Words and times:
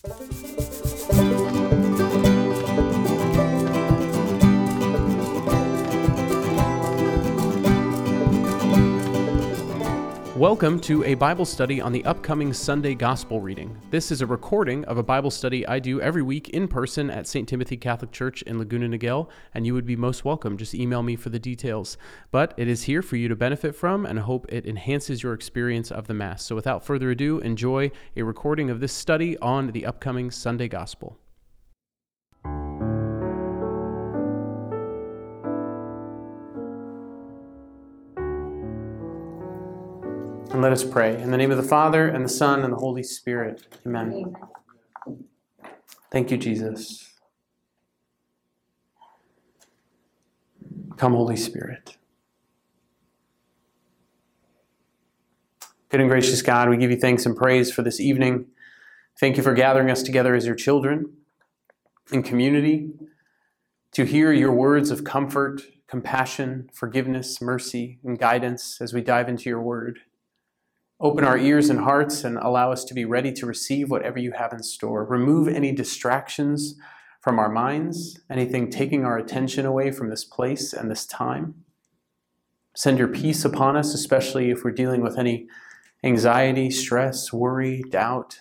Thank 0.00 1.52
you. 1.52 1.57
Welcome 10.38 10.78
to 10.82 11.02
a 11.02 11.14
Bible 11.14 11.44
study 11.44 11.80
on 11.80 11.90
the 11.90 12.04
upcoming 12.04 12.52
Sunday 12.52 12.94
Gospel 12.94 13.40
reading. 13.40 13.76
This 13.90 14.12
is 14.12 14.20
a 14.20 14.26
recording 14.26 14.84
of 14.84 14.96
a 14.96 15.02
Bible 15.02 15.32
study 15.32 15.66
I 15.66 15.80
do 15.80 16.00
every 16.00 16.22
week 16.22 16.50
in 16.50 16.68
person 16.68 17.10
at 17.10 17.26
St. 17.26 17.48
Timothy 17.48 17.76
Catholic 17.76 18.12
Church 18.12 18.42
in 18.42 18.56
Laguna 18.56 18.86
Niguel, 18.88 19.28
and 19.52 19.66
you 19.66 19.74
would 19.74 19.84
be 19.84 19.96
most 19.96 20.24
welcome. 20.24 20.56
Just 20.56 20.76
email 20.76 21.02
me 21.02 21.16
for 21.16 21.30
the 21.30 21.40
details. 21.40 21.98
But 22.30 22.54
it 22.56 22.68
is 22.68 22.84
here 22.84 23.02
for 23.02 23.16
you 23.16 23.26
to 23.26 23.34
benefit 23.34 23.74
from, 23.74 24.06
and 24.06 24.16
hope 24.20 24.46
it 24.48 24.64
enhances 24.64 25.24
your 25.24 25.32
experience 25.32 25.90
of 25.90 26.06
the 26.06 26.14
Mass. 26.14 26.44
So 26.44 26.54
without 26.54 26.84
further 26.84 27.10
ado, 27.10 27.40
enjoy 27.40 27.90
a 28.14 28.22
recording 28.22 28.70
of 28.70 28.78
this 28.78 28.92
study 28.92 29.36
on 29.38 29.72
the 29.72 29.86
upcoming 29.86 30.30
Sunday 30.30 30.68
Gospel. 30.68 31.18
And 40.58 40.64
let 40.64 40.72
us 40.72 40.82
pray. 40.82 41.22
In 41.22 41.30
the 41.30 41.36
name 41.36 41.52
of 41.52 41.56
the 41.56 41.62
Father, 41.62 42.08
and 42.08 42.24
the 42.24 42.28
Son, 42.28 42.64
and 42.64 42.72
the 42.72 42.78
Holy 42.78 43.04
Spirit. 43.04 43.64
Amen. 43.86 44.34
Amen. 45.06 45.18
Thank 46.10 46.32
you, 46.32 46.36
Jesus. 46.36 47.12
Come, 50.96 51.12
Holy 51.12 51.36
Spirit. 51.36 51.96
Good 55.90 56.00
and 56.00 56.10
gracious 56.10 56.42
God, 56.42 56.68
we 56.68 56.76
give 56.76 56.90
you 56.90 56.98
thanks 56.98 57.24
and 57.24 57.36
praise 57.36 57.70
for 57.70 57.82
this 57.82 58.00
evening. 58.00 58.46
Thank 59.20 59.36
you 59.36 59.44
for 59.44 59.54
gathering 59.54 59.92
us 59.92 60.02
together 60.02 60.34
as 60.34 60.44
your 60.44 60.56
children 60.56 61.18
in 62.10 62.24
community 62.24 62.90
to 63.92 64.04
hear 64.04 64.32
your 64.32 64.52
words 64.52 64.90
of 64.90 65.04
comfort, 65.04 65.62
compassion, 65.86 66.68
forgiveness, 66.74 67.40
mercy, 67.40 68.00
and 68.02 68.18
guidance 68.18 68.80
as 68.80 68.92
we 68.92 69.02
dive 69.02 69.28
into 69.28 69.48
your 69.48 69.62
word. 69.62 70.00
Open 71.00 71.24
our 71.24 71.38
ears 71.38 71.70
and 71.70 71.80
hearts 71.80 72.24
and 72.24 72.38
allow 72.38 72.72
us 72.72 72.84
to 72.84 72.94
be 72.94 73.04
ready 73.04 73.32
to 73.32 73.46
receive 73.46 73.88
whatever 73.88 74.18
you 74.18 74.32
have 74.32 74.52
in 74.52 74.64
store. 74.64 75.04
Remove 75.04 75.46
any 75.46 75.70
distractions 75.70 76.74
from 77.20 77.38
our 77.38 77.48
minds, 77.48 78.18
anything 78.28 78.68
taking 78.68 79.04
our 79.04 79.16
attention 79.16 79.64
away 79.64 79.92
from 79.92 80.10
this 80.10 80.24
place 80.24 80.72
and 80.72 80.90
this 80.90 81.06
time. 81.06 81.62
Send 82.74 82.98
your 82.98 83.08
peace 83.08 83.44
upon 83.44 83.76
us, 83.76 83.94
especially 83.94 84.50
if 84.50 84.64
we're 84.64 84.72
dealing 84.72 85.00
with 85.00 85.18
any 85.18 85.46
anxiety, 86.02 86.68
stress, 86.68 87.32
worry, 87.32 87.84
doubt. 87.90 88.40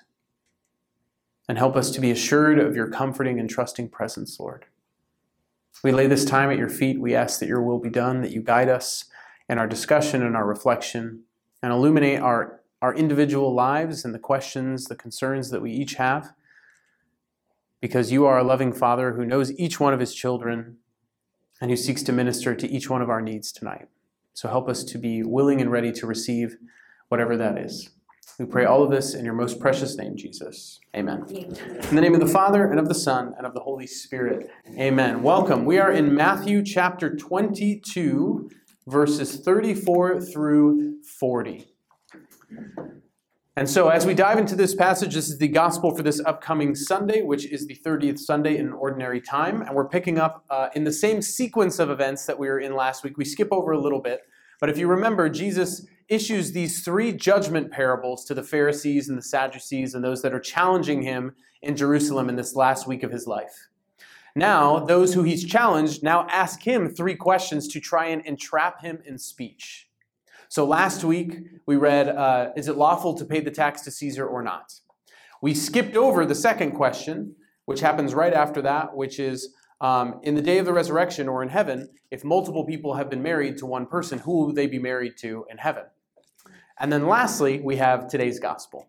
And 1.47 1.59
help 1.59 1.75
us 1.75 1.91
to 1.91 2.01
be 2.01 2.09
assured 2.09 2.59
of 2.59 2.75
your 2.75 2.89
comforting 2.89 3.39
and 3.39 3.49
trusting 3.49 3.89
presence, 3.89 4.39
Lord. 4.39 4.65
We 5.83 5.91
lay 5.91 6.07
this 6.07 6.25
time 6.25 6.49
at 6.49 6.57
your 6.57 6.69
feet. 6.69 6.99
We 6.99 7.13
ask 7.13 7.39
that 7.39 7.47
your 7.47 7.61
will 7.61 7.79
be 7.79 7.89
done, 7.89 8.21
that 8.21 8.31
you 8.31 8.41
guide 8.41 8.67
us 8.67 9.05
in 9.47 9.59
our 9.59 9.67
discussion 9.67 10.23
and 10.23 10.35
our 10.35 10.45
reflection 10.45 11.23
and 11.61 11.71
illuminate 11.71 12.19
our, 12.19 12.61
our 12.81 12.93
individual 12.93 13.53
lives 13.53 14.05
and 14.05 14.13
the 14.13 14.19
questions, 14.19 14.85
the 14.85 14.95
concerns 14.95 15.49
that 15.49 15.61
we 15.61 15.71
each 15.71 15.95
have. 15.95 16.33
Because 17.81 18.11
you 18.11 18.25
are 18.25 18.39
a 18.39 18.43
loving 18.43 18.73
Father 18.73 19.13
who 19.13 19.25
knows 19.25 19.57
each 19.59 19.79
one 19.79 19.93
of 19.93 19.99
his 19.99 20.15
children 20.15 20.77
and 21.61 21.69
who 21.69 21.77
seeks 21.77 22.03
to 22.03 22.11
minister 22.11 22.55
to 22.55 22.67
each 22.69 22.89
one 22.89 23.01
of 23.01 23.09
our 23.09 23.21
needs 23.21 23.51
tonight. 23.51 23.87
So 24.33 24.49
help 24.49 24.69
us 24.69 24.83
to 24.85 24.97
be 24.97 25.23
willing 25.23 25.61
and 25.61 25.71
ready 25.71 25.91
to 25.93 26.07
receive 26.07 26.57
whatever 27.09 27.37
that 27.37 27.57
is. 27.57 27.89
We 28.39 28.45
pray 28.45 28.65
all 28.65 28.83
of 28.83 28.91
this 28.91 29.15
in 29.15 29.25
your 29.25 29.33
most 29.33 29.59
precious 29.59 29.97
name, 29.97 30.15
Jesus. 30.15 30.79
Amen. 30.95 31.25
In 31.27 31.95
the 31.95 32.01
name 32.01 32.13
of 32.13 32.19
the 32.19 32.27
Father, 32.27 32.69
and 32.69 32.79
of 32.79 32.87
the 32.87 32.93
Son, 32.93 33.33
and 33.35 33.47
of 33.47 33.55
the 33.55 33.61
Holy 33.61 33.87
Spirit. 33.87 34.51
Amen. 34.77 35.23
Welcome. 35.23 35.65
We 35.65 35.79
are 35.79 35.91
in 35.91 36.13
Matthew 36.13 36.61
chapter 36.63 37.15
22, 37.15 38.51
verses 38.87 39.37
34 39.37 40.21
through 40.21 41.03
40. 41.03 41.67
And 43.57 43.67
so, 43.67 43.89
as 43.89 44.05
we 44.05 44.13
dive 44.13 44.37
into 44.37 44.55
this 44.55 44.75
passage, 44.75 45.15
this 45.15 45.29
is 45.29 45.39
the 45.39 45.47
gospel 45.47 45.95
for 45.95 46.03
this 46.03 46.21
upcoming 46.25 46.75
Sunday, 46.75 47.23
which 47.23 47.51
is 47.51 47.65
the 47.65 47.75
30th 47.83 48.19
Sunday 48.19 48.57
in 48.57 48.71
ordinary 48.71 49.19
time. 49.19 49.61
And 49.63 49.75
we're 49.75 49.89
picking 49.89 50.19
up 50.19 50.45
uh, 50.51 50.69
in 50.75 50.83
the 50.83 50.91
same 50.91 51.23
sequence 51.23 51.79
of 51.79 51.89
events 51.89 52.27
that 52.27 52.37
we 52.37 52.47
were 52.47 52.59
in 52.59 52.75
last 52.75 53.03
week. 53.03 53.17
We 53.17 53.25
skip 53.25 53.49
over 53.51 53.71
a 53.71 53.79
little 53.79 53.99
bit. 53.99 54.21
But 54.59 54.69
if 54.69 54.77
you 54.77 54.87
remember, 54.87 55.27
Jesus 55.27 55.87
issues 56.07 56.51
these 56.51 56.83
three 56.83 57.11
judgment 57.11 57.71
parables 57.71 58.23
to 58.25 58.33
the 58.33 58.43
Pharisees 58.43 59.09
and 59.09 59.17
the 59.17 59.23
Sadducees 59.23 59.95
and 59.95 60.03
those 60.03 60.21
that 60.21 60.33
are 60.33 60.39
challenging 60.39 61.01
him 61.01 61.33
in 61.63 61.75
Jerusalem 61.75 62.29
in 62.29 62.35
this 62.35 62.55
last 62.55 62.87
week 62.87 63.01
of 63.01 63.11
his 63.11 63.25
life. 63.25 63.69
Now, 64.37 64.77
those 64.77 65.15
who 65.15 65.23
he's 65.23 65.43
challenged 65.43 66.03
now 66.03 66.27
ask 66.29 66.61
him 66.61 66.93
three 66.93 67.15
questions 67.15 67.67
to 67.69 67.79
try 67.79 68.05
and 68.09 68.23
entrap 68.23 68.81
him 68.81 68.99
in 69.03 69.17
speech. 69.17 69.89
So 70.47 70.63
last 70.63 71.03
week 71.03 71.39
we 71.65 71.75
read, 71.75 72.07
uh, 72.07 72.51
Is 72.55 72.67
it 72.67 72.77
lawful 72.77 73.15
to 73.15 73.25
pay 73.25 73.39
the 73.39 73.49
tax 73.49 73.81
to 73.81 73.91
Caesar 73.91 74.27
or 74.27 74.43
not? 74.43 74.75
We 75.41 75.55
skipped 75.55 75.97
over 75.97 76.23
the 76.23 76.35
second 76.35 76.73
question, 76.73 77.35
which 77.65 77.79
happens 77.79 78.13
right 78.13 78.31
after 78.31 78.61
that, 78.61 78.95
which 78.95 79.19
is, 79.19 79.55
um, 79.81 80.19
in 80.21 80.35
the 80.35 80.43
day 80.43 80.59
of 80.59 80.67
the 80.67 80.73
resurrection 80.73 81.27
or 81.27 81.41
in 81.41 81.49
heaven, 81.49 81.89
if 82.11 82.23
multiple 82.23 82.63
people 82.63 82.93
have 82.93 83.09
been 83.09 83.23
married 83.23 83.57
to 83.57 83.65
one 83.65 83.87
person, 83.87 84.19
who 84.19 84.45
will 84.45 84.53
they 84.53 84.67
be 84.67 84.77
married 84.77 85.17
to 85.17 85.47
in 85.49 85.57
heaven? 85.57 85.85
And 86.79 86.93
then 86.93 87.07
lastly, 87.07 87.59
we 87.59 87.77
have 87.77 88.07
today's 88.07 88.39
gospel. 88.39 88.87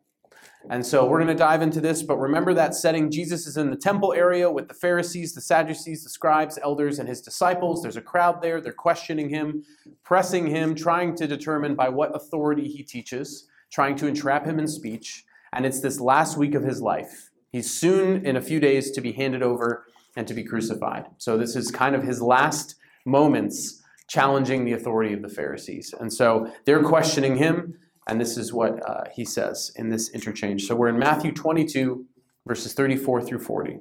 And 0.71 0.85
so 0.85 1.07
we're 1.07 1.19
going 1.19 1.29
to 1.29 1.35
dive 1.35 1.63
into 1.63 1.81
this, 1.81 2.03
but 2.03 2.19
remember 2.19 2.53
that 2.55 2.75
setting. 2.75 3.11
Jesus 3.11 3.47
is 3.47 3.57
in 3.57 3.71
the 3.71 3.77
temple 3.77 4.13
area 4.13 4.51
with 4.51 4.69
the 4.69 4.75
Pharisees, 4.75 5.33
the 5.33 5.41
Sadducees, 5.41 6.05
the 6.05 6.11
scribes, 6.11 6.59
elders, 6.63 6.99
and 6.99 7.09
his 7.09 7.23
disciples. 7.23 7.83
There's 7.83 7.97
a 7.97 8.03
crowd 8.03 8.43
there. 8.43 8.61
They're 8.61 8.73
questioning 8.73 9.31
him, 9.31 9.65
pressing 10.05 10.47
him, 10.47 10.75
trying 10.75 11.17
to 11.17 11.27
determine 11.27 11.75
by 11.75 11.89
what 11.89 12.15
authority 12.15 12.69
he 12.69 12.83
teaches, 12.83 13.49
trying 13.71 13.97
to 13.97 14.07
entrap 14.07 14.45
him 14.45 14.59
in 14.59 14.69
speech. 14.69 15.25
And 15.55 15.65
it's 15.65 15.81
this 15.81 16.01
last 16.01 16.37
week 16.37 16.55
of 16.55 16.65
his 16.65 16.83
life. 16.83 17.31
He's 17.51 17.73
soon, 17.73 18.27
in 18.27 18.37
a 18.37 18.43
few 18.43 18.61
days, 18.61 18.91
to 18.91 19.01
be 19.01 19.13
handed 19.13 19.43
over 19.43 19.87
and 20.17 20.29
to 20.29 20.35
be 20.35 20.45
crucified. 20.45 21.07
So 21.17 21.39
this 21.39 21.57
is 21.57 21.71
kind 21.71 21.95
of 21.95 22.03
his 22.03 22.21
last 22.21 22.75
moments 23.07 23.83
challenging 24.07 24.65
the 24.65 24.73
authority 24.73 25.15
of 25.15 25.23
the 25.23 25.29
Pharisees. 25.29 25.95
And 25.99 26.13
so 26.13 26.51
they're 26.67 26.83
questioning 26.83 27.37
him. 27.37 27.79
And 28.09 28.19
this 28.19 28.39
is 28.39 28.53
what 28.53 28.81
uh, 28.89 29.05
he 29.13 29.25
says 29.25 29.71
in 29.77 29.91
this 29.91 30.09
interchange. 30.11 30.67
So 30.67 30.75
we're 30.75 30.89
in 30.89 30.99
Matthew 30.99 31.31
22, 31.31 32.07
verses 32.47 32.73
34 32.73 33.23
through 33.23 33.41
40. 33.41 33.79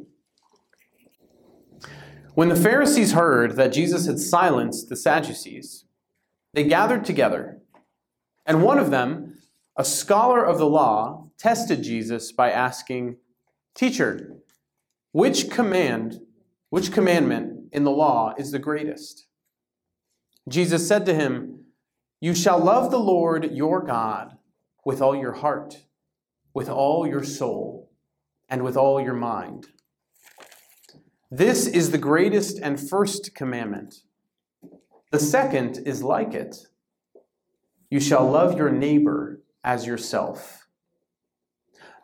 When 2.36 2.50
the 2.50 2.56
Pharisees 2.56 3.14
heard 3.14 3.56
that 3.56 3.74
Jesus 3.74 4.06
had 4.06 4.20
silenced 4.20 4.90
the 4.90 4.96
Sadducees, 4.96 5.86
they 6.54 6.66
gathered 6.66 7.06
together. 7.06 7.62
And 8.46 8.62
one 8.62 8.78
of 8.78 8.92
them, 8.92 9.40
a 9.78 9.86
scholar 9.86 10.46
of 10.46 10.58
the 10.58 10.68
law, 10.68 11.30
tested 11.40 11.82
Jesus 11.82 12.32
by 12.32 12.52
asking, 12.52 13.18
Teacher, 13.74 14.38
which 15.14 15.50
command, 15.50 16.20
which 16.70 16.92
commandment 16.92 17.70
in 17.72 17.86
the 17.86 17.92
law 17.92 18.34
is 18.38 18.52
the 18.52 18.60
greatest? 18.60 19.26
Jesus 20.48 20.88
said 20.88 21.06
to 21.06 21.14
him, 21.14 21.66
you 22.20 22.34
shall 22.34 22.60
love 22.60 22.92
the 22.92 23.00
Lord 23.00 23.52
your 23.52 23.82
God 23.82 24.38
with 24.84 25.02
all 25.02 25.16
your 25.16 25.34
heart, 25.34 25.86
with 26.54 26.70
all 26.70 27.08
your 27.08 27.24
soul, 27.24 27.92
and 28.50 28.64
with 28.64 28.78
all 28.78 29.00
your 29.02 29.14
mind. 29.14 29.68
This 31.30 31.68
is 31.68 31.92
the 31.92 31.98
greatest 31.98 32.60
and 32.60 32.80
first 32.80 33.36
commandment. 33.36 34.04
The 35.12 35.20
second 35.20 35.80
is 35.86 36.02
like 36.04 36.34
it 36.34 36.68
you 37.90 38.00
shall 38.02 38.30
love 38.30 38.58
your 38.58 38.70
neighbor 38.70 39.42
as 39.64 39.86
yourself. 39.86 40.68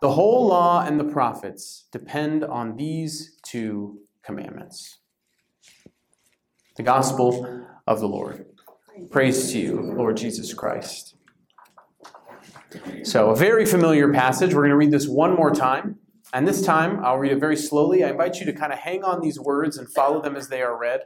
The 0.02 0.12
whole 0.12 0.48
law 0.48 0.82
and 0.86 1.00
the 1.00 1.06
prophets 1.06 1.86
depend 1.92 2.44
on 2.44 2.78
these 2.78 3.38
two 3.46 4.00
commandments. 4.22 5.00
The 6.78 6.84
gospel 6.84 7.68
of 7.86 8.00
the 8.00 8.08
Lord. 8.08 8.53
Praise 9.10 9.52
to 9.52 9.60
you, 9.60 9.82
Lord 9.82 10.18
Jesus 10.18 10.54
Christ. 10.54 11.16
So, 13.04 13.32
a 13.32 13.36
very 13.36 13.66
familiar 13.66 14.12
passage. 14.12 14.54
We're 14.54 14.62
going 14.62 14.70
to 14.70 14.78
read 14.78 14.92
this 14.92 15.08
one 15.08 15.36
more 15.36 15.54
time. 15.54 15.98
And 16.32 16.48
this 16.48 16.64
time, 16.64 17.04
I'll 17.04 17.18
read 17.18 17.32
it 17.32 17.40
very 17.40 17.58
slowly. 17.58 18.04
I 18.04 18.10
invite 18.10 18.40
you 18.40 18.46
to 18.46 18.54
kind 18.54 18.72
of 18.72 18.80
hang 18.80 19.04
on 19.04 19.22
these 19.22 19.40
words 19.40 19.78
and 19.78 19.92
follow 19.92 20.22
them 20.22 20.36
as 20.36 20.50
they 20.50 20.62
are 20.62 20.78
read. 20.78 21.02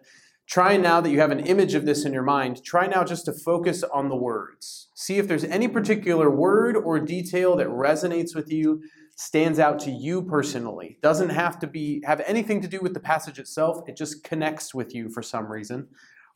Try 0.47 0.77
now 0.77 1.01
that 1.01 1.09
you 1.09 1.19
have 1.19 1.31
an 1.31 1.39
image 1.39 1.75
of 1.75 1.85
this 1.85 2.05
in 2.05 2.13
your 2.13 2.23
mind, 2.23 2.63
try 2.63 2.87
now 2.87 3.03
just 3.03 3.25
to 3.25 3.33
focus 3.33 3.83
on 3.83 4.07
the 4.07 4.15
words. 4.15 4.89
See 4.93 5.17
if 5.17 5.27
there's 5.27 5.43
any 5.43 5.67
particular 5.67 6.29
word 6.29 6.77
or 6.77 6.99
detail 6.99 7.57
that 7.57 7.67
resonates 7.67 8.33
with 8.33 8.49
you, 8.49 8.81
stands 9.17 9.59
out 9.59 9.79
to 9.79 9.91
you 9.91 10.23
personally. 10.23 10.99
Doesn't 11.01 11.29
have 11.29 11.59
to 11.59 11.67
be 11.67 12.01
have 12.05 12.21
anything 12.25 12.61
to 12.61 12.67
do 12.67 12.79
with 12.81 12.93
the 12.93 13.01
passage 13.01 13.39
itself. 13.39 13.87
It 13.87 13.97
just 13.97 14.23
connects 14.23 14.73
with 14.73 14.95
you 14.95 15.09
for 15.09 15.21
some 15.21 15.51
reason 15.51 15.87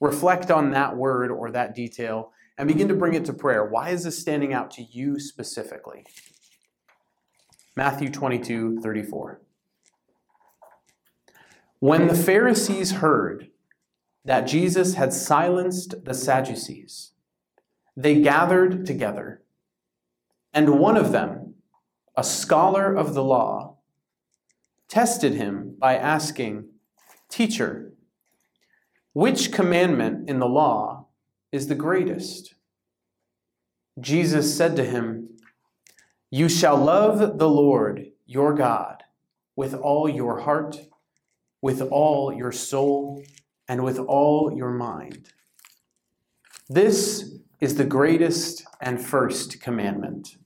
reflect 0.01 0.51
on 0.51 0.71
that 0.71 0.97
word 0.97 1.31
or 1.31 1.51
that 1.51 1.73
detail 1.73 2.33
and 2.57 2.67
begin 2.67 2.89
to 2.89 2.93
bring 2.93 3.13
it 3.13 3.23
to 3.25 3.33
prayer. 3.33 3.63
Why 3.63 3.91
is 3.91 4.03
this 4.03 4.19
standing 4.19 4.51
out 4.51 4.71
to 4.71 4.83
you 4.83 5.19
specifically? 5.19 6.03
Matthew 7.77 8.09
22 8.09 8.81
34. 8.81 9.41
When 11.79 12.07
the 12.07 12.15
Pharisees 12.15 12.91
heard 12.93 13.49
that 14.25 14.41
Jesus 14.41 14.95
had 14.95 15.13
silenced 15.13 16.03
the 16.03 16.13
Sadducees, 16.13 17.13
they 17.95 18.21
gathered 18.21 18.85
together, 18.85 19.41
and 20.53 20.79
one 20.79 20.97
of 20.97 21.11
them, 21.11 21.55
a 22.15 22.23
scholar 22.23 22.93
of 22.93 23.13
the 23.13 23.23
law, 23.23 23.77
tested 24.87 25.33
him 25.33 25.75
by 25.79 25.95
asking, 25.95 26.65
Teacher, 27.29 27.90
which 29.13 29.51
commandment 29.51 30.29
in 30.29 30.39
the 30.39 30.47
law 30.47 31.07
is 31.51 31.67
the 31.67 31.75
greatest? 31.75 32.55
Jesus 33.99 34.55
said 34.55 34.75
to 34.77 34.85
him, 34.85 35.37
You 36.29 36.47
shall 36.47 36.77
love 36.77 37.37
the 37.37 37.49
Lord 37.49 38.11
your 38.25 38.53
God 38.53 39.03
with 39.55 39.73
all 39.73 40.07
your 40.07 40.39
heart, 40.41 40.77
with 41.61 41.81
all 41.81 42.33
your 42.33 42.51
soul, 42.51 43.21
and 43.67 43.83
with 43.83 43.99
all 43.99 44.53
your 44.55 44.71
mind. 44.71 45.29
This 46.69 47.35
is 47.59 47.75
the 47.75 47.85
greatest 47.85 48.65
and 48.79 48.99
first 48.99 49.61
commandment. 49.61 50.37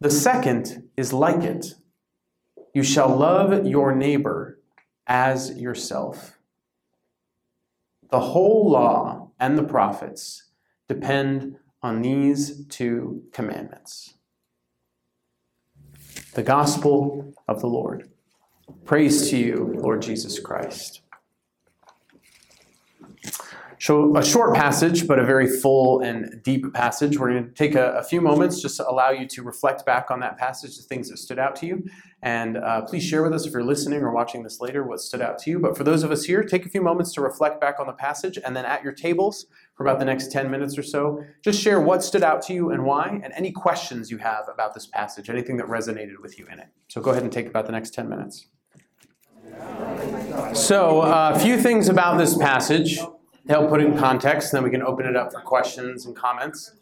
The 0.00 0.10
second 0.10 0.88
is 0.96 1.12
like 1.12 1.44
it 1.44 1.74
you 2.74 2.82
shall 2.82 3.14
love 3.14 3.66
your 3.66 3.94
neighbor 3.94 4.58
as 5.06 5.58
yourself. 5.58 6.38
The 8.12 8.20
whole 8.20 8.70
law 8.70 9.30
and 9.40 9.56
the 9.58 9.64
prophets 9.64 10.50
depend 10.86 11.56
on 11.82 12.02
these 12.02 12.66
two 12.66 13.22
commandments. 13.32 14.14
The 16.34 16.42
gospel 16.42 17.34
of 17.48 17.60
the 17.60 17.68
Lord. 17.68 18.10
Praise 18.84 19.30
to 19.30 19.38
you, 19.38 19.74
Lord 19.78 20.02
Jesus 20.02 20.38
Christ. 20.38 21.01
So, 23.82 24.16
a 24.16 24.24
short 24.24 24.54
passage, 24.54 25.08
but 25.08 25.18
a 25.18 25.24
very 25.24 25.48
full 25.48 26.02
and 26.02 26.40
deep 26.44 26.72
passage. 26.72 27.18
We're 27.18 27.30
going 27.30 27.46
to 27.46 27.50
take 27.50 27.74
a, 27.74 27.94
a, 27.94 28.04
few 28.04 28.20
moments 28.20 28.62
just 28.62 28.76
to 28.76 28.88
allow 28.88 29.10
you 29.10 29.26
to 29.26 29.42
reflect 29.42 29.84
back 29.84 30.08
on 30.08 30.20
that 30.20 30.38
passage, 30.38 30.76
the 30.76 30.84
things 30.84 31.10
that 31.10 31.16
stood 31.16 31.40
out 31.40 31.56
to 31.56 31.66
you. 31.66 31.84
And 32.22 32.58
uh, 32.58 32.82
please 32.82 33.02
share 33.02 33.24
with 33.24 33.32
us 33.32 33.44
if 33.44 33.52
you're 33.52 33.64
listening 33.64 34.02
or 34.02 34.12
watching 34.12 34.44
this 34.44 34.60
later 34.60 34.84
what 34.84 35.00
stood 35.00 35.20
out 35.20 35.36
to 35.40 35.50
you. 35.50 35.58
But 35.58 35.76
for 35.76 35.82
those 35.82 36.04
of 36.04 36.12
us 36.12 36.22
here, 36.22 36.44
take 36.44 36.64
a 36.64 36.68
few 36.68 36.80
moments 36.80 37.12
to 37.14 37.22
reflect 37.22 37.60
back 37.60 37.80
on 37.80 37.88
the 37.88 37.92
passage. 37.92 38.38
And 38.44 38.54
then 38.54 38.64
at 38.64 38.84
your 38.84 38.92
tables 38.92 39.46
for 39.74 39.82
about 39.82 39.98
the 39.98 40.04
next 40.04 40.30
10 40.30 40.48
minutes 40.48 40.78
or 40.78 40.84
so, 40.84 41.24
just 41.42 41.60
share 41.60 41.80
what 41.80 42.04
stood 42.04 42.22
out 42.22 42.40
to 42.42 42.52
you 42.52 42.70
and 42.70 42.84
why, 42.84 43.08
and 43.08 43.32
any 43.34 43.50
questions 43.50 44.12
you 44.12 44.18
have 44.18 44.44
about 44.48 44.74
this 44.74 44.86
passage, 44.86 45.28
anything 45.28 45.56
that 45.56 45.66
resonated 45.66 46.20
with 46.22 46.38
you 46.38 46.46
in 46.52 46.60
it. 46.60 46.68
So, 46.86 47.00
go 47.00 47.10
ahead 47.10 47.24
and 47.24 47.32
take 47.32 47.48
about 47.48 47.66
the 47.66 47.72
next 47.72 47.94
10 47.94 48.08
minutes. 48.08 48.46
So, 50.54 51.00
uh, 51.00 51.32
a 51.34 51.40
few 51.40 51.60
things 51.60 51.88
about 51.88 52.18
this 52.18 52.38
passage 52.38 53.00
to 53.46 53.52
help 53.52 53.68
put 53.68 53.80
it 53.80 53.86
in 53.86 53.98
context, 53.98 54.52
and 54.52 54.58
then 54.58 54.64
we 54.64 54.70
can 54.70 54.82
open 54.82 55.06
it 55.06 55.16
up 55.16 55.32
for 55.32 55.40
questions 55.40 56.06
and 56.06 56.16
comments. 56.16 56.72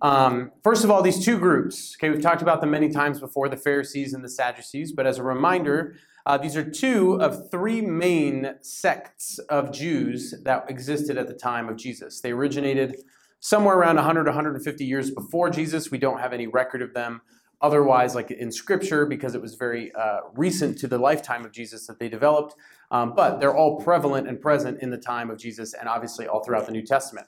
Um, 0.00 0.52
first 0.62 0.84
of 0.84 0.90
all, 0.90 1.02
these 1.02 1.24
two 1.24 1.38
groups. 1.38 1.96
Okay, 1.98 2.10
we've 2.10 2.22
talked 2.22 2.42
about 2.42 2.60
them 2.60 2.70
many 2.70 2.88
times 2.88 3.20
before, 3.20 3.48
the 3.48 3.56
Pharisees 3.56 4.14
and 4.14 4.24
the 4.24 4.28
Sadducees, 4.28 4.92
but 4.92 5.06
as 5.06 5.18
a 5.18 5.22
reminder, 5.22 5.96
uh, 6.24 6.38
these 6.38 6.56
are 6.56 6.68
two 6.68 7.20
of 7.20 7.50
three 7.50 7.80
main 7.80 8.54
sects 8.60 9.38
of 9.50 9.72
Jews 9.72 10.34
that 10.44 10.70
existed 10.70 11.18
at 11.18 11.26
the 11.26 11.34
time 11.34 11.68
of 11.68 11.76
Jesus. 11.76 12.20
They 12.20 12.32
originated 12.32 12.96
somewhere 13.40 13.76
around 13.76 13.96
100 13.96 14.26
150 14.26 14.84
years 14.84 15.10
before 15.10 15.50
Jesus. 15.50 15.90
We 15.90 15.98
don't 15.98 16.20
have 16.20 16.32
any 16.32 16.46
record 16.46 16.82
of 16.82 16.94
them 16.94 17.22
otherwise, 17.60 18.14
like 18.14 18.30
in 18.30 18.52
Scripture, 18.52 19.06
because 19.06 19.34
it 19.34 19.42
was 19.42 19.54
very 19.54 19.92
uh, 19.94 20.20
recent 20.34 20.78
to 20.78 20.86
the 20.86 20.98
lifetime 20.98 21.44
of 21.44 21.52
Jesus 21.52 21.86
that 21.86 21.98
they 21.98 22.08
developed. 22.08 22.54
Um, 22.90 23.14
but 23.14 23.40
they're 23.40 23.54
all 23.54 23.80
prevalent 23.80 24.28
and 24.28 24.40
present 24.40 24.80
in 24.80 24.90
the 24.90 24.98
time 24.98 25.30
of 25.30 25.38
Jesus 25.38 25.74
and 25.74 25.88
obviously 25.88 26.26
all 26.26 26.42
throughout 26.42 26.66
the 26.66 26.72
New 26.72 26.84
Testament. 26.84 27.26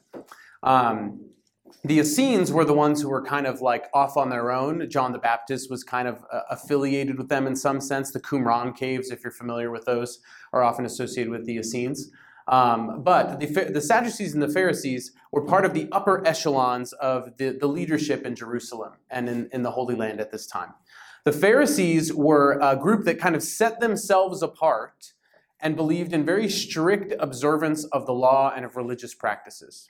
Um, 0.63 1.21
the 1.85 1.99
Essenes 1.99 2.53
were 2.53 2.65
the 2.65 2.75
ones 2.75 3.01
who 3.01 3.09
were 3.09 3.25
kind 3.25 3.47
of 3.47 3.61
like 3.61 3.87
off 3.95 4.17
on 4.17 4.29
their 4.29 4.51
own. 4.51 4.89
John 4.91 5.13
the 5.13 5.19
Baptist 5.19 5.71
was 5.71 5.85
kind 5.85 6.09
of 6.09 6.25
uh, 6.33 6.41
affiliated 6.51 7.17
with 7.17 7.29
them 7.29 7.47
in 7.47 7.57
some 7.57 7.81
sense. 7.81 8.11
The 8.11 8.21
Qumran 8.21 8.77
caves, 8.77 9.11
if 9.11 9.23
you're 9.23 9.33
familiar 9.33 9.71
with 9.71 9.85
those, 9.85 10.21
are 10.53 10.63
often 10.63 10.85
associated 10.85 11.31
with 11.31 11.47
the 11.47 11.57
Essenes. 11.57 12.11
Um, 12.51 13.05
but 13.05 13.39
the, 13.39 13.47
the, 13.47 13.81
Sadducees 13.81 14.35
and 14.35 14.43
the 14.43 14.49
Pharisees 14.49 15.13
were 15.31 15.47
part 15.47 15.65
of 15.65 15.73
the 15.73 15.89
upper 15.93 16.27
echelons 16.27 16.93
of 16.95 17.37
the, 17.37 17.51
the 17.51 17.69
leadership 17.69 18.27
in 18.27 18.35
Jerusalem 18.35 18.95
and 19.09 19.29
in, 19.29 19.49
in 19.53 19.63
the 19.63 19.71
Holy 19.71 19.95
Land 19.95 20.21
at 20.21 20.33
this 20.33 20.49
time. 20.49 20.75
The 21.25 21.31
Pharisees 21.31 22.13
were 22.13 22.59
a 22.61 22.75
group 22.75 23.05
that 23.05 23.21
kind 23.21 23.37
of 23.37 23.45
set 23.45 23.79
themselves 23.79 24.43
apart 24.43 25.13
and 25.61 25.77
believed 25.77 26.13
in 26.13 26.25
very 26.25 26.49
strict 26.49 27.15
observance 27.21 27.85
of 27.85 28.07
the 28.07 28.15
law 28.15 28.53
and 28.55 28.65
of 28.65 28.75
religious 28.75 29.15
practices. 29.15 29.89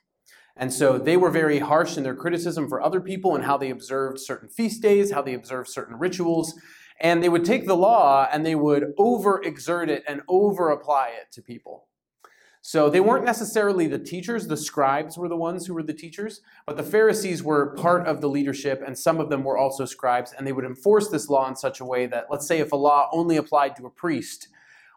And 0.54 0.70
so 0.70 0.98
they 0.98 1.16
were 1.16 1.30
very 1.30 1.60
harsh 1.60 1.96
in 1.96 2.02
their 2.02 2.14
criticism 2.14 2.68
for 2.68 2.82
other 2.82 3.00
people 3.00 3.34
and 3.34 3.44
how 3.44 3.56
they 3.56 3.70
observed 3.70 4.20
certain 4.20 4.50
feast 4.50 4.82
days, 4.82 5.12
how 5.12 5.22
they 5.22 5.32
observed 5.32 5.70
certain 5.70 5.98
rituals. 5.98 6.60
And 7.00 7.22
they 7.22 7.30
would 7.30 7.46
take 7.46 7.66
the 7.66 7.76
law 7.76 8.28
and 8.30 8.44
they 8.44 8.56
would 8.56 8.92
overexert 8.98 9.88
it 9.88 10.04
and 10.06 10.20
over 10.28 10.68
apply 10.68 11.12
it 11.18 11.32
to 11.32 11.40
people. 11.40 11.86
So 12.62 12.90
they 12.90 13.00
weren't 13.00 13.24
necessarily 13.24 13.86
the 13.86 13.98
teachers, 13.98 14.46
the 14.46 14.56
scribes 14.56 15.16
were 15.16 15.28
the 15.28 15.36
ones 15.36 15.66
who 15.66 15.72
were 15.72 15.82
the 15.82 15.94
teachers, 15.94 16.42
but 16.66 16.76
the 16.76 16.82
Pharisees 16.82 17.42
were 17.42 17.74
part 17.74 18.06
of 18.06 18.20
the 18.20 18.28
leadership, 18.28 18.82
and 18.86 18.98
some 18.98 19.18
of 19.18 19.30
them 19.30 19.44
were 19.44 19.56
also 19.56 19.86
scribes, 19.86 20.34
and 20.36 20.46
they 20.46 20.52
would 20.52 20.66
enforce 20.66 21.08
this 21.08 21.30
law 21.30 21.48
in 21.48 21.56
such 21.56 21.80
a 21.80 21.86
way 21.86 22.06
that, 22.06 22.26
let's 22.30 22.46
say, 22.46 22.58
if 22.58 22.72
a 22.72 22.76
law 22.76 23.08
only 23.12 23.38
applied 23.38 23.76
to 23.76 23.86
a 23.86 23.90
priest, 23.90 24.48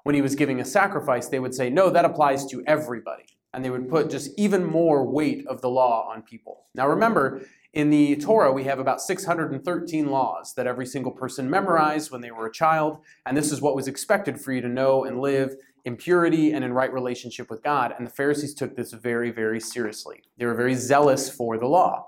when 0.04 0.14
he 0.14 0.22
was 0.22 0.36
giving 0.36 0.60
a 0.60 0.66
sacrifice, 0.66 1.28
they 1.30 1.40
would 1.40 1.56
say, 1.56 1.70
no, 1.70 1.90
that 1.90 2.06
applies 2.06 2.46
to 2.48 2.64
everybody. 2.68 3.24
And 3.54 3.64
they 3.64 3.70
would 3.70 3.90
put 3.90 4.10
just 4.10 4.32
even 4.38 4.66
more 4.66 5.06
weight 5.06 5.48
of 5.48 5.62
the 5.62 5.70
law 5.70 6.10
on 6.12 6.24
people. 6.24 6.66
Now 6.76 6.88
remember, 6.88 7.42
in 7.72 7.90
the 7.90 8.16
Torah, 8.18 8.52
we 8.52 8.66
have 8.66 8.80
about 8.80 9.02
613 9.02 10.08
laws 10.08 10.54
that 10.56 10.68
every 10.68 10.86
single 10.86 11.12
person 11.12 11.50
memorized 11.50 12.12
when 12.12 12.22
they 12.22 12.32
were 12.32 12.46
a 12.46 12.52
child, 12.52 13.00
and 13.26 13.38
this 13.38 13.52
is 13.52 13.62
what 13.62 13.76
was 13.76 13.88
expected 13.88 14.42
for 14.42 14.52
you 14.52 14.62
to 14.62 14.68
know 14.68 15.06
and 15.06 15.22
live 15.22 15.56
in 15.86 15.98
purity 15.98 16.54
and 16.54 16.64
in 16.64 16.74
right 16.74 16.92
relationship 16.94 17.50
with 17.50 17.62
God. 17.64 17.94
And 17.98 18.08
the 18.08 18.12
Pharisees 18.12 18.54
took 18.54 18.76
this 18.76 18.94
very, 18.94 19.32
very 19.32 19.60
seriously. 19.60 20.24
They 20.38 20.46
were 20.46 20.56
very 20.56 20.76
zealous 20.76 21.30
for 21.30 21.58
the 21.58 21.68
law. 21.68 22.08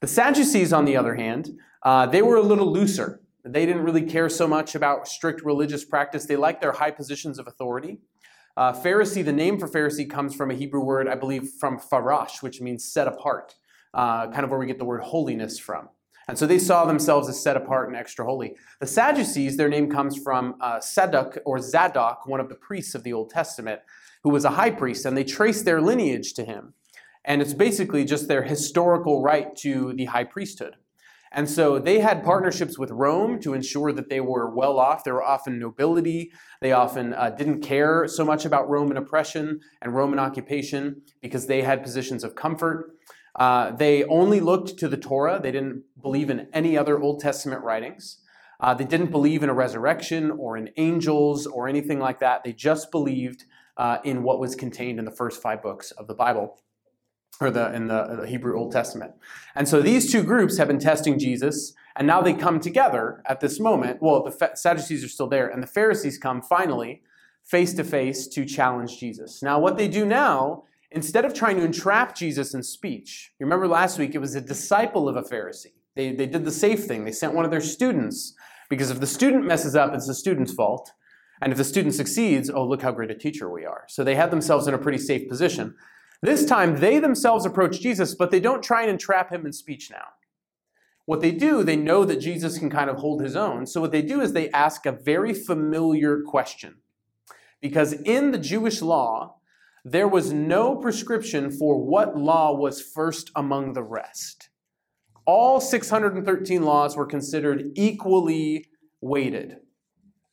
The 0.00 0.08
Sadducees, 0.08 0.72
on 0.72 0.84
the 0.84 0.96
other 0.96 1.14
hand, 1.14 1.58
uh, 1.84 2.06
they 2.06 2.22
were 2.22 2.36
a 2.36 2.42
little 2.42 2.72
looser. 2.72 3.20
They 3.44 3.66
didn't 3.66 3.82
really 3.82 4.02
care 4.02 4.28
so 4.28 4.46
much 4.48 4.74
about 4.74 5.06
strict 5.06 5.44
religious 5.44 5.84
practice. 5.84 6.26
They 6.26 6.36
liked 6.36 6.60
their 6.60 6.72
high 6.72 6.90
positions 6.90 7.38
of 7.38 7.46
authority. 7.46 7.98
Uh, 8.56 8.72
Pharisee, 8.72 9.24
the 9.24 9.32
name 9.32 9.58
for 9.58 9.68
Pharisee 9.68 10.08
comes 10.08 10.34
from 10.34 10.50
a 10.50 10.54
Hebrew 10.54 10.82
word, 10.82 11.08
I 11.08 11.14
believe, 11.14 11.50
from 11.58 11.78
farash, 11.78 12.42
which 12.42 12.60
means 12.60 12.84
set 12.84 13.08
apart, 13.08 13.54
uh, 13.94 14.30
kind 14.30 14.44
of 14.44 14.50
where 14.50 14.58
we 14.58 14.66
get 14.66 14.78
the 14.78 14.84
word 14.84 15.02
holiness 15.02 15.58
from. 15.58 15.88
And 16.32 16.38
so 16.38 16.46
they 16.46 16.58
saw 16.58 16.86
themselves 16.86 17.28
as 17.28 17.42
set 17.42 17.58
apart 17.58 17.88
and 17.88 17.96
extra 17.98 18.24
holy. 18.24 18.56
The 18.80 18.86
Sadducees, 18.86 19.58
their 19.58 19.68
name 19.68 19.90
comes 19.90 20.16
from 20.16 20.54
uh, 20.62 20.80
or 21.44 21.58
Zadok, 21.58 22.26
one 22.26 22.40
of 22.40 22.48
the 22.48 22.54
priests 22.54 22.94
of 22.94 23.02
the 23.02 23.12
Old 23.12 23.28
Testament, 23.28 23.82
who 24.22 24.30
was 24.30 24.46
a 24.46 24.52
high 24.52 24.70
priest, 24.70 25.04
and 25.04 25.14
they 25.14 25.24
trace 25.24 25.60
their 25.60 25.82
lineage 25.82 26.32
to 26.32 26.44
him. 26.46 26.72
And 27.26 27.42
it's 27.42 27.52
basically 27.52 28.06
just 28.06 28.28
their 28.28 28.44
historical 28.44 29.22
right 29.22 29.54
to 29.56 29.92
the 29.92 30.06
high 30.06 30.24
priesthood. 30.24 30.76
And 31.32 31.50
so 31.50 31.78
they 31.78 32.00
had 32.00 32.24
partnerships 32.24 32.78
with 32.78 32.90
Rome 32.92 33.38
to 33.40 33.52
ensure 33.52 33.92
that 33.92 34.08
they 34.08 34.22
were 34.22 34.54
well 34.54 34.78
off. 34.78 35.04
They 35.04 35.12
were 35.12 35.22
often 35.22 35.58
nobility. 35.58 36.32
They 36.62 36.72
often 36.72 37.12
uh, 37.12 37.28
didn't 37.28 37.60
care 37.60 38.08
so 38.08 38.24
much 38.24 38.46
about 38.46 38.70
Roman 38.70 38.96
oppression 38.96 39.60
and 39.82 39.94
Roman 39.94 40.18
occupation 40.18 41.02
because 41.20 41.46
they 41.46 41.60
had 41.60 41.82
positions 41.82 42.24
of 42.24 42.34
comfort. 42.34 42.96
Uh, 43.36 43.70
they 43.72 44.04
only 44.04 44.40
looked 44.40 44.78
to 44.78 44.88
the 44.88 44.96
Torah. 44.96 45.40
They 45.42 45.52
didn't 45.52 45.84
believe 46.00 46.30
in 46.30 46.48
any 46.52 46.76
other 46.76 47.00
Old 47.00 47.20
Testament 47.20 47.62
writings. 47.62 48.18
Uh, 48.60 48.74
they 48.74 48.84
didn't 48.84 49.10
believe 49.10 49.42
in 49.42 49.48
a 49.48 49.54
resurrection 49.54 50.30
or 50.30 50.56
in 50.56 50.70
angels 50.76 51.46
or 51.46 51.68
anything 51.68 51.98
like 51.98 52.20
that. 52.20 52.44
They 52.44 52.52
just 52.52 52.90
believed 52.90 53.44
uh, 53.76 53.98
in 54.04 54.22
what 54.22 54.38
was 54.38 54.54
contained 54.54 54.98
in 54.98 55.04
the 55.04 55.10
first 55.10 55.42
five 55.42 55.62
books 55.62 55.90
of 55.92 56.06
the 56.06 56.14
Bible 56.14 56.60
or 57.40 57.50
the 57.50 57.72
in 57.74 57.88
the, 57.88 58.18
the, 58.20 58.26
Hebrew 58.26 58.56
Old 58.56 58.72
Testament. 58.72 59.12
And 59.54 59.68
so 59.68 59.80
these 59.80 60.12
two 60.12 60.22
groups 60.22 60.58
have 60.58 60.68
been 60.68 60.78
testing 60.78 61.18
Jesus, 61.18 61.72
and 61.96 62.06
now 62.06 62.20
they 62.20 62.34
come 62.34 62.60
together 62.60 63.22
at 63.26 63.40
this 63.40 63.58
moment. 63.58 64.00
Well, 64.00 64.22
the 64.22 64.52
Sadducees 64.54 65.02
are 65.02 65.08
still 65.08 65.28
there, 65.28 65.48
and 65.48 65.62
the 65.62 65.66
Pharisees 65.66 66.18
come 66.18 66.42
finally 66.42 67.02
face 67.42 67.74
to 67.74 67.84
face 67.84 68.28
to 68.28 68.44
challenge 68.44 68.98
Jesus. 68.98 69.42
Now, 69.42 69.58
what 69.58 69.76
they 69.76 69.88
do 69.88 70.06
now, 70.06 70.64
instead 70.94 71.24
of 71.24 71.34
trying 71.34 71.56
to 71.56 71.64
entrap 71.64 72.16
Jesus 72.16 72.54
in 72.54 72.62
speech, 72.62 73.32
you 73.38 73.46
remember 73.46 73.68
last 73.68 73.98
week 73.98 74.14
it 74.14 74.18
was 74.20 74.34
a 74.34 74.40
disciple 74.40 75.08
of 75.08 75.16
a 75.16 75.22
Pharisee. 75.22 75.72
They, 75.94 76.12
they 76.12 76.26
did 76.26 76.44
the 76.44 76.50
safe 76.50 76.84
thing. 76.84 77.04
They 77.04 77.12
sent 77.12 77.34
one 77.34 77.44
of 77.44 77.50
their 77.50 77.60
students 77.60 78.34
because 78.70 78.90
if 78.90 79.00
the 79.00 79.06
student 79.06 79.44
messes 79.44 79.76
up, 79.76 79.92
it's 79.94 80.06
the 80.06 80.14
student's 80.14 80.54
fault. 80.54 80.92
And 81.42 81.52
if 81.52 81.58
the 81.58 81.64
student 81.64 81.94
succeeds, 81.94 82.48
oh, 82.48 82.64
look 82.64 82.82
how 82.82 82.92
great 82.92 83.10
a 83.10 83.14
teacher 83.14 83.50
we 83.50 83.66
are. 83.66 83.84
So 83.88 84.04
they 84.04 84.14
had 84.14 84.30
themselves 84.30 84.68
in 84.68 84.74
a 84.74 84.78
pretty 84.78 84.98
safe 84.98 85.28
position. 85.28 85.74
This 86.22 86.46
time, 86.46 86.76
they 86.76 87.00
themselves 87.00 87.44
approach 87.44 87.80
Jesus, 87.80 88.14
but 88.14 88.30
they 88.30 88.38
don't 88.38 88.62
try 88.62 88.82
and 88.82 88.90
entrap 88.90 89.32
him 89.32 89.44
in 89.44 89.52
speech 89.52 89.90
now. 89.90 90.06
what 91.04 91.20
they 91.20 91.32
do, 91.32 91.64
they 91.64 91.74
know 91.74 92.04
that 92.04 92.20
Jesus 92.20 92.58
can 92.58 92.70
kind 92.70 92.88
of 92.88 92.98
hold 92.98 93.22
his 93.22 93.34
own. 93.34 93.66
So 93.66 93.80
what 93.80 93.90
they 93.90 94.02
do 94.02 94.20
is 94.20 94.32
they 94.32 94.50
ask 94.50 94.86
a 94.86 94.92
very 94.92 95.34
familiar 95.34 96.22
question. 96.22 96.76
Because 97.60 97.92
in 97.92 98.30
the 98.30 98.38
Jewish 98.38 98.80
law, 98.80 99.36
there 99.84 100.08
was 100.08 100.32
no 100.32 100.76
prescription 100.76 101.50
for 101.50 101.78
what 101.78 102.16
law 102.16 102.54
was 102.54 102.80
first 102.80 103.30
among 103.34 103.72
the 103.72 103.82
rest. 103.82 104.48
All 105.26 105.60
613 105.60 106.62
laws 106.62 106.96
were 106.96 107.06
considered 107.06 107.72
equally 107.74 108.66
weighted. 109.00 109.58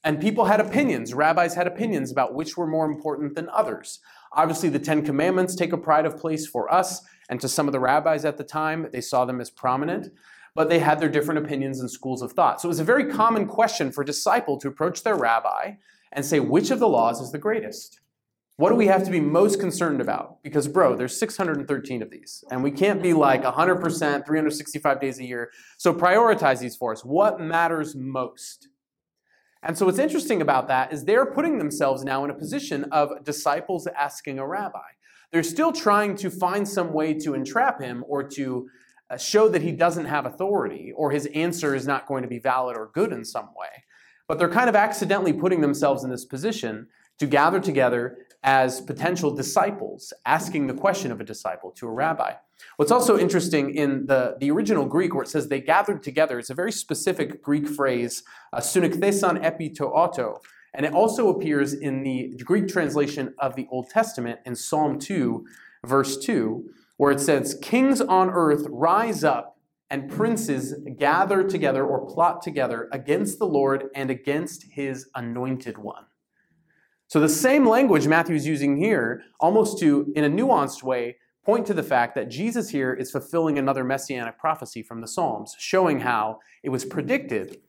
And 0.03 0.21
people 0.21 0.45
had 0.45 0.59
opinions. 0.59 1.13
Rabbis 1.13 1.55
had 1.55 1.67
opinions 1.67 2.11
about 2.11 2.33
which 2.33 2.57
were 2.57 2.67
more 2.67 2.85
important 2.85 3.35
than 3.35 3.49
others. 3.49 3.99
Obviously, 4.33 4.69
the 4.69 4.79
Ten 4.79 5.03
Commandments 5.03 5.55
take 5.55 5.73
a 5.73 5.77
pride 5.77 6.05
of 6.05 6.17
place 6.17 6.47
for 6.47 6.71
us, 6.71 7.01
and 7.29 7.41
to 7.41 7.49
some 7.49 7.67
of 7.67 7.73
the 7.73 7.79
rabbis 7.79 8.25
at 8.25 8.37
the 8.37 8.43
time, 8.43 8.87
they 8.91 9.01
saw 9.01 9.25
them 9.25 9.41
as 9.41 9.49
prominent, 9.49 10.07
but 10.55 10.69
they 10.69 10.79
had 10.79 10.99
their 10.99 11.09
different 11.09 11.43
opinions 11.43 11.79
and 11.79 11.91
schools 11.91 12.21
of 12.21 12.31
thought. 12.31 12.61
So 12.61 12.67
it 12.67 12.69
was 12.69 12.79
a 12.79 12.85
very 12.85 13.05
common 13.05 13.45
question 13.45 13.91
for 13.91 14.01
a 14.01 14.05
disciple 14.05 14.57
to 14.59 14.67
approach 14.67 15.03
their 15.03 15.15
rabbi 15.15 15.73
and 16.11 16.25
say, 16.25 16.39
which 16.39 16.71
of 16.71 16.79
the 16.79 16.87
laws 16.87 17.19
is 17.19 17.31
the 17.31 17.37
greatest? 17.37 17.99
What 18.59 18.71
do 18.71 18.75
we 18.75 18.87
have 18.87 19.05
to 19.05 19.09
be 19.09 19.21
most 19.21 19.57
concerned 19.61 20.01
about? 20.01 20.43
Because, 20.43 20.67
bro, 20.67 20.93
there's 20.93 21.17
613 21.17 22.01
of 22.01 22.09
these, 22.09 22.43
and 22.51 22.61
we 22.61 22.71
can't 22.71 23.01
be 23.01 23.13
like 23.13 23.43
100%, 23.43 24.25
365 24.25 24.99
days 24.99 25.17
a 25.17 25.23
year. 25.23 25.49
So 25.77 25.93
prioritize 25.93 26.59
these 26.59 26.75
for 26.75 26.91
us. 26.91 27.05
What 27.05 27.39
matters 27.39 27.95
most? 27.95 28.67
And 29.63 29.77
so, 29.77 29.85
what's 29.85 29.97
interesting 29.97 30.41
about 30.41 30.67
that 30.67 30.91
is 30.91 31.05
they're 31.05 31.25
putting 31.25 31.57
themselves 31.57 32.03
now 32.03 32.25
in 32.25 32.31
a 32.31 32.33
position 32.33 32.83
of 32.91 33.23
disciples 33.23 33.87
asking 33.87 34.39
a 34.39 34.45
rabbi. 34.45 34.89
They're 35.31 35.41
still 35.41 35.71
trying 35.71 36.17
to 36.17 36.29
find 36.29 36.67
some 36.67 36.91
way 36.91 37.13
to 37.13 37.35
entrap 37.35 37.79
him 37.79 38.03
or 38.09 38.23
to 38.23 38.67
uh, 39.09 39.15
show 39.15 39.47
that 39.47 39.61
he 39.61 39.71
doesn't 39.71 40.03
have 40.03 40.25
authority 40.25 40.91
or 40.97 41.11
his 41.11 41.27
answer 41.27 41.75
is 41.75 41.87
not 41.87 42.07
going 42.07 42.23
to 42.23 42.29
be 42.29 42.39
valid 42.39 42.75
or 42.75 42.91
good 42.93 43.13
in 43.13 43.23
some 43.23 43.51
way. 43.57 43.85
But 44.27 44.37
they're 44.37 44.49
kind 44.49 44.67
of 44.67 44.75
accidentally 44.75 45.31
putting 45.31 45.61
themselves 45.61 46.03
in 46.03 46.09
this 46.09 46.25
position 46.25 46.87
to 47.19 47.25
gather 47.25 47.61
together 47.61 48.17
as 48.43 48.81
potential 48.81 49.31
disciples, 49.31 50.13
asking 50.25 50.67
the 50.67 50.73
question 50.73 51.11
of 51.11 51.19
a 51.19 51.23
disciple 51.23 51.71
to 51.71 51.87
a 51.87 51.91
rabbi. 51.91 52.33
What's 52.77 52.91
also 52.91 53.17
interesting 53.17 53.73
in 53.73 54.05
the, 54.05 54.37
the 54.39 54.51
original 54.51 54.85
Greek, 54.85 55.13
where 55.13 55.23
it 55.23 55.29
says 55.29 55.47
they 55.47 55.61
gathered 55.61 56.03
together, 56.03 56.39
it's 56.39 56.49
a 56.49 56.55
very 56.55 56.71
specific 56.71 57.41
Greek 57.41 57.67
phrase, 57.67 58.23
sunikthesan 58.55 59.43
epi 59.43 59.69
to 59.71 59.85
auto. 59.85 60.39
And 60.73 60.85
it 60.85 60.93
also 60.93 61.29
appears 61.29 61.73
in 61.73 62.03
the 62.03 62.35
Greek 62.43 62.67
translation 62.67 63.33
of 63.39 63.55
the 63.55 63.67
Old 63.71 63.89
Testament 63.89 64.39
in 64.45 64.55
Psalm 64.55 64.99
2, 64.99 65.45
verse 65.85 66.17
2, 66.17 66.69
where 66.97 67.11
it 67.11 67.19
says, 67.19 67.57
Kings 67.61 68.01
on 68.01 68.29
earth 68.29 68.67
rise 68.69 69.23
up 69.23 69.57
and 69.89 70.09
princes 70.09 70.75
gather 70.97 71.43
together 71.43 71.83
or 71.83 72.05
plot 72.05 72.41
together 72.41 72.87
against 72.91 73.39
the 73.39 73.47
Lord 73.47 73.85
and 73.95 74.11
against 74.11 74.65
his 74.71 75.09
anointed 75.15 75.77
one. 75.77 76.05
So 77.09 77.19
the 77.19 77.27
same 77.27 77.67
language 77.67 78.07
Matthew 78.07 78.35
is 78.35 78.45
using 78.45 78.77
here, 78.77 79.23
almost 79.39 79.79
to, 79.79 80.13
in 80.15 80.23
a 80.23 80.29
nuanced 80.29 80.83
way, 80.83 81.17
point 81.43 81.65
to 81.65 81.73
the 81.73 81.81
fact 81.81 82.13
that 82.13 82.29
Jesus 82.29 82.69
here 82.69 82.93
is 82.93 83.09
fulfilling 83.09 83.57
another 83.57 83.83
messianic 83.83 84.37
prophecy 84.37 84.83
from 84.83 85.01
the 85.01 85.07
Psalms, 85.07 85.55
showing 85.57 86.01
how 86.01 86.37
it 86.61 86.69
was 86.69 86.85
predicted 86.85 87.61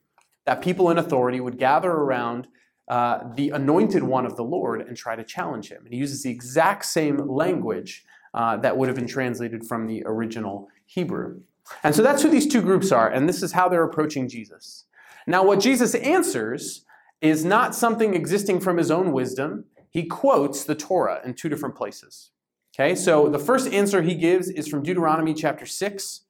that 0.45 0.61
people 0.61 0.91
in 0.91 0.99
authority 0.99 1.39
would 1.39 1.57
gather 1.57 1.89
around 1.89 2.49
uh, 2.87 3.33
the 3.33 3.49
anointed 3.49 4.03
one 4.03 4.27
of 4.27 4.35
the 4.35 4.43
Lord 4.43 4.81
and 4.81 4.95
try 4.95 5.15
to 5.15 5.23
challenge 5.23 5.69
him. 5.69 5.85
And 5.85 5.93
he 5.93 5.99
uses 5.99 6.21
the 6.21 6.29
exact 6.29 6.85
same 6.85 7.17
language 7.27 8.05
uh, 8.35 8.57
that 8.57 8.77
would 8.77 8.89
have 8.89 8.95
been 8.95 9.07
translated 9.07 9.65
from 9.65 9.87
the 9.87 10.03
original 10.05 10.67
Hebrew. 10.85 11.41
And 11.83 11.95
so 11.95 12.03
that's 12.03 12.21
who 12.21 12.29
these 12.29 12.45
two 12.45 12.61
groups 12.61 12.91
are, 12.91 13.09
and 13.09 13.27
this 13.27 13.41
is 13.41 13.53
how 13.53 13.69
they're 13.69 13.83
approaching 13.83 14.29
Jesus. 14.29 14.85
Now, 15.25 15.43
what 15.43 15.59
Jesus 15.59 15.95
answers 15.95 16.85
is 17.21 17.45
not 17.45 17.75
something 17.75 18.13
existing 18.13 18.59
from 18.59 18.77
his 18.77 18.89
own 18.89 19.11
wisdom. 19.11 19.65
He 19.89 20.05
quotes 20.05 20.63
the 20.63 20.75
Torah 20.75 21.21
in 21.23 21.35
two 21.35 21.49
different 21.49 21.75
places. 21.75 22.31
Okay, 22.73 22.95
so 22.95 23.29
the 23.29 23.39
first 23.39 23.71
answer 23.71 24.01
he 24.01 24.15
gives 24.15 24.49
is 24.49 24.67
from 24.67 24.81
Deuteronomy 24.81 25.33
chapter 25.33 25.65
6. 25.65 26.21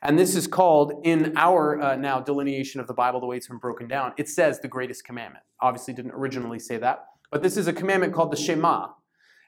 And 0.00 0.18
this 0.18 0.34
is 0.34 0.46
called, 0.46 1.00
in 1.04 1.32
our 1.36 1.80
uh, 1.80 1.96
now 1.96 2.20
delineation 2.20 2.80
of 2.80 2.86
the 2.86 2.94
Bible, 2.94 3.20
the 3.20 3.26
way 3.26 3.36
it's 3.36 3.48
been 3.48 3.58
broken 3.58 3.86
down, 3.86 4.12
it 4.16 4.28
says 4.28 4.60
the 4.60 4.68
greatest 4.68 5.04
commandment. 5.04 5.44
Obviously, 5.60 5.94
didn't 5.94 6.12
originally 6.12 6.58
say 6.58 6.76
that, 6.78 7.04
but 7.30 7.42
this 7.42 7.56
is 7.56 7.68
a 7.68 7.72
commandment 7.72 8.12
called 8.12 8.32
the 8.32 8.36
Shema. 8.36 8.88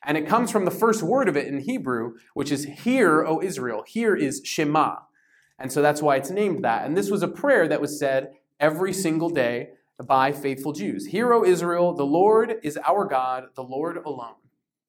And 0.04 0.18
it 0.18 0.28
comes 0.28 0.50
from 0.50 0.64
the 0.64 0.70
first 0.70 1.02
word 1.02 1.28
of 1.28 1.36
it 1.36 1.48
in 1.48 1.60
Hebrew, 1.60 2.14
which 2.34 2.52
is 2.52 2.64
Hear, 2.64 3.24
O 3.24 3.40
Israel. 3.42 3.84
Here 3.86 4.14
is 4.14 4.42
Shema. 4.44 4.96
And 5.58 5.72
so 5.72 5.82
that's 5.82 6.02
why 6.02 6.16
it's 6.16 6.30
named 6.30 6.62
that. 6.64 6.84
And 6.84 6.96
this 6.96 7.10
was 7.10 7.22
a 7.22 7.28
prayer 7.28 7.66
that 7.68 7.80
was 7.80 7.98
said 7.98 8.32
every 8.60 8.92
single 8.92 9.30
day 9.30 9.70
by 10.02 10.32
faithful 10.32 10.72
Jews. 10.72 11.06
Hear, 11.06 11.32
O 11.32 11.44
Israel, 11.44 11.92
the 11.92 12.06
Lord 12.06 12.56
is 12.62 12.78
our 12.86 13.04
God, 13.04 13.46
the 13.54 13.62
Lord 13.62 13.98
alone. 13.98 14.34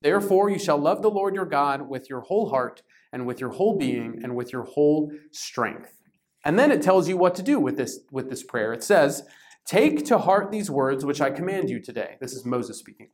Therefore, 0.02 0.50
you 0.50 0.60
shall 0.60 0.78
love 0.78 1.02
the 1.02 1.10
Lord 1.10 1.36
your 1.36 1.46
God 1.46 1.90
with 1.90 2.10
your 2.10 2.22
whole 2.22 2.50
heart 2.50 2.82
and 3.12 3.26
with 3.26 3.40
your 3.40 3.52
whole 3.52 3.78
being 3.78 4.20
and 4.24 4.36
with 4.36 4.52
your 4.52 4.64
whole 4.64 5.12
strength. 5.32 6.02
And 6.44 6.60
then 6.60 6.72
it 6.72 6.82
tells 6.82 7.08
you 7.08 7.18
what 7.18 7.34
to 7.36 7.44
do 7.44 7.60
with 7.60 7.78
this, 7.78 8.00
with 8.12 8.30
this 8.30 8.44
prayer. 8.44 8.74
It 8.74 8.84
says, 8.84 9.24
Take 9.66 10.06
to 10.06 10.20
heart 10.20 10.52
these 10.52 10.70
words 10.70 11.04
which 11.04 11.22
I 11.22 11.32
command 11.32 11.70
you 11.70 11.82
today. 11.82 12.18
This 12.22 12.34
is 12.34 12.46
Moses 12.46 12.78
speaking. 12.78 13.10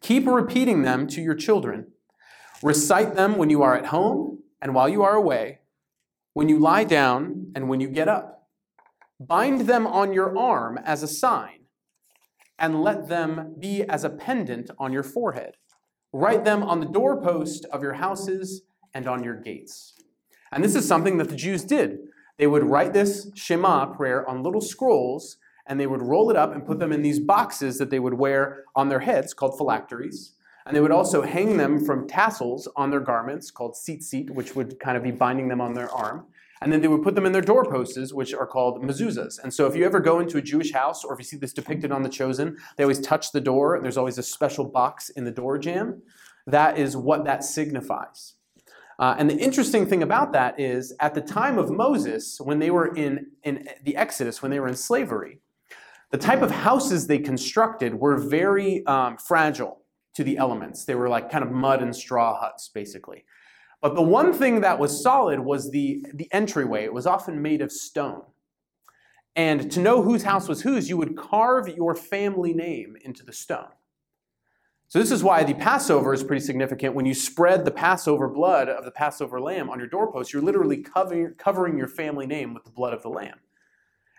Keep 0.00 0.26
repeating 0.26 0.82
them 0.82 1.08
to 1.08 1.20
your 1.20 1.34
children. 1.34 1.88
Recite 2.62 3.16
them 3.16 3.36
when 3.36 3.50
you 3.50 3.62
are 3.62 3.76
at 3.76 3.86
home 3.86 4.40
and 4.60 4.74
while 4.74 4.88
you 4.88 5.02
are 5.02 5.14
away, 5.14 5.60
when 6.32 6.48
you 6.48 6.58
lie 6.58 6.84
down 6.84 7.50
and 7.54 7.68
when 7.68 7.80
you 7.80 7.88
get 7.88 8.08
up. 8.08 8.37
Bind 9.20 9.62
them 9.62 9.84
on 9.84 10.12
your 10.12 10.38
arm 10.38 10.78
as 10.84 11.02
a 11.02 11.08
sign, 11.08 11.66
and 12.56 12.82
let 12.82 13.08
them 13.08 13.56
be 13.58 13.82
as 13.82 14.04
a 14.04 14.10
pendant 14.10 14.70
on 14.78 14.92
your 14.92 15.02
forehead. 15.02 15.56
Write 16.12 16.44
them 16.44 16.62
on 16.62 16.78
the 16.78 16.86
doorpost 16.86 17.64
of 17.72 17.82
your 17.82 17.94
houses 17.94 18.62
and 18.94 19.08
on 19.08 19.24
your 19.24 19.34
gates. 19.34 19.94
And 20.52 20.62
this 20.62 20.76
is 20.76 20.86
something 20.86 21.18
that 21.18 21.30
the 21.30 21.36
Jews 21.36 21.64
did. 21.64 21.98
They 22.38 22.46
would 22.46 22.64
write 22.64 22.92
this 22.92 23.30
Shema 23.34 23.86
prayer 23.86 24.28
on 24.28 24.44
little 24.44 24.60
scrolls, 24.60 25.36
and 25.66 25.80
they 25.80 25.88
would 25.88 26.00
roll 26.00 26.30
it 26.30 26.36
up 26.36 26.54
and 26.54 26.64
put 26.64 26.78
them 26.78 26.92
in 26.92 27.02
these 27.02 27.18
boxes 27.18 27.78
that 27.78 27.90
they 27.90 27.98
would 27.98 28.14
wear 28.14 28.64
on 28.76 28.88
their 28.88 29.00
heads 29.00 29.34
called 29.34 29.58
phylacteries. 29.58 30.34
And 30.64 30.76
they 30.76 30.80
would 30.80 30.92
also 30.92 31.22
hang 31.22 31.56
them 31.56 31.84
from 31.84 32.06
tassels 32.06 32.68
on 32.76 32.90
their 32.90 33.00
garments 33.00 33.50
called 33.50 33.74
tzitzit, 33.74 34.30
which 34.30 34.54
would 34.54 34.78
kind 34.78 34.96
of 34.96 35.02
be 35.02 35.10
binding 35.10 35.48
them 35.48 35.60
on 35.60 35.74
their 35.74 35.90
arm. 35.90 36.26
And 36.60 36.72
then 36.72 36.80
they 36.80 36.88
would 36.88 37.02
put 37.02 37.14
them 37.14 37.26
in 37.26 37.32
their 37.32 37.42
doorposts, 37.42 38.12
which 38.12 38.34
are 38.34 38.46
called 38.46 38.82
mezuzahs. 38.82 39.38
And 39.42 39.52
so 39.54 39.66
if 39.66 39.76
you 39.76 39.84
ever 39.84 40.00
go 40.00 40.20
into 40.20 40.38
a 40.38 40.42
Jewish 40.42 40.72
house, 40.72 41.04
or 41.04 41.12
if 41.12 41.18
you 41.20 41.24
see 41.24 41.36
this 41.36 41.52
depicted 41.52 41.92
on 41.92 42.02
The 42.02 42.08
Chosen, 42.08 42.56
they 42.76 42.84
always 42.84 43.00
touch 43.00 43.32
the 43.32 43.40
door, 43.40 43.74
and 43.74 43.84
there's 43.84 43.96
always 43.96 44.18
a 44.18 44.22
special 44.22 44.64
box 44.64 45.10
in 45.10 45.24
the 45.24 45.30
door 45.30 45.58
jamb. 45.58 46.02
That 46.46 46.78
is 46.78 46.96
what 46.96 47.24
that 47.24 47.44
signifies. 47.44 48.34
Uh, 48.98 49.14
and 49.16 49.30
the 49.30 49.36
interesting 49.36 49.86
thing 49.86 50.02
about 50.02 50.32
that 50.32 50.58
is, 50.58 50.92
at 50.98 51.14
the 51.14 51.20
time 51.20 51.56
of 51.56 51.70
Moses, 51.70 52.40
when 52.40 52.58
they 52.58 52.70
were 52.70 52.94
in, 52.96 53.26
in 53.44 53.68
the 53.84 53.96
Exodus, 53.96 54.42
when 54.42 54.50
they 54.50 54.58
were 54.58 54.66
in 54.66 54.74
slavery, 54.74 55.38
the 56.10 56.18
type 56.18 56.42
of 56.42 56.50
houses 56.50 57.06
they 57.06 57.18
constructed 57.18 57.94
were 57.94 58.16
very 58.16 58.84
um, 58.86 59.16
fragile 59.18 59.82
to 60.14 60.24
the 60.24 60.36
elements. 60.36 60.84
They 60.84 60.96
were 60.96 61.08
like 61.08 61.30
kind 61.30 61.44
of 61.44 61.52
mud 61.52 61.80
and 61.80 61.94
straw 61.94 62.40
huts, 62.40 62.70
basically. 62.74 63.24
But 63.80 63.94
the 63.94 64.02
one 64.02 64.32
thing 64.32 64.60
that 64.62 64.78
was 64.78 65.02
solid 65.02 65.40
was 65.40 65.70
the, 65.70 66.04
the 66.12 66.28
entryway. 66.32 66.84
It 66.84 66.92
was 66.92 67.06
often 67.06 67.40
made 67.40 67.62
of 67.62 67.70
stone. 67.70 68.22
And 69.36 69.70
to 69.70 69.80
know 69.80 70.02
whose 70.02 70.24
house 70.24 70.48
was 70.48 70.62
whose, 70.62 70.88
you 70.88 70.96
would 70.96 71.16
carve 71.16 71.68
your 71.68 71.94
family 71.94 72.52
name 72.52 72.96
into 73.04 73.24
the 73.24 73.32
stone. 73.32 73.68
So, 74.88 74.98
this 74.98 75.12
is 75.12 75.22
why 75.22 75.44
the 75.44 75.52
Passover 75.52 76.14
is 76.14 76.24
pretty 76.24 76.44
significant. 76.44 76.94
When 76.94 77.04
you 77.04 77.12
spread 77.12 77.64
the 77.64 77.70
Passover 77.70 78.26
blood 78.26 78.70
of 78.70 78.86
the 78.86 78.90
Passover 78.90 79.38
lamb 79.38 79.68
on 79.68 79.78
your 79.78 79.86
doorpost, 79.86 80.32
you're 80.32 80.42
literally 80.42 80.78
covering, 80.78 81.34
covering 81.36 81.76
your 81.76 81.88
family 81.88 82.26
name 82.26 82.54
with 82.54 82.64
the 82.64 82.70
blood 82.70 82.94
of 82.94 83.02
the 83.02 83.10
lamb. 83.10 83.38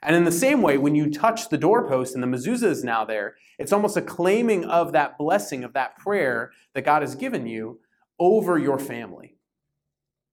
And 0.04 0.16
in 0.16 0.25
the 0.25 0.32
same 0.32 0.62
way, 0.62 0.78
when 0.78 0.96
you 0.96 1.12
touch 1.12 1.50
the 1.50 1.58
doorpost 1.58 2.13
and 2.13 2.24
the 2.24 2.28
mezuzah 2.28 2.70
is 2.70 2.84
now 2.84 3.04
there, 3.04 3.36
it's 3.58 3.74
almost 3.74 3.98
a 3.98 4.01
claiming 4.01 4.63
of 4.63 4.94
that 4.94 5.18
blessing, 5.18 5.63
of 5.63 5.74
that 5.74 5.98
prayer 5.98 6.51
that 6.74 6.86
God 6.86 7.01
has 7.01 7.16
given 7.16 7.48
you 7.48 7.80
over 8.20 8.58
your 8.60 8.80
family. 8.80 9.38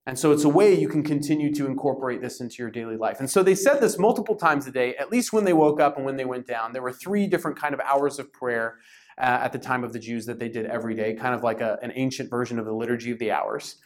And 0.07 0.17
so 0.17 0.31
it's 0.31 0.45
a 0.45 0.49
way 0.49 0.73
you 0.73 0.89
can 0.89 1.03
continue 1.03 1.53
to 1.55 1.67
incorporate 1.67 2.21
this 2.21 2.41
into 2.41 2.57
your 2.59 2.71
daily 2.71 2.97
life. 2.97 3.19
And 3.19 3.29
so 3.29 3.43
they 3.43 3.57
said 3.57 3.81
this 3.81 3.99
multiple 3.99 4.37
times 4.37 4.67
a 4.69 4.71
day, 4.71 4.95
at 4.97 5.11
least 5.11 5.33
when 5.33 5.45
they 5.45 5.53
woke 5.53 5.81
up 5.81 5.97
and 5.97 6.07
when 6.07 6.17
they 6.17 6.25
went 6.25 6.47
down. 6.47 6.73
There 6.73 6.83
were 6.83 6.93
three 6.93 7.27
different 7.27 7.59
kind 7.59 7.75
of 7.75 7.81
hours 7.81 8.21
of 8.21 8.33
prayer 8.33 8.79
uh, 9.19 9.41
at 9.43 9.53
the 9.53 9.59
time 9.59 9.83
of 9.83 9.93
the 9.93 9.99
Jews 9.99 10.25
that 10.27 10.39
they 10.39 10.49
did 10.49 10.67
every 10.67 10.95
day, 10.95 11.15
kind 11.15 11.35
of 11.35 11.43
like 11.43 11.61
a, 11.61 11.79
an 11.83 11.93
ancient 11.97 12.31
version 12.31 12.59
of 12.61 12.67
the 12.67 12.73
liturgy 12.73 13.11
of 13.11 13.19
the 13.19 13.33
hours. 13.33 13.77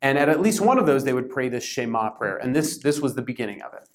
And 0.00 0.16
at 0.16 0.28
at 0.28 0.40
least 0.40 0.60
one 0.60 0.78
of 0.78 0.86
those, 0.86 1.02
they 1.02 1.12
would 1.12 1.28
pray 1.28 1.48
this 1.48 1.64
Shema 1.64 2.10
prayer. 2.10 2.36
And 2.36 2.54
this, 2.54 2.78
this 2.78 3.00
was 3.00 3.14
the 3.14 3.22
beginning 3.22 3.62
of 3.62 3.72
it, 3.74 3.88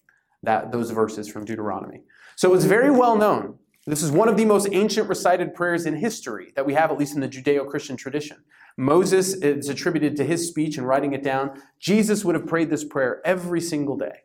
that, 0.43 0.71
those 0.73 0.91
verses 0.91 1.29
from 1.29 1.45
Deuteronomy. 1.45 2.01
So 2.35 2.53
it's 2.55 2.65
very 2.65 2.91
well 2.91 3.15
known. 3.15 3.59
This 3.85 4.03
is 4.03 4.11
one 4.11 4.27
of 4.27 4.35
the 4.35 4.45
most 4.45 4.67
ancient 4.71 5.07
recited 5.07 5.53
prayers 5.53 5.85
in 5.85 5.95
history 5.95 6.51
that 6.55 6.65
we 6.65 6.73
have, 6.73 6.91
at 6.91 6.97
least 6.97 7.15
in 7.15 7.21
the 7.21 7.29
Judeo 7.29 7.67
Christian 7.67 7.95
tradition. 7.95 8.37
Moses 8.79 9.33
is 9.33 9.67
attributed 9.67 10.15
to 10.15 10.23
his 10.23 10.47
speech 10.47 10.77
and 10.77 10.87
writing 10.87 11.11
it 11.11 11.21
down. 11.21 11.61
Jesus 11.81 12.23
would 12.23 12.33
have 12.33 12.47
prayed 12.47 12.69
this 12.69 12.85
prayer 12.85 13.21
every 13.25 13.59
single 13.59 13.97
day. 13.97 14.21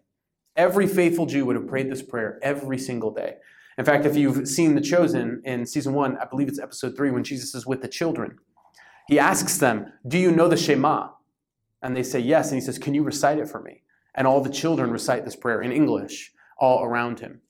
Every 0.55 0.87
faithful 0.87 1.27
Jew 1.27 1.45
would 1.47 1.57
have 1.57 1.67
prayed 1.67 1.91
this 1.91 2.03
prayer 2.03 2.39
every 2.41 2.79
single 2.79 3.11
day. 3.11 3.39
In 3.79 3.85
fact, 3.85 4.07
if 4.07 4.15
you've 4.15 4.47
seen 4.47 4.77
The 4.77 4.81
Chosen 4.81 5.43
in 5.45 5.67
season 5.67 5.93
one, 5.93 6.17
I 6.19 6.27
believe 6.27 6.47
it's 6.47 6.61
episode 6.61 6.97
three, 6.97 7.11
when 7.11 7.25
Jesus 7.25 7.53
is 7.57 7.67
with 7.67 7.83
the 7.83 7.89
children, 7.89 8.39
he 9.09 9.19
asks 9.19 9.59
them, 9.59 9.93
Do 10.07 10.19
you 10.19 10.31
know 10.31 10.47
the 10.47 10.57
Shema? 10.57 11.09
And 11.83 11.97
they 11.97 12.05
say, 12.05 12.21
Yes. 12.21 12.53
And 12.53 12.61
he 12.61 12.65
says, 12.65 12.79
Can 12.79 12.95
you 12.95 13.03
recite 13.03 13.41
it 13.41 13.49
for 13.49 13.61
me? 13.61 13.83
And 14.15 14.25
all 14.25 14.41
the 14.41 14.51
children 14.51 14.93
recite 14.93 15.25
this 15.25 15.35
prayer 15.35 15.63
in 15.63 15.73
English 15.73 16.31
all 16.61 16.85
around 16.85 17.19
him. 17.19 17.41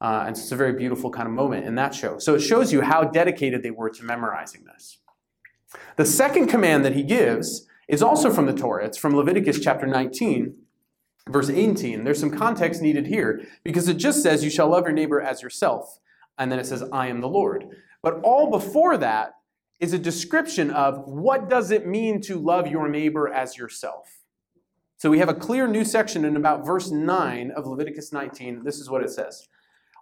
Uh, 0.00 0.24
and 0.26 0.36
so 0.36 0.42
it's 0.42 0.50
a 0.50 0.56
very 0.56 0.72
beautiful 0.72 1.08
kind 1.08 1.28
of 1.28 1.34
moment 1.34 1.66
in 1.66 1.76
that 1.76 1.94
show. 1.94 2.18
So 2.18 2.34
it 2.34 2.40
shows 2.40 2.72
you 2.72 2.80
how 2.80 3.04
dedicated 3.04 3.62
they 3.62 3.70
were 3.70 3.90
to 3.90 4.02
memorizing 4.02 4.64
this. 4.64 4.98
The 5.96 6.06
second 6.06 6.46
command 6.46 6.84
that 6.84 6.94
he 6.94 7.02
gives 7.02 7.66
is 7.88 8.02
also 8.02 8.30
from 8.30 8.46
the 8.46 8.52
Torah. 8.52 8.84
It's 8.84 8.98
from 8.98 9.16
Leviticus 9.16 9.60
chapter 9.60 9.86
19, 9.86 10.54
verse 11.28 11.50
18. 11.50 12.04
There's 12.04 12.20
some 12.20 12.30
context 12.30 12.82
needed 12.82 13.06
here 13.06 13.44
because 13.64 13.88
it 13.88 13.96
just 13.96 14.22
says, 14.22 14.44
You 14.44 14.50
shall 14.50 14.68
love 14.68 14.84
your 14.84 14.92
neighbor 14.92 15.20
as 15.20 15.42
yourself. 15.42 15.98
And 16.38 16.52
then 16.52 16.58
it 16.58 16.66
says, 16.66 16.84
I 16.92 17.08
am 17.08 17.20
the 17.20 17.28
Lord. 17.28 17.66
But 18.02 18.20
all 18.22 18.50
before 18.50 18.96
that 18.98 19.34
is 19.80 19.92
a 19.92 19.98
description 19.98 20.70
of 20.70 21.06
what 21.06 21.48
does 21.48 21.70
it 21.70 21.86
mean 21.86 22.20
to 22.22 22.38
love 22.38 22.66
your 22.68 22.88
neighbor 22.88 23.28
as 23.28 23.56
yourself. 23.56 24.18
So 24.96 25.10
we 25.10 25.20
have 25.20 25.28
a 25.28 25.34
clear 25.34 25.68
new 25.68 25.84
section 25.84 26.24
in 26.24 26.36
about 26.36 26.66
verse 26.66 26.90
9 26.90 27.52
of 27.52 27.66
Leviticus 27.66 28.12
19. 28.12 28.64
This 28.64 28.78
is 28.78 28.90
what 28.90 29.02
it 29.02 29.10
says 29.10 29.48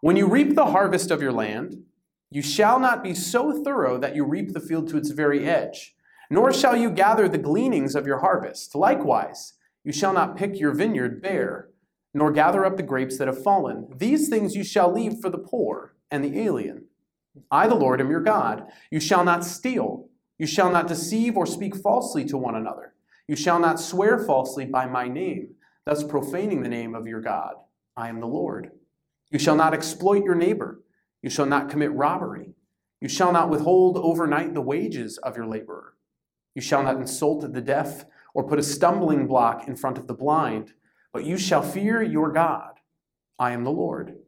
When 0.00 0.16
you 0.16 0.26
reap 0.26 0.54
the 0.54 0.66
harvest 0.66 1.10
of 1.10 1.20
your 1.20 1.32
land, 1.32 1.82
you 2.30 2.42
shall 2.42 2.80
not 2.80 3.02
be 3.02 3.14
so 3.14 3.62
thorough 3.62 3.98
that 3.98 4.16
you 4.16 4.24
reap 4.24 4.52
the 4.52 4.60
field 4.60 4.88
to 4.88 4.96
its 4.96 5.10
very 5.10 5.48
edge, 5.48 5.94
nor 6.30 6.52
shall 6.52 6.76
you 6.76 6.90
gather 6.90 7.28
the 7.28 7.38
gleanings 7.38 7.94
of 7.94 8.06
your 8.06 8.18
harvest. 8.18 8.74
Likewise, 8.74 9.54
you 9.84 9.92
shall 9.92 10.12
not 10.12 10.36
pick 10.36 10.58
your 10.58 10.74
vineyard 10.74 11.22
bare, 11.22 11.68
nor 12.12 12.32
gather 12.32 12.64
up 12.64 12.76
the 12.76 12.82
grapes 12.82 13.18
that 13.18 13.28
have 13.28 13.42
fallen. 13.42 13.86
These 13.96 14.28
things 14.28 14.56
you 14.56 14.64
shall 14.64 14.92
leave 14.92 15.18
for 15.20 15.30
the 15.30 15.38
poor 15.38 15.94
and 16.10 16.24
the 16.24 16.40
alien. 16.40 16.86
I, 17.50 17.68
the 17.68 17.74
Lord, 17.74 18.00
am 18.00 18.10
your 18.10 18.22
God. 18.22 18.64
You 18.90 18.98
shall 18.98 19.24
not 19.24 19.44
steal. 19.44 20.08
You 20.38 20.46
shall 20.46 20.70
not 20.70 20.88
deceive 20.88 21.36
or 21.36 21.46
speak 21.46 21.76
falsely 21.76 22.24
to 22.26 22.36
one 22.36 22.54
another. 22.54 22.94
You 23.28 23.36
shall 23.36 23.60
not 23.60 23.80
swear 23.80 24.18
falsely 24.18 24.64
by 24.64 24.86
my 24.86 25.08
name, 25.08 25.54
thus 25.84 26.02
profaning 26.02 26.62
the 26.62 26.68
name 26.68 26.94
of 26.94 27.06
your 27.06 27.20
God. 27.20 27.54
I 27.96 28.08
am 28.08 28.20
the 28.20 28.26
Lord. 28.26 28.70
You 29.30 29.38
shall 29.38 29.56
not 29.56 29.74
exploit 29.74 30.24
your 30.24 30.34
neighbor. 30.34 30.80
You 31.26 31.30
shall 31.30 31.46
not 31.46 31.68
commit 31.68 31.90
robbery. 31.90 32.54
You 33.00 33.08
shall 33.08 33.32
not 33.32 33.50
withhold 33.50 33.98
overnight 33.98 34.54
the 34.54 34.60
wages 34.60 35.18
of 35.18 35.36
your 35.36 35.48
laborer. 35.48 35.94
You 36.54 36.62
shall 36.62 36.84
not 36.84 36.98
insult 36.98 37.52
the 37.52 37.60
deaf 37.60 38.04
or 38.32 38.46
put 38.46 38.60
a 38.60 38.62
stumbling 38.62 39.26
block 39.26 39.66
in 39.66 39.74
front 39.74 39.98
of 39.98 40.06
the 40.06 40.14
blind, 40.14 40.74
but 41.12 41.24
you 41.24 41.36
shall 41.36 41.62
fear 41.62 42.00
your 42.00 42.30
God. 42.30 42.74
I 43.40 43.50
am 43.50 43.64
the 43.64 43.72
Lord. 43.72 44.18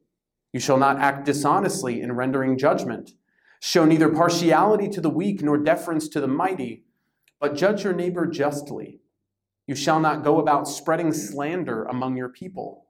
You 0.52 0.58
shall 0.58 0.76
not 0.76 0.98
act 0.98 1.24
dishonestly 1.24 2.00
in 2.00 2.16
rendering 2.16 2.58
judgment. 2.58 3.12
Show 3.60 3.84
neither 3.84 4.08
partiality 4.08 4.88
to 4.88 5.00
the 5.00 5.08
weak 5.08 5.40
nor 5.40 5.56
deference 5.56 6.08
to 6.08 6.20
the 6.20 6.26
mighty, 6.26 6.82
but 7.40 7.54
judge 7.54 7.84
your 7.84 7.92
neighbor 7.92 8.26
justly. 8.26 9.02
You 9.68 9.76
shall 9.76 10.00
not 10.00 10.24
go 10.24 10.40
about 10.40 10.66
spreading 10.66 11.12
slander 11.12 11.84
among 11.84 12.16
your 12.16 12.28
people, 12.28 12.87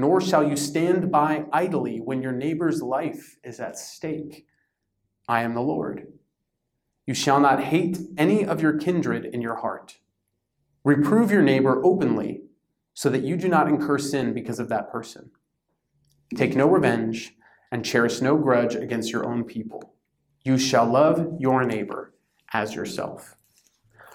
nor 0.00 0.20
shall 0.20 0.48
you 0.48 0.56
stand 0.56 1.10
by 1.10 1.44
idly 1.52 1.98
when 1.98 2.22
your 2.22 2.32
neighbor's 2.32 2.82
life 2.82 3.36
is 3.42 3.60
at 3.60 3.78
stake. 3.78 4.46
I 5.28 5.42
am 5.42 5.54
the 5.54 5.60
Lord. 5.60 6.06
You 7.06 7.14
shall 7.14 7.40
not 7.40 7.64
hate 7.64 7.98
any 8.16 8.44
of 8.44 8.60
your 8.60 8.78
kindred 8.78 9.24
in 9.24 9.40
your 9.40 9.56
heart. 9.56 9.98
Reprove 10.84 11.30
your 11.30 11.42
neighbor 11.42 11.84
openly 11.84 12.42
so 12.94 13.08
that 13.10 13.22
you 13.22 13.36
do 13.36 13.48
not 13.48 13.68
incur 13.68 13.98
sin 13.98 14.32
because 14.32 14.58
of 14.58 14.68
that 14.68 14.90
person. 14.90 15.30
Take 16.34 16.56
no 16.56 16.68
revenge, 16.68 17.34
and 17.70 17.84
cherish 17.84 18.20
no 18.20 18.36
grudge 18.36 18.74
against 18.74 19.12
your 19.12 19.26
own 19.26 19.44
people. 19.44 19.94
You 20.44 20.58
shall 20.58 20.86
love 20.86 21.36
your 21.38 21.64
neighbor 21.64 22.14
as 22.52 22.74
yourself. 22.74 23.36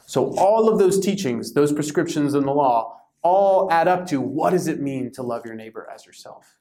So, 0.06 0.36
all 0.38 0.70
of 0.70 0.80
those 0.80 1.00
teachings, 1.00 1.54
those 1.54 1.72
prescriptions 1.72 2.34
in 2.34 2.46
the 2.46 2.54
law, 2.54 3.00
all 3.24 3.72
add 3.72 3.88
up 3.88 4.06
to 4.08 4.22
what 4.22 4.52
does 4.52 4.68
it 4.68 4.82
mean 4.82 5.12
to 5.14 5.24
love 5.24 5.46
your 5.46 5.56
neighbor 5.56 5.88
as 5.94 6.06
yourself? 6.06 6.60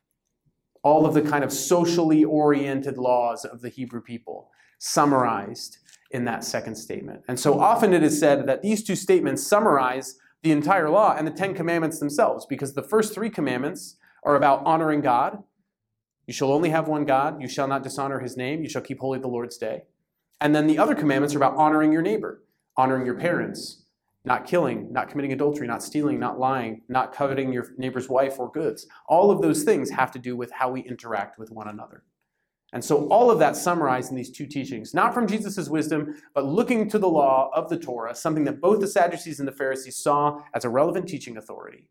All 0.82 1.06
of 1.06 1.14
the 1.14 1.22
kind 1.22 1.44
of 1.44 1.52
socially 1.52 2.24
oriented 2.24 2.98
laws 2.98 3.44
of 3.44 3.60
the 3.60 3.68
Hebrew 3.68 4.00
people 4.00 4.50
summarized 4.78 5.78
in 6.10 6.24
that 6.24 6.44
second 6.44 6.76
statement. 6.76 7.22
And 7.28 7.38
so 7.38 7.58
often 7.58 7.92
it 7.92 8.02
is 8.02 8.18
said 8.18 8.46
that 8.46 8.62
these 8.62 8.82
two 8.82 8.96
statements 8.96 9.46
summarize 9.46 10.16
the 10.42 10.52
entire 10.52 10.90
law 10.90 11.14
and 11.16 11.26
the 11.26 11.30
Ten 11.30 11.54
Commandments 11.54 12.00
themselves, 12.00 12.46
because 12.46 12.74
the 12.74 12.82
first 12.82 13.14
three 13.14 13.30
commandments 13.30 13.96
are 14.24 14.34
about 14.34 14.64
honoring 14.64 15.00
God. 15.00 15.42
You 16.26 16.32
shall 16.32 16.52
only 16.52 16.70
have 16.70 16.88
one 16.88 17.04
God. 17.04 17.40
You 17.40 17.48
shall 17.48 17.68
not 17.68 17.82
dishonor 17.82 18.18
his 18.20 18.36
name. 18.36 18.62
You 18.62 18.68
shall 18.68 18.82
keep 18.82 18.98
holy 18.98 19.18
the 19.18 19.28
Lord's 19.28 19.56
day. 19.56 19.82
And 20.40 20.54
then 20.54 20.66
the 20.66 20.78
other 20.78 20.94
commandments 20.94 21.34
are 21.34 21.38
about 21.38 21.56
honoring 21.56 21.92
your 21.92 22.02
neighbor, 22.02 22.42
honoring 22.76 23.06
your 23.06 23.14
parents, 23.14 23.81
not 24.24 24.46
killing, 24.46 24.92
not 24.92 25.08
committing 25.08 25.32
adultery, 25.32 25.66
not 25.66 25.82
stealing, 25.82 26.18
not 26.18 26.38
lying, 26.38 26.82
not 26.88 27.12
coveting 27.12 27.52
your 27.52 27.68
neighbor's 27.76 28.08
wife 28.08 28.38
or 28.38 28.50
goods. 28.50 28.86
All 29.08 29.30
of 29.30 29.42
those 29.42 29.64
things 29.64 29.90
have 29.90 30.12
to 30.12 30.18
do 30.18 30.36
with 30.36 30.52
how 30.52 30.70
we 30.70 30.80
interact 30.82 31.38
with 31.38 31.50
one 31.50 31.68
another. 31.68 32.04
And 32.72 32.82
so 32.82 33.06
all 33.08 33.30
of 33.30 33.38
that 33.40 33.56
summarized 33.56 34.10
in 34.10 34.16
these 34.16 34.30
two 34.30 34.46
teachings, 34.46 34.94
not 34.94 35.12
from 35.12 35.26
Jesus' 35.26 35.68
wisdom, 35.68 36.14
but 36.34 36.46
looking 36.46 36.88
to 36.88 36.98
the 36.98 37.08
law 37.08 37.50
of 37.54 37.68
the 37.68 37.78
Torah, 37.78 38.14
something 38.14 38.44
that 38.44 38.62
both 38.62 38.80
the 38.80 38.86
Sadducees 38.86 39.40
and 39.40 39.48
the 39.48 39.52
Pharisees 39.52 39.96
saw 39.96 40.40
as 40.54 40.64
a 40.64 40.70
relevant 40.70 41.06
teaching 41.06 41.36
authority 41.36 41.88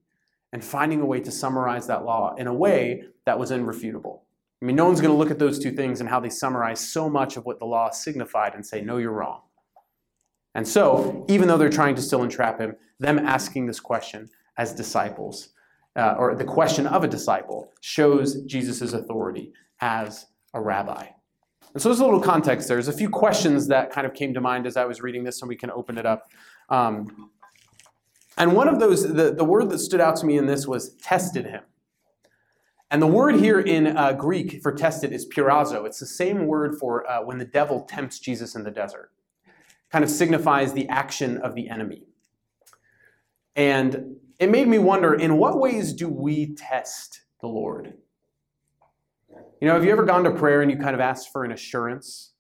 and 0.54 0.63
finding 0.63 1.02
a 1.02 1.06
way 1.06 1.20
to 1.20 1.32
summarize 1.32 1.86
that 1.88 2.04
law 2.04 2.34
in 2.36 2.48
a 2.48 2.54
way 2.54 3.04
that 3.26 3.38
was 3.38 3.52
irrefutable. 3.52 4.24
I 4.62 4.65
mean, 4.65 4.76
no 4.76 4.86
one's 4.86 5.02
going 5.02 5.13
to 5.13 5.17
look 5.17 5.32
at 5.32 5.39
those 5.39 5.60
two 5.60 5.72
things 5.72 6.02
and 6.02 6.10
how 6.10 6.20
they 6.20 6.30
summarize 6.30 6.80
so 6.80 7.10
much 7.10 7.38
of 7.38 7.46
what 7.46 7.60
the 7.60 7.65
law 7.65 7.89
signified 7.91 8.56
and 8.56 8.65
say, 8.65 8.82
no, 8.82 8.98
you're 8.98 9.12
wrong. 9.12 9.41
And 10.56 10.68
so, 10.68 11.26
even 11.30 11.48
though 11.48 11.58
they're 11.58 11.70
trying 11.70 11.96
to 11.96 12.02
still 12.02 12.24
entrap 12.24 12.60
him, 12.60 12.76
them 13.00 13.20
asking 13.20 13.68
this 13.68 13.80
question 13.80 14.30
as 14.58 14.74
disciples, 14.74 15.50
uh, 15.96 16.16
or 16.18 16.36
the 16.36 16.44
question 16.44 16.88
of 16.88 17.04
a 17.04 17.08
disciple, 17.08 17.72
shows 17.82 18.42
Jesus' 18.44 18.94
authority 18.94 19.54
as 19.80 20.28
a 20.54 20.62
rabbi. 20.62 21.08
And 21.74 21.82
so 21.82 21.90
there's 21.90 22.02
a 22.02 22.06
little 22.06 22.22
context 22.22 22.68
there. 22.68 22.76
There's 22.76 22.90
a 22.90 22.94
few 22.94 23.10
questions 23.10 23.68
that 23.68 23.92
kind 23.92 24.06
of 24.06 24.14
came 24.14 24.34
to 24.34 24.42
mind 24.42 24.68
as 24.68 24.76
I 24.76 24.86
was 24.86 25.02
reading 25.02 25.24
this, 25.24 25.42
and 25.42 25.48
we 25.48 25.56
can 25.56 25.72
open 25.72 25.98
it 25.98 26.06
up. 26.06 26.30
Um, 26.70 27.32
and 28.38 28.54
one 28.54 28.68
of 28.68 28.80
those, 28.80 29.04
the, 29.04 29.34
the 29.34 29.46
word 29.46 29.70
that 29.70 29.80
stood 29.80 30.02
out 30.02 30.18
to 30.18 30.26
me 30.26 30.38
in 30.38 30.48
this 30.48 30.68
was 30.68 30.96
tested 30.96 31.46
him. 31.46 31.64
And 32.90 33.02
the 33.02 33.08
word 33.08 33.36
here 33.36 33.62
in 33.62 33.96
uh, 33.96 34.12
Greek 34.14 34.62
for 34.62 34.74
tested 34.74 35.14
is 35.14 35.26
peirazo. 35.26 35.86
It's 35.86 36.00
the 36.00 36.06
same 36.06 36.46
word 36.46 36.78
for 36.78 37.10
uh, 37.10 37.24
when 37.24 37.38
the 37.38 37.46
devil 37.46 37.82
tempts 37.84 38.20
Jesus 38.20 38.56
in 38.56 38.64
the 38.64 38.72
desert. 38.72 39.12
Kind 39.91 40.04
of 40.04 40.10
signifies 40.10 40.73
the 40.73 40.88
action 40.89 41.38
of 41.38 41.56
the 41.56 41.69
enemy. 41.69 42.04
And 43.56 44.15
it 44.39 44.49
made 44.49 44.67
me 44.67 44.80
wonder 44.80 45.13
in 45.13 45.38
what 45.38 45.60
ways 45.60 45.93
do 45.93 46.08
we 46.08 46.54
test 46.56 47.21
the 47.41 47.47
Lord? 47.47 47.93
You 49.60 49.67
know, 49.67 49.73
have 49.73 49.86
you 49.86 49.91
ever 49.91 50.06
gone 50.06 50.23
to 50.23 50.32
prayer 50.32 50.62
and 50.62 50.71
you 50.71 50.77
kind 50.77 50.95
of 50.95 50.99
asked 50.99 51.32
for 51.32 51.43
an 51.43 51.51
assurance? 51.51 52.32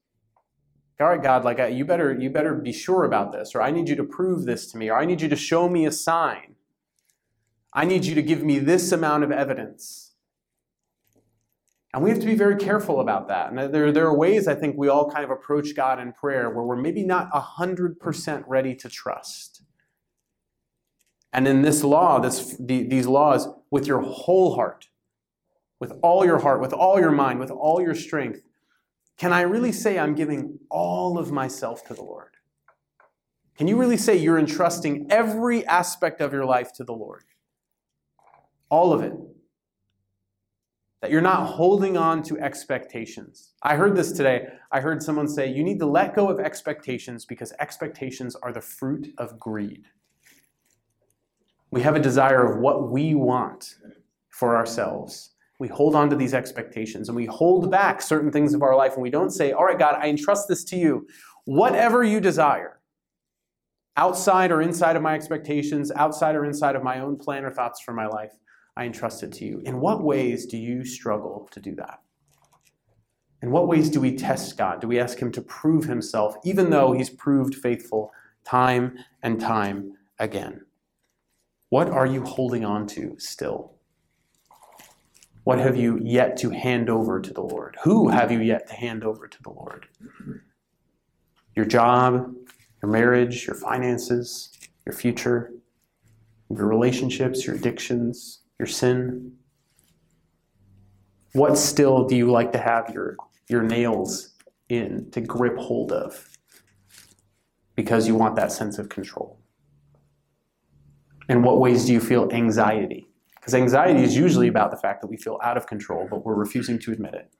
all 1.01 1.09
right, 1.09 1.21
God, 1.21 1.43
like 1.43 1.59
uh, 1.59 1.65
you 1.65 1.83
better 1.83 2.13
you 2.13 2.29
better 2.29 2.53
be 2.53 2.71
sure 2.71 3.05
about 3.05 3.31
this, 3.31 3.55
or 3.55 3.61
I 3.61 3.71
need 3.71 3.89
you 3.89 3.95
to 3.95 4.03
prove 4.03 4.45
this 4.45 4.71
to 4.71 4.77
me, 4.77 4.89
or 4.89 4.97
I 4.97 5.05
need 5.05 5.21
you 5.21 5.29
to 5.29 5.35
show 5.35 5.67
me 5.67 5.85
a 5.85 5.91
sign. 5.91 6.55
I 7.73 7.85
need 7.85 8.05
you 8.05 8.13
to 8.15 8.21
give 8.21 8.43
me 8.43 8.59
this 8.59 8.91
amount 8.91 9.23
of 9.23 9.31
evidence. 9.31 10.10
And 11.93 12.03
we 12.03 12.09
have 12.09 12.19
to 12.19 12.25
be 12.25 12.35
very 12.35 12.55
careful 12.55 13.01
about 13.01 13.27
that. 13.27 13.51
And 13.51 13.73
there, 13.73 13.91
there 13.91 14.05
are 14.05 14.15
ways 14.15 14.47
I 14.47 14.55
think 14.55 14.77
we 14.77 14.87
all 14.87 15.11
kind 15.11 15.25
of 15.25 15.31
approach 15.31 15.75
God 15.75 15.99
in 15.99 16.13
prayer 16.13 16.49
where 16.49 16.63
we're 16.63 16.77
maybe 16.77 17.03
not 17.03 17.29
100% 17.31 18.43
ready 18.47 18.75
to 18.75 18.89
trust. 18.89 19.63
And 21.33 21.47
in 21.47 21.61
this 21.61 21.83
law, 21.83 22.19
this, 22.19 22.55
the, 22.59 22.83
these 22.83 23.07
laws, 23.07 23.47
with 23.69 23.87
your 23.87 24.01
whole 24.01 24.55
heart, 24.55 24.87
with 25.79 25.93
all 26.01 26.25
your 26.25 26.39
heart, 26.39 26.61
with 26.61 26.73
all 26.73 26.99
your 26.99 27.11
mind, 27.11 27.39
with 27.39 27.51
all 27.51 27.81
your 27.81 27.95
strength, 27.95 28.41
can 29.17 29.33
I 29.33 29.41
really 29.41 29.71
say 29.71 29.99
I'm 29.99 30.15
giving 30.15 30.59
all 30.69 31.17
of 31.17 31.31
myself 31.31 31.85
to 31.87 31.93
the 31.93 32.03
Lord? 32.03 32.35
Can 33.57 33.67
you 33.67 33.77
really 33.77 33.97
say 33.97 34.15
you're 34.15 34.39
entrusting 34.39 35.07
every 35.09 35.65
aspect 35.67 36.21
of 36.21 36.33
your 36.33 36.45
life 36.45 36.73
to 36.73 36.83
the 36.83 36.93
Lord? 36.93 37.23
All 38.69 38.93
of 38.93 39.01
it. 39.01 39.13
That 41.01 41.11
you're 41.11 41.21
not 41.21 41.47
holding 41.47 41.97
on 41.97 42.21
to 42.23 42.39
expectations. 42.39 43.53
I 43.63 43.75
heard 43.75 43.95
this 43.95 44.11
today. 44.11 44.49
I 44.71 44.79
heard 44.79 45.01
someone 45.01 45.27
say, 45.27 45.51
you 45.51 45.63
need 45.63 45.79
to 45.79 45.85
let 45.85 46.15
go 46.15 46.29
of 46.29 46.39
expectations 46.39 47.25
because 47.25 47.53
expectations 47.59 48.35
are 48.35 48.53
the 48.53 48.61
fruit 48.61 49.13
of 49.17 49.39
greed. 49.39 49.85
We 51.71 51.81
have 51.81 51.95
a 51.95 51.99
desire 51.99 52.45
of 52.45 52.59
what 52.59 52.91
we 52.91 53.15
want 53.15 53.75
for 54.29 54.55
ourselves 54.55 55.31
we 55.61 55.67
hold 55.67 55.93
on 55.93 56.09
to 56.09 56.15
these 56.15 56.33
expectations 56.33 57.07
and 57.07 57.15
we 57.15 57.27
hold 57.27 57.69
back 57.69 58.01
certain 58.01 58.31
things 58.31 58.55
of 58.55 58.63
our 58.63 58.75
life 58.75 58.93
and 58.93 59.03
we 59.03 59.11
don't 59.11 59.29
say, 59.29 59.51
All 59.51 59.63
right, 59.63 59.77
God, 59.77 59.95
I 59.99 60.07
entrust 60.07 60.47
this 60.47 60.63
to 60.65 60.75
you. 60.75 61.05
Whatever 61.45 62.03
you 62.03 62.19
desire, 62.19 62.79
outside 63.95 64.51
or 64.51 64.63
inside 64.63 64.95
of 64.95 65.03
my 65.03 65.13
expectations, 65.13 65.91
outside 65.91 66.35
or 66.35 66.45
inside 66.45 66.75
of 66.75 66.81
my 66.81 66.99
own 66.99 67.15
plan 67.15 67.45
or 67.45 67.51
thoughts 67.51 67.79
for 67.79 67.93
my 67.93 68.07
life, 68.07 68.31
I 68.77 68.85
entrust 68.85 69.23
it 69.23 69.33
to 69.33 69.45
you. 69.45 69.61
In 69.65 69.79
what 69.79 70.03
ways 70.03 70.45
do 70.45 70.57
you 70.57 70.85
struggle 70.85 71.49
to 71.51 71.59
do 71.59 71.75
that? 71.75 71.99
In 73.41 73.51
what 73.51 73.67
ways 73.67 73.89
do 73.89 73.99
we 73.99 74.15
test 74.15 74.57
God? 74.57 74.81
Do 74.81 74.87
we 74.87 74.99
ask 74.99 75.17
Him 75.17 75.31
to 75.33 75.41
prove 75.41 75.85
Himself, 75.85 76.35
even 76.43 76.69
though 76.69 76.93
He's 76.93 77.09
proved 77.09 77.55
faithful 77.55 78.11
time 78.45 78.97
and 79.23 79.39
time 79.39 79.93
again? 80.19 80.61
What 81.69 81.89
are 81.89 82.05
you 82.05 82.23
holding 82.23 82.63
on 82.63 82.85
to 82.87 83.15
still? 83.17 83.73
What 85.43 85.57
have 85.57 85.75
you 85.75 85.99
yet 86.03 86.37
to 86.37 86.51
hand 86.51 86.89
over 86.89 87.19
to 87.19 87.33
the 87.33 87.41
Lord? 87.41 87.77
Who 87.83 88.09
have 88.09 88.31
you 88.31 88.39
yet 88.39 88.67
to 88.67 88.75
hand 88.75 89.03
over 89.03 89.27
to 89.27 89.43
the 89.43 89.49
Lord? 89.49 89.87
Your 91.55 91.65
job, 91.65 92.33
your 92.81 92.91
marriage, 92.91 93.47
your 93.47 93.55
finances, 93.55 94.51
your 94.85 94.93
future, 94.93 95.51
your 96.49 96.67
relationships, 96.67 97.45
your 97.45 97.55
addictions, 97.55 98.40
your 98.61 98.67
sin? 98.67 99.33
What 101.33 101.57
still 101.57 102.05
do 102.05 102.15
you 102.15 102.29
like 102.29 102.51
to 102.51 102.59
have 102.59 102.91
your, 102.93 103.17
your 103.49 103.63
nails 103.63 104.35
in 104.69 105.09
to 105.11 105.19
grip 105.19 105.57
hold 105.57 105.91
of 105.91 106.29
because 107.75 108.07
you 108.07 108.13
want 108.13 108.35
that 108.35 108.51
sense 108.51 108.77
of 108.77 108.87
control? 108.87 109.39
In 111.27 111.41
what 111.41 111.59
ways 111.59 111.87
do 111.87 111.93
you 111.93 111.99
feel 111.99 112.29
anxiety? 112.31 113.07
Because 113.33 113.55
anxiety 113.55 114.03
is 114.03 114.15
usually 114.15 114.47
about 114.47 114.69
the 114.69 114.77
fact 114.77 115.01
that 115.01 115.07
we 115.07 115.17
feel 115.17 115.39
out 115.43 115.57
of 115.57 115.65
control, 115.65 116.07
but 116.07 116.23
we're 116.23 116.35
refusing 116.35 116.77
to 116.79 116.91
admit 116.91 117.15
it. 117.15 117.33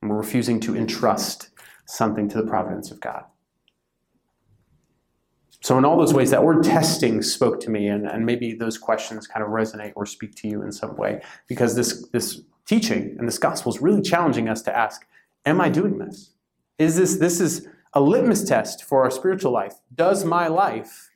And 0.00 0.10
we're 0.10 0.16
refusing 0.16 0.60
to 0.60 0.74
entrust 0.74 1.50
something 1.84 2.26
to 2.30 2.38
the 2.40 2.46
providence 2.46 2.90
of 2.90 3.00
God. 3.00 3.24
So, 5.64 5.78
in 5.78 5.86
all 5.86 5.96
those 5.96 6.12
ways, 6.12 6.30
that 6.30 6.44
word 6.44 6.62
testing 6.62 7.22
spoke 7.22 7.58
to 7.60 7.70
me, 7.70 7.88
and, 7.88 8.06
and 8.06 8.26
maybe 8.26 8.52
those 8.52 8.76
questions 8.76 9.26
kind 9.26 9.42
of 9.42 9.48
resonate 9.48 9.94
or 9.96 10.04
speak 10.04 10.34
to 10.42 10.48
you 10.48 10.60
in 10.60 10.70
some 10.70 10.94
way, 10.94 11.22
because 11.48 11.74
this, 11.74 12.06
this 12.08 12.42
teaching 12.66 13.16
and 13.18 13.26
this 13.26 13.38
gospel 13.38 13.72
is 13.72 13.80
really 13.80 14.02
challenging 14.02 14.46
us 14.46 14.60
to 14.60 14.76
ask 14.76 15.06
Am 15.46 15.62
I 15.62 15.70
doing 15.70 15.96
this? 15.96 16.34
Is 16.78 16.96
this, 16.96 17.16
this 17.16 17.40
is 17.40 17.66
a 17.94 18.00
litmus 18.02 18.44
test 18.44 18.84
for 18.84 19.04
our 19.04 19.10
spiritual 19.10 19.52
life. 19.52 19.76
Does 19.94 20.22
my 20.22 20.48
life 20.48 21.10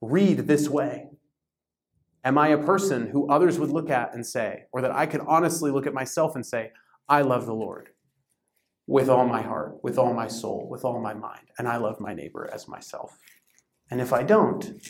read 0.00 0.38
this 0.38 0.68
way? 0.68 1.10
Am 2.24 2.38
I 2.38 2.48
a 2.48 2.58
person 2.58 3.10
who 3.10 3.28
others 3.28 3.60
would 3.60 3.70
look 3.70 3.90
at 3.90 4.12
and 4.12 4.26
say, 4.26 4.64
or 4.72 4.80
that 4.80 4.90
I 4.90 5.06
could 5.06 5.20
honestly 5.20 5.70
look 5.70 5.86
at 5.86 5.94
myself 5.94 6.34
and 6.34 6.44
say, 6.44 6.72
I 7.08 7.22
love 7.22 7.46
the 7.46 7.54
Lord 7.54 7.90
with 8.88 9.08
all 9.08 9.24
my 9.24 9.42
heart, 9.42 9.78
with 9.84 9.98
all 9.98 10.14
my 10.14 10.26
soul, 10.26 10.66
with 10.68 10.84
all 10.84 11.00
my 11.00 11.14
mind, 11.14 11.46
and 11.58 11.68
I 11.68 11.76
love 11.76 12.00
my 12.00 12.12
neighbor 12.12 12.50
as 12.52 12.66
myself? 12.66 13.16
And 13.92 14.00
if 14.00 14.14
I 14.14 14.22
don't, 14.22 14.82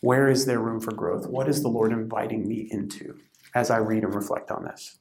where 0.00 0.28
is 0.28 0.44
there 0.44 0.58
room 0.58 0.80
for 0.80 0.92
growth? 0.92 1.28
What 1.28 1.48
is 1.48 1.62
the 1.62 1.68
Lord 1.68 1.92
inviting 1.92 2.48
me 2.48 2.66
into 2.68 3.16
as 3.54 3.70
I 3.70 3.76
read 3.76 4.02
and 4.02 4.12
reflect 4.12 4.50
on 4.50 4.64
this? 4.64 4.98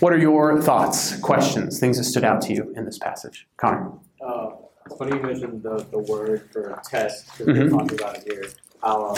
What 0.00 0.14
are 0.14 0.18
your 0.18 0.62
thoughts, 0.62 1.20
questions, 1.20 1.78
things 1.78 1.98
that 1.98 2.04
stood 2.04 2.24
out 2.24 2.40
to 2.42 2.54
you 2.54 2.72
in 2.76 2.86
this 2.86 2.96
passage? 2.96 3.46
Connor. 3.58 3.92
Uh, 4.26 4.52
it's 4.86 4.96
funny 4.96 5.16
you 5.18 5.22
mentioned 5.22 5.62
the, 5.62 5.86
the 5.90 5.98
word 5.98 6.48
for 6.50 6.80
test 6.88 7.26
because 7.36 7.46
mm-hmm. 7.48 7.76
we're 7.76 7.78
talking 7.78 8.00
about 8.00 8.22
here. 8.22 8.46
How 8.82 9.10
um, 9.10 9.16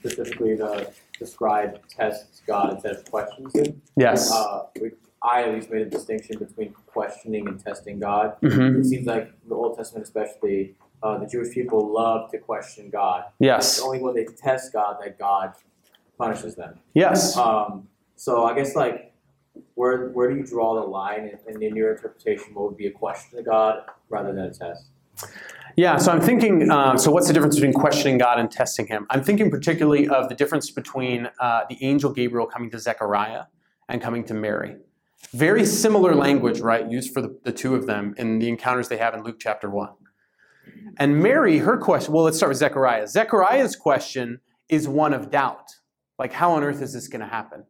specifically 0.00 0.56
the 0.56 0.92
describe 1.16 1.78
tests 1.88 2.42
God 2.44 2.72
instead 2.72 2.96
of 2.96 3.08
questions 3.08 3.54
Him. 3.54 3.80
Yes. 3.96 4.32
Uh, 4.32 4.64
we, 4.80 4.90
I 5.22 5.42
at 5.42 5.54
least 5.54 5.70
made 5.70 5.82
a 5.82 5.90
distinction 5.90 6.38
between 6.38 6.72
questioning 6.86 7.48
and 7.48 7.62
testing 7.62 7.98
God. 7.98 8.36
Mm-hmm. 8.42 8.80
It 8.80 8.84
seems 8.84 9.06
like 9.06 9.32
the 9.48 9.54
Old 9.54 9.76
Testament, 9.76 10.06
especially, 10.06 10.76
uh, 11.02 11.18
the 11.18 11.26
Jewish 11.26 11.52
people 11.52 11.92
love 11.92 12.30
to 12.30 12.38
question 12.38 12.90
God. 12.90 13.24
Yes. 13.38 13.78
It's 13.78 13.84
only 13.84 14.00
when 14.00 14.14
they 14.14 14.24
test 14.24 14.72
God 14.72 14.98
that 15.02 15.18
God 15.18 15.54
punishes 16.16 16.54
them. 16.54 16.78
Yes. 16.94 17.36
Um, 17.36 17.88
so 18.16 18.44
I 18.44 18.54
guess 18.54 18.74
like 18.74 19.12
where 19.74 20.08
where 20.10 20.30
do 20.30 20.36
you 20.36 20.44
draw 20.44 20.74
the 20.74 20.86
line, 20.86 21.30
and 21.46 21.62
in 21.62 21.76
your 21.76 21.92
interpretation, 21.92 22.54
what 22.54 22.64
would 22.68 22.76
be 22.76 22.86
a 22.86 22.90
question 22.90 23.38
to 23.38 23.44
God 23.44 23.84
rather 24.08 24.32
than 24.32 24.44
a 24.44 24.52
test? 24.52 24.86
Yeah, 25.76 25.96
so 25.96 26.10
I'm 26.10 26.20
thinking. 26.20 26.70
Uh, 26.70 26.96
so, 26.96 27.10
what's 27.10 27.28
the 27.28 27.32
difference 27.32 27.54
between 27.54 27.72
questioning 27.72 28.18
God 28.18 28.38
and 28.38 28.50
testing 28.50 28.86
Him? 28.86 29.06
I'm 29.10 29.22
thinking 29.22 29.50
particularly 29.50 30.08
of 30.08 30.28
the 30.28 30.34
difference 30.34 30.70
between 30.70 31.30
uh, 31.40 31.62
the 31.68 31.78
angel 31.80 32.12
Gabriel 32.12 32.46
coming 32.46 32.70
to 32.70 32.78
Zechariah 32.78 33.44
and 33.88 34.02
coming 34.02 34.24
to 34.24 34.34
Mary. 34.34 34.76
Very 35.32 35.66
similar 35.66 36.14
language, 36.14 36.60
right, 36.60 36.90
used 36.90 37.12
for 37.12 37.20
the, 37.20 37.38
the 37.44 37.52
two 37.52 37.74
of 37.74 37.86
them 37.86 38.14
in 38.16 38.38
the 38.38 38.48
encounters 38.48 38.88
they 38.88 38.96
have 38.96 39.14
in 39.14 39.22
Luke 39.22 39.36
chapter 39.38 39.68
1. 39.68 39.90
And 40.96 41.22
Mary, 41.22 41.58
her 41.58 41.76
question, 41.76 42.14
well, 42.14 42.24
let's 42.24 42.38
start 42.38 42.50
with 42.50 42.58
Zechariah. 42.58 43.06
Zechariah's 43.06 43.76
question 43.76 44.40
is 44.68 44.88
one 44.88 45.12
of 45.12 45.30
doubt. 45.30 45.70
Like, 46.18 46.32
how 46.32 46.52
on 46.52 46.64
earth 46.64 46.80
is 46.82 46.94
this 46.94 47.08
going 47.08 47.20
to 47.20 47.26
happen? 47.26 47.64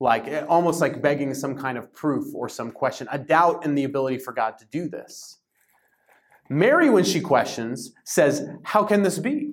Like, 0.00 0.26
eh, 0.26 0.44
almost 0.48 0.80
like 0.80 1.00
begging 1.00 1.34
some 1.34 1.56
kind 1.56 1.78
of 1.78 1.92
proof 1.92 2.34
or 2.34 2.48
some 2.48 2.72
question, 2.72 3.08
a 3.10 3.18
doubt 3.18 3.64
in 3.64 3.74
the 3.74 3.84
ability 3.84 4.18
for 4.18 4.32
God 4.32 4.58
to 4.58 4.66
do 4.66 4.88
this. 4.88 5.38
Mary, 6.50 6.90
when 6.90 7.04
she 7.04 7.20
questions, 7.20 7.92
says, 8.04 8.48
How 8.64 8.84
can 8.84 9.02
this 9.02 9.18
be? 9.18 9.52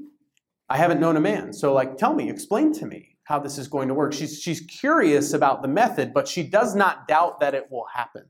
I 0.69 0.77
haven't 0.77 0.99
known 0.99 1.15
a 1.15 1.21
man. 1.21 1.53
So, 1.53 1.73
like, 1.73 1.97
tell 1.97 2.13
me, 2.13 2.29
explain 2.29 2.73
to 2.73 2.86
me 2.86 3.14
how 3.26 3.40
this 3.40 3.58
is 3.58 3.68
going 3.68 3.90
to 3.90 3.94
work. 3.94 4.14
She's, 4.14 4.42
she's 4.42 4.62
curious 4.62 5.34
about 5.34 5.62
the 5.62 5.68
method, 5.68 6.14
but 6.14 6.28
she 6.28 6.44
does 6.44 6.76
not 6.76 7.08
doubt 7.08 7.40
that 7.42 7.54
it 7.54 7.70
will 7.70 7.86
happen. 7.94 8.24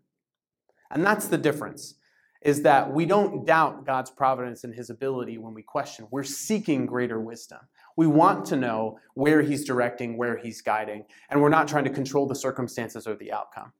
And 0.90 1.06
that's 1.06 1.28
the 1.28 1.38
difference, 1.38 1.96
is 2.42 2.62
that 2.64 2.92
we 2.92 3.06
don't 3.06 3.46
doubt 3.46 3.86
God's 3.86 4.10
providence 4.10 4.64
and 4.64 4.74
his 4.74 4.90
ability 4.90 5.38
when 5.38 5.54
we 5.54 5.64
question. 5.64 6.08
We're 6.12 6.24
seeking 6.24 6.86
greater 6.86 7.20
wisdom. 7.20 7.60
We 7.98 8.08
want 8.08 8.46
to 8.48 8.56
know 8.56 9.00
where 9.14 9.42
he's 9.42 9.66
directing, 9.66 10.18
where 10.18 10.38
he's 10.38 10.62
guiding, 10.62 11.06
and 11.30 11.42
we're 11.42 11.50
not 11.50 11.68
trying 11.68 11.86
to 11.86 11.90
control 11.90 12.28
the 12.28 12.36
circumstances 12.36 13.08
or 13.08 13.16
the 13.16 13.32
outcome. 13.32 13.74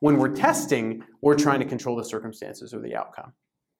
When 0.00 0.16
we're 0.16 0.34
testing, 0.34 1.04
we're 1.20 1.36
trying 1.36 1.60
to 1.60 1.66
control 1.66 1.94
the 1.94 2.04
circumstances 2.04 2.72
or 2.72 2.80
the 2.80 2.96
outcome. 2.96 3.32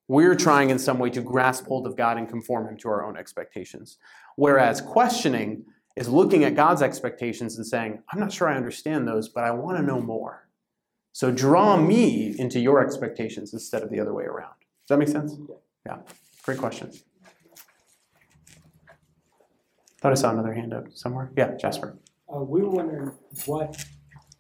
We're 0.07 0.35
trying 0.35 0.71
in 0.71 0.79
some 0.79 0.99
way 0.99 1.09
to 1.11 1.21
grasp 1.21 1.67
hold 1.67 1.87
of 1.87 1.97
God 1.97 2.19
and 2.19 2.29
conform 2.29 2.69
him 2.69 2.77
to 2.79 2.89
our 2.89 3.05
own 3.05 3.17
expectations. 3.17 3.97
Whereas 4.37 4.81
questioning, 4.81 5.65
is 5.97 6.09
looking 6.09 6.45
at 6.45 6.55
God's 6.55 6.83
expectations 6.83 7.57
and 7.57 7.67
saying, 7.67 8.03
I'm 8.13 8.21
not 8.21 8.33
sure 8.33 8.49
I 8.49 8.57
understand 8.57 9.07
those, 9.07 9.29
but 9.29 9.45
I 9.45 9.51
want 9.51 9.77
to 9.77 9.83
know 9.83 10.01
more. 10.01 10.49
So 11.13 11.31
draw 11.31 11.77
me 11.77 12.35
into 12.39 12.61
your 12.61 12.85
expectations 12.85 13.53
instead 13.53 13.83
of 13.83 13.91
the 13.91 14.01
other 14.01 14.15
way 14.15 14.25
around. 14.25 14.55
Does 14.83 14.89
that 14.89 14.99
make 14.99 15.09
sense? 15.09 15.35
Yeah. 15.85 15.99
Great 16.43 16.59
question. 16.59 16.93
Thought 20.01 20.13
I 20.13 20.15
saw 20.15 20.31
another 20.31 20.55
hand 20.55 20.73
up 20.73 20.87
somewhere. 20.95 21.31
Yeah, 21.37 21.57
Jasper. 21.57 21.99
Uh, 22.33 22.39
we 22.39 22.63
were 22.63 22.71
wondering 22.71 23.13
what 23.45 23.85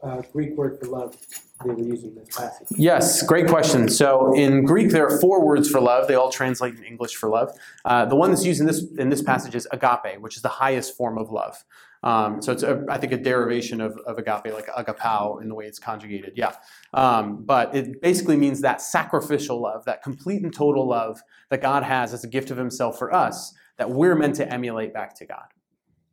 uh, 0.03 0.23
Greek 0.33 0.57
word 0.57 0.79
for 0.81 0.87
love 0.87 1.17
they 1.65 1.75
were 1.75 1.83
using 1.83 2.15
this 2.15 2.35
passage? 2.37 2.69
Yes, 2.77 3.23
great 3.23 3.47
question. 3.47 3.89
So 3.89 4.33
in 4.35 4.65
Greek, 4.65 4.91
there 4.91 5.07
are 5.07 5.21
four 5.21 5.45
words 5.45 5.69
for 5.71 5.81
love. 5.81 6.09
They 6.09 6.15
all 6.15 6.31
translate 6.31 6.75
in 6.75 6.85
English 6.85 7.17
for 7.17 7.29
love. 7.29 7.57
Uh, 7.85 8.07
the 8.07 8.17
one 8.17 8.31
that's 8.31 8.45
used 8.45 8.61
in 8.61 8.67
this 8.67 8.83
in 8.99 9.11
this 9.11 9.23
passage 9.23 9.55
is 9.55 9.69
agape, 9.71 10.21
which 10.21 10.37
is 10.37 10.43
the 10.43 10.49
highest 10.49 10.97
form 10.97 11.19
of 11.19 11.31
love. 11.31 11.65
Um, 12.03 12.41
so 12.41 12.53
it's, 12.53 12.63
a, 12.63 12.83
I 12.89 12.97
think, 12.97 13.13
a 13.13 13.19
derivation 13.19 13.83
of, 13.83 13.95
of 14.07 14.17
agape, 14.17 14.55
like 14.55 14.69
agapao 14.69 15.43
in 15.43 15.49
the 15.49 15.55
way 15.55 15.67
it's 15.67 15.79
conjugated. 15.79 16.33
Yeah. 16.35 16.55
Um, 16.95 17.45
but 17.45 17.75
it 17.75 18.01
basically 18.01 18.39
means 18.39 18.63
that 18.63 18.81
sacrificial 18.81 19.61
love, 19.61 19.85
that 19.85 20.03
complete 20.03 20.43
and 20.43 20.55
total 20.55 20.89
love 20.89 21.21
that 21.51 21.61
God 21.61 21.83
has 21.83 22.15
as 22.15 22.25
a 22.25 22.29
gift 22.29 22.51
of 22.51 22.57
Himself 22.57 22.99
for 22.99 23.15
us, 23.15 23.53
that 23.77 23.91
we're 23.91 24.15
meant 24.15 24.37
to 24.37 24.51
emulate 24.51 24.95
back 24.95 25.15
to 25.17 25.27
God. 25.27 25.45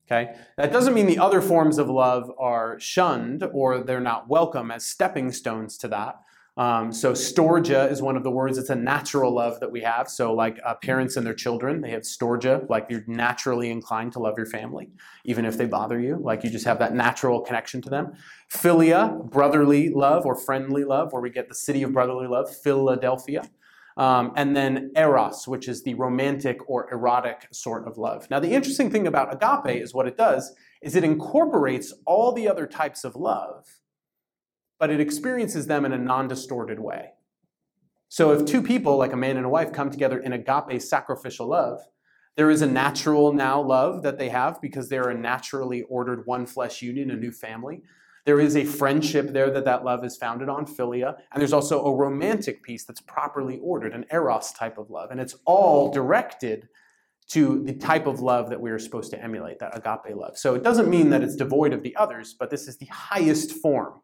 Okay? 0.10 0.36
That 0.56 0.72
doesn't 0.72 0.93
mean 0.93 1.06
the 1.06 1.20
other 1.20 1.41
forms 1.41 1.78
of 1.78 1.89
love 1.89 2.32
are 2.39 2.80
shunned 2.80 3.43
or 3.52 3.80
they're 3.80 4.00
not 4.00 4.30
welcome 4.30 4.72
as 4.72 4.86
stepping 4.86 5.32
stones 5.32 5.78
to 5.80 5.88
that. 5.89 6.22
Um, 6.56 6.91
so 6.91 7.12
storge 7.12 7.70
is 7.91 8.02
one 8.02 8.17
of 8.17 8.24
the 8.24 8.32
words. 8.32 8.58
It's 8.58 8.72
a 8.72 8.76
natural 8.76 9.32
love 9.32 9.60
that 9.60 9.72
we 9.72 9.82
have. 9.82 10.10
So 10.10 10.34
like 10.34 10.60
uh, 10.65 10.74
parents 10.76 11.15
and 11.15 11.26
their 11.26 11.36
children, 11.36 11.82
they 11.82 11.91
have 11.91 12.02
storge, 12.02 12.67
like 12.67 12.88
you're 12.89 13.04
naturally 13.06 13.70
inclined 13.70 14.13
to 14.13 14.20
love 14.20 14.34
your 14.38 14.48
family, 14.48 14.89
even 15.24 15.46
if 15.46 15.56
they 15.58 15.67
bother 15.67 16.00
you. 16.00 16.17
Like 16.20 16.43
you 16.43 16.50
just 16.50 16.65
have 16.65 16.80
that 16.80 16.96
natural 16.96 17.41
connection 17.41 17.80
to 17.84 17.91
them. 17.91 18.13
Philia, 18.52 19.30
brotherly 19.30 19.89
love 19.89 20.26
or 20.26 20.36
friendly 20.36 20.84
love, 20.84 21.13
where 21.13 21.22
we 21.22 21.30
get 21.30 21.48
the 21.48 21.56
city 21.56 21.84
of 21.84 21.93
brotherly 21.93 22.28
love, 22.28 22.50
Philadelphia. 22.56 23.48
Um, 23.98 24.32
and 24.36 24.56
then 24.56 24.92
eros, 24.96 25.48
which 25.48 25.68
is 25.68 25.84
the 25.84 25.96
romantic 25.96 26.60
or 26.70 26.88
erotic 26.92 27.48
sort 27.52 27.88
of 27.88 27.98
love. 27.98 28.30
Now, 28.30 28.40
the 28.40 28.54
interesting 28.54 28.92
thing 28.92 29.08
about 29.08 29.34
agape 29.34 29.82
is 29.82 29.94
what 29.94 30.08
it 30.08 30.16
does 30.16 30.54
is 30.84 30.96
it 30.96 31.04
incorporates 31.04 31.94
all 32.06 32.32
the 32.32 32.48
other 32.48 32.68
types 32.68 33.04
of 33.04 33.16
love, 33.16 33.66
but 34.80 34.92
it 34.92 35.00
experiences 35.00 35.66
them 35.66 35.84
in 35.84 35.94
a 35.94 35.98
non-distorted 35.98 36.80
way. 36.80 37.14
So 38.08 38.32
if 38.32 38.46
two 38.46 38.62
people, 38.62 38.98
like 38.98 39.14
a 39.14 39.18
man 39.18 39.36
and 39.36 39.46
a 39.46 39.50
wife, 39.50 39.74
come 39.74 39.90
together 39.90 40.20
in 40.20 40.32
agape 40.32 40.82
sacrificial 40.82 41.48
love, 41.48 41.80
there 42.36 42.52
is 42.52 42.62
a 42.62 42.68
natural 42.68 43.34
now 43.34 43.60
love 43.60 44.04
that 44.04 44.20
they 44.20 44.30
have 44.30 44.62
because 44.62 44.90
they're 44.90 45.10
a 45.10 45.18
naturally 45.18 45.82
ordered 45.90 46.28
one 46.28 46.46
flesh 46.46 46.84
union, 46.84 47.10
a 47.10 47.16
new 47.16 47.32
family. 47.32 47.82
There 48.28 48.42
is 48.42 48.58
a 48.58 48.66
friendship 48.66 49.32
there 49.32 49.50
that 49.52 49.63
that 49.63 49.86
love 49.86 50.04
is 50.04 50.18
founded 50.18 50.50
on, 50.50 50.66
philia, 50.66 51.16
and 51.32 51.40
there's 51.40 51.54
also 51.54 51.86
a 51.86 51.96
romantic 51.96 52.62
piece 52.62 52.84
that's 52.84 53.00
properly 53.00 53.58
ordered, 53.60 53.94
an 53.94 54.06
eros 54.12 54.52
type 54.52 54.78
of 54.78 54.90
love, 54.90 55.12
and 55.12 55.22
it's 55.22 55.36
all 55.46 55.90
directed 55.90 56.68
to 57.30 57.63
the 57.63 57.72
type 57.72 58.06
of 58.06 58.20
love 58.20 58.50
that 58.50 58.60
we 58.60 58.70
are 58.70 58.80
supposed 58.80 59.12
to 59.12 59.24
emulate, 59.24 59.60
that 59.60 59.78
agape 59.78 60.13
love. 60.13 60.38
So 60.38 60.56
it 60.56 60.62
doesn't 60.62 60.90
mean 60.90 61.10
that 61.12 61.24
it's 61.24 61.38
devoid 61.38 61.72
of 61.72 61.84
the 61.84 61.96
others, 61.96 62.36
but 62.38 62.50
this 62.50 62.68
is 62.68 62.78
the 62.78 62.88
highest 62.88 63.54
form 63.54 64.02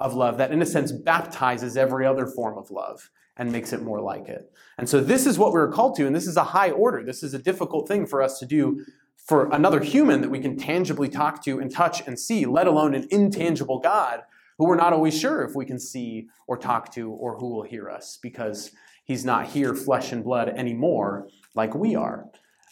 of 0.00 0.14
love 0.14 0.38
that, 0.38 0.50
in 0.50 0.60
a 0.62 0.66
sense, 0.66 0.90
baptizes 0.90 1.76
every 1.76 2.04
other 2.04 2.26
form 2.26 2.58
of 2.58 2.72
love 2.72 3.08
and 3.36 3.52
makes 3.52 3.72
it 3.72 3.82
more 3.82 4.00
like 4.00 4.28
it. 4.28 4.50
And 4.78 4.88
so 4.88 5.00
this 5.00 5.26
is 5.26 5.38
what 5.38 5.52
we're 5.52 5.70
called 5.70 5.94
to, 5.98 6.08
and 6.08 6.16
this 6.16 6.26
is 6.26 6.36
a 6.36 6.42
high 6.42 6.72
order. 6.72 7.04
This 7.04 7.22
is 7.22 7.34
a 7.34 7.38
difficult 7.38 7.86
thing 7.86 8.04
for 8.04 8.20
us 8.20 8.40
to 8.40 8.46
do 8.46 8.84
for 9.26 9.48
another 9.50 9.80
human 9.80 10.20
that 10.22 10.30
we 10.30 10.40
can 10.40 10.56
tangibly 10.56 11.08
talk 11.08 11.42
to 11.44 11.58
and 11.58 11.70
touch 11.70 12.06
and 12.06 12.18
see, 12.18 12.46
let 12.46 12.66
alone 12.66 12.94
an 12.94 13.06
intangible 13.10 13.78
God 13.78 14.22
who 14.58 14.66
we're 14.66 14.76
not 14.76 14.92
always 14.92 15.18
sure 15.18 15.42
if 15.42 15.54
we 15.54 15.64
can 15.64 15.80
see 15.80 16.28
or 16.46 16.58
talk 16.58 16.92
to 16.92 17.10
or 17.10 17.38
who 17.38 17.48
will 17.48 17.62
hear 17.62 17.88
us 17.88 18.18
because 18.22 18.72
he's 19.04 19.24
not 19.24 19.46
here 19.46 19.74
flesh 19.74 20.12
and 20.12 20.22
blood 20.22 20.50
anymore 20.50 21.28
like 21.54 21.74
we 21.74 21.94
are. 21.94 22.26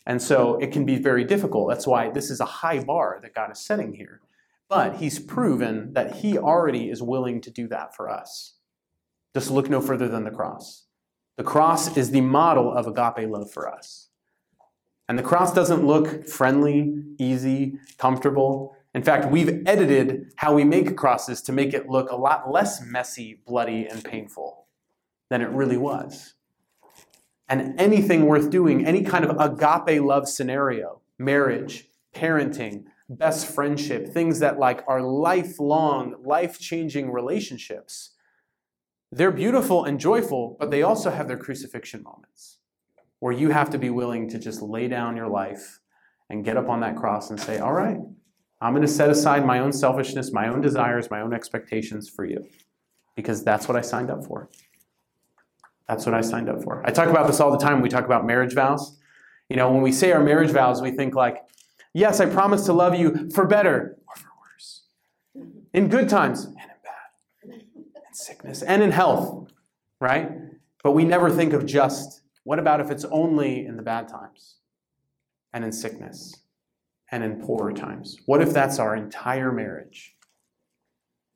And 0.05 0.21
so 0.21 0.57
it 0.57 0.73
can 0.73 0.85
be 0.85 0.97
very 0.97 1.25
difficult. 1.25 1.69
That's 1.69 1.87
why 1.87 2.11
this 2.11 2.31
is 2.31 2.41
a 2.41 2.45
high 2.45 2.83
bar 2.85 3.19
that 3.23 3.35
God 3.35 3.51
is 3.53 3.61
setting 3.61 3.95
here. 3.95 4.21
But 4.69 4.97
he's 4.97 5.19
proven 5.19 5.95
that 5.95 6.17
he 6.17 6.37
already 6.37 6.91
is 6.91 7.03
willing 7.03 7.41
to 7.41 7.51
do 7.51 7.69
that 7.69 7.97
for 7.97 8.11
us. 8.11 8.57
Just 9.35 9.51
look 9.51 9.71
no 9.71 9.81
further 9.81 10.09
than 10.09 10.25
the 10.25 10.31
cross. 10.31 10.85
The 11.39 11.45
cross 11.45 11.97
is 11.97 12.11
the 12.11 12.21
model 12.21 12.73
of 12.73 12.87
agape 12.87 13.31
love 13.31 13.51
for 13.51 13.67
us. 13.67 14.08
And 15.09 15.19
the 15.19 15.23
cross 15.23 15.55
doesn't 15.55 15.87
look 15.87 16.29
friendly, 16.29 17.03
easy, 17.19 17.79
comfortable. 17.97 18.77
In 18.95 19.03
fact, 19.03 19.31
we've 19.31 19.63
edited 19.67 20.33
how 20.37 20.53
we 20.53 20.65
make 20.65 20.97
crosses 20.97 21.41
to 21.43 21.53
make 21.53 21.73
it 21.73 21.89
look 21.89 22.11
a 22.11 22.17
lot 22.17 22.53
less 22.53 22.83
messy, 22.85 23.41
bloody, 23.47 23.87
and 23.87 24.05
painful 24.05 24.67
than 25.31 25.41
it 25.41 25.49
really 25.49 25.79
was. 25.79 26.35
And 27.49 27.81
anything 27.81 28.27
worth 28.27 28.51
doing, 28.51 28.85
any 28.87 29.03
kind 29.03 29.25
of 29.25 29.41
agape 29.41 30.03
love 30.03 30.29
scenario, 30.29 31.01
marriage, 31.19 31.89
parenting, 32.15 32.85
best 33.09 33.47
friendship, 33.47 34.09
things 34.09 34.41
that 34.41 34.59
like 34.59 34.83
are 34.87 35.01
lifelong, 35.01 36.17
life-changing 36.23 37.11
relationships, 37.11 38.11
they're 39.11 39.31
beautiful 39.31 39.85
and 39.85 39.99
joyful, 39.99 40.57
but 40.61 40.71
they 40.71 40.83
also 40.83 41.11
have 41.11 41.29
their 41.29 41.39
crucifixion 41.39 42.03
moments 42.03 42.58
where 43.21 43.33
you 43.33 43.51
have 43.51 43.71
to 43.71 43.79
be 43.79 43.91
willing 43.91 44.29
to 44.31 44.39
just 44.39 44.63
lay 44.63 44.89
down 44.89 45.17
your 45.17 45.29
life 45.29 45.81
and 46.31 46.45
get 46.45 46.57
up 46.57 46.69
on 46.69 46.81
that 46.81 46.97
cross 46.97 47.31
and 47.31 47.41
say, 47.41 47.59
All 47.59 47.73
right, 47.73 47.99
I'm 48.61 48.73
going 48.73 48.83
to 48.83 48.89
set 48.89 49.11
aside 49.11 49.45
my 49.47 49.61
own 49.61 49.73
selfishness, 49.73 50.33
my 50.33 50.49
own 50.49 50.61
desires, 50.61 51.11
my 51.11 51.21
own 51.21 51.33
expectations 51.33 52.09
for 52.09 52.25
you 52.25 52.47
because 53.19 53.43
that's 53.43 53.67
what 53.67 53.77
I 53.77 53.81
signed 53.81 54.11
up 54.11 54.25
for. 54.25 54.49
That's 55.89 56.05
what 56.07 56.15
I 56.15 56.21
signed 56.21 56.49
up 56.49 56.63
for. 56.63 56.87
I 56.87 56.91
talk 56.91 57.09
about 57.09 57.27
this 57.27 57.41
all 57.41 57.51
the 57.51 57.59
time 57.59 57.81
we 57.81 57.89
talk 57.89 58.05
about 58.05 58.27
marriage 58.27 58.55
vows. 58.55 58.97
You 59.49 59.57
know, 59.57 59.73
when 59.73 59.83
we 59.83 59.91
say 59.91 60.13
our 60.13 60.23
marriage 60.23 60.51
vows, 60.51 60.83
we 60.83 60.91
think 60.91 61.15
like, 61.15 61.39
yes, 61.95 62.21
I 62.21 62.27
promise 62.27 62.67
to 62.67 62.73
love 62.73 62.95
you 62.95 63.31
for 63.31 63.47
better 63.47 63.97
or 64.07 64.15
for 64.15 64.29
worse, 64.41 64.83
in 65.73 65.89
good 65.89 66.09
times 66.09 66.45
and 66.45 66.55
in 66.55 66.63
bad, 66.85 67.61
in 68.07 68.15
sickness 68.15 68.63
and 68.63 68.83
in 68.83 68.93
health, 68.93 69.51
right? 70.01 70.31
But 70.85 70.93
we 70.93 71.05
never 71.05 71.31
think 71.31 71.55
of 71.55 71.65
just 71.67 72.23
what 72.49 72.59
about 72.59 72.81
if 72.81 72.91
it's 72.91 73.05
only 73.05 73.67
in 73.67 73.77
the 73.77 73.83
bad 73.83 74.09
times 74.09 74.57
and 75.53 75.63
in 75.63 75.71
sickness 75.71 76.35
and 77.13 77.23
in 77.23 77.43
poorer 77.43 77.75
times? 77.75 78.17
What 78.25 78.41
if 78.41 78.55
that's 78.55 78.79
our 78.79 78.97
entire 78.97 79.53
marriage? 79.53 80.17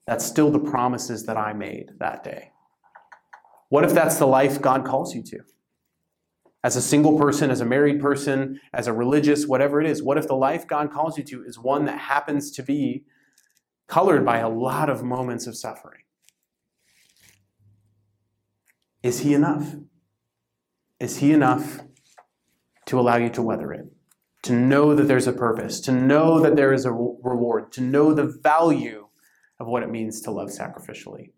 That's 0.06 0.24
still 0.24 0.50
the 0.50 0.58
promises 0.58 1.26
that 1.26 1.36
I 1.36 1.52
made 1.52 1.90
that 1.98 2.24
day. 2.24 2.52
What 3.68 3.84
if 3.84 3.92
that's 3.92 4.16
the 4.16 4.26
life 4.26 4.62
God 4.62 4.86
calls 4.86 5.14
you 5.14 5.22
to? 5.24 5.40
As 6.64 6.76
a 6.76 6.80
single 6.80 7.18
person, 7.18 7.50
as 7.50 7.60
a 7.60 7.66
married 7.66 8.00
person, 8.00 8.58
as 8.72 8.86
a 8.86 8.94
religious, 8.94 9.46
whatever 9.46 9.82
it 9.82 9.86
is, 9.86 10.02
what 10.02 10.16
if 10.16 10.26
the 10.26 10.34
life 10.34 10.66
God 10.66 10.90
calls 10.90 11.18
you 11.18 11.24
to 11.24 11.44
is 11.44 11.58
one 11.58 11.84
that 11.84 11.98
happens 11.98 12.50
to 12.52 12.62
be 12.62 13.04
colored 13.86 14.24
by 14.24 14.38
a 14.38 14.48
lot 14.48 14.88
of 14.88 15.02
moments 15.02 15.46
of 15.46 15.58
suffering? 15.58 16.04
Is 19.02 19.20
He 19.20 19.34
enough? 19.34 19.74
Is 21.02 21.16
He 21.16 21.32
enough 21.32 21.80
to 22.86 23.00
allow 23.00 23.16
you 23.16 23.28
to 23.30 23.42
weather 23.42 23.72
it? 23.72 23.86
To 24.44 24.52
know 24.52 24.94
that 24.94 25.08
there's 25.08 25.26
a 25.26 25.32
purpose, 25.32 25.80
to 25.80 25.92
know 25.92 26.38
that 26.38 26.54
there 26.54 26.72
is 26.72 26.84
a 26.84 26.92
reward, 26.92 27.72
to 27.72 27.80
know 27.80 28.14
the 28.14 28.32
value 28.40 29.08
of 29.58 29.66
what 29.66 29.82
it 29.82 29.90
means 29.90 30.20
to 30.20 30.30
love 30.30 30.50
sacrificially. 30.50 31.32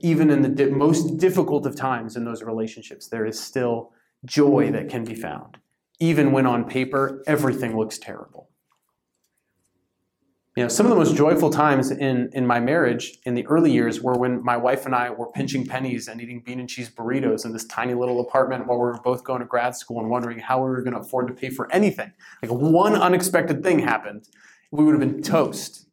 Even 0.00 0.30
in 0.30 0.42
the 0.42 0.48
di- 0.48 0.66
most 0.66 1.18
difficult 1.18 1.64
of 1.64 1.76
times 1.76 2.16
in 2.16 2.24
those 2.24 2.42
relationships, 2.42 3.06
there 3.06 3.24
is 3.24 3.38
still 3.38 3.92
joy 4.24 4.72
that 4.72 4.88
can 4.88 5.04
be 5.04 5.14
found, 5.14 5.58
even 6.00 6.32
when 6.32 6.44
on 6.44 6.64
paper 6.64 7.22
everything 7.24 7.76
looks 7.76 7.98
terrible. 7.98 8.50
You 10.58 10.64
know, 10.64 10.68
some 10.68 10.86
of 10.86 10.90
the 10.90 10.96
most 10.96 11.14
joyful 11.14 11.50
times 11.50 11.92
in, 11.92 12.30
in 12.32 12.44
my 12.44 12.58
marriage 12.58 13.16
in 13.22 13.34
the 13.34 13.46
early 13.46 13.70
years 13.70 14.02
were 14.02 14.14
when 14.14 14.44
my 14.44 14.56
wife 14.56 14.86
and 14.86 14.92
I 14.92 15.08
were 15.08 15.30
pinching 15.30 15.64
pennies 15.64 16.08
and 16.08 16.20
eating 16.20 16.42
bean 16.44 16.58
and 16.58 16.68
cheese 16.68 16.90
burritos 16.90 17.44
in 17.44 17.52
this 17.52 17.64
tiny 17.66 17.94
little 17.94 18.18
apartment 18.18 18.66
while 18.66 18.76
we 18.76 18.86
were 18.86 18.98
both 18.98 19.22
going 19.22 19.38
to 19.38 19.46
grad 19.46 19.76
school 19.76 20.00
and 20.00 20.10
wondering 20.10 20.40
how 20.40 20.58
we 20.58 20.68
were 20.68 20.82
going 20.82 20.94
to 20.94 20.98
afford 20.98 21.28
to 21.28 21.32
pay 21.32 21.48
for 21.48 21.72
anything. 21.72 22.12
Like 22.42 22.50
one 22.50 22.96
unexpected 22.96 23.62
thing 23.62 23.78
happened, 23.78 24.26
we 24.72 24.82
would 24.82 25.00
have 25.00 25.00
been 25.00 25.22
toast. 25.22 25.86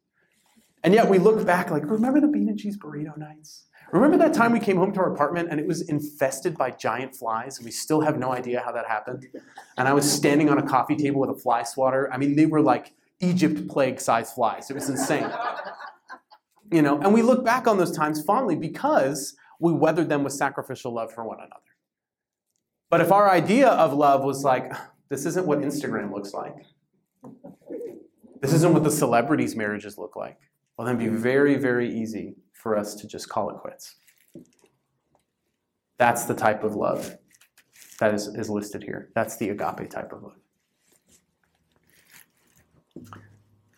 And 0.82 0.92
yet 0.92 1.08
we 1.08 1.18
look 1.18 1.46
back 1.46 1.70
like, 1.70 1.88
remember 1.88 2.20
the 2.20 2.26
bean 2.26 2.48
and 2.48 2.58
cheese 2.58 2.76
burrito 2.76 3.16
nights? 3.16 3.66
Remember 3.92 4.16
that 4.16 4.34
time 4.34 4.50
we 4.50 4.58
came 4.58 4.78
home 4.78 4.92
to 4.94 4.98
our 4.98 5.14
apartment 5.14 5.46
and 5.48 5.60
it 5.60 5.68
was 5.68 5.82
infested 5.82 6.58
by 6.58 6.72
giant 6.72 7.14
flies 7.14 7.58
and 7.58 7.64
we 7.64 7.70
still 7.70 8.00
have 8.00 8.18
no 8.18 8.32
idea 8.32 8.62
how 8.64 8.72
that 8.72 8.86
happened? 8.88 9.28
And 9.76 9.86
I 9.86 9.92
was 9.92 10.10
standing 10.10 10.50
on 10.50 10.58
a 10.58 10.66
coffee 10.66 10.96
table 10.96 11.20
with 11.20 11.30
a 11.30 11.36
fly 11.36 11.62
swatter. 11.62 12.12
I 12.12 12.16
mean, 12.16 12.34
they 12.34 12.46
were 12.46 12.60
like 12.60 12.92
Egypt 13.20 13.68
plague 13.68 14.00
sized 14.00 14.34
flies. 14.34 14.70
It 14.70 14.74
was 14.74 14.88
insane. 14.88 15.30
You 16.72 16.82
know, 16.82 17.00
and 17.00 17.14
we 17.14 17.22
look 17.22 17.44
back 17.44 17.66
on 17.66 17.78
those 17.78 17.96
times 17.96 18.22
fondly 18.22 18.56
because 18.56 19.36
we 19.60 19.72
weathered 19.72 20.08
them 20.08 20.24
with 20.24 20.32
sacrificial 20.32 20.92
love 20.92 21.12
for 21.12 21.24
one 21.24 21.38
another. 21.38 21.60
But 22.90 23.00
if 23.00 23.10
our 23.12 23.30
idea 23.30 23.68
of 23.68 23.92
love 23.92 24.24
was 24.24 24.44
like, 24.44 24.72
this 25.08 25.26
isn't 25.26 25.46
what 25.46 25.60
Instagram 25.60 26.12
looks 26.12 26.34
like, 26.34 26.54
this 28.40 28.52
isn't 28.52 28.72
what 28.72 28.84
the 28.84 28.90
celebrities' 28.90 29.56
marriages 29.56 29.98
look 29.98 30.16
like, 30.16 30.38
well, 30.76 30.86
then 30.86 30.96
it'd 30.96 31.12
be 31.12 31.16
very, 31.16 31.56
very 31.56 31.92
easy 31.92 32.36
for 32.52 32.76
us 32.76 32.94
to 32.96 33.06
just 33.06 33.28
call 33.28 33.50
it 33.50 33.56
quits. 33.56 33.96
That's 35.98 36.24
the 36.24 36.34
type 36.34 36.62
of 36.62 36.74
love 36.74 37.16
that 38.00 38.12
is, 38.12 38.26
is 38.28 38.50
listed 38.50 38.82
here. 38.82 39.10
That's 39.14 39.36
the 39.36 39.50
agape 39.50 39.88
type 39.90 40.12
of 40.12 40.22
love. 40.22 40.36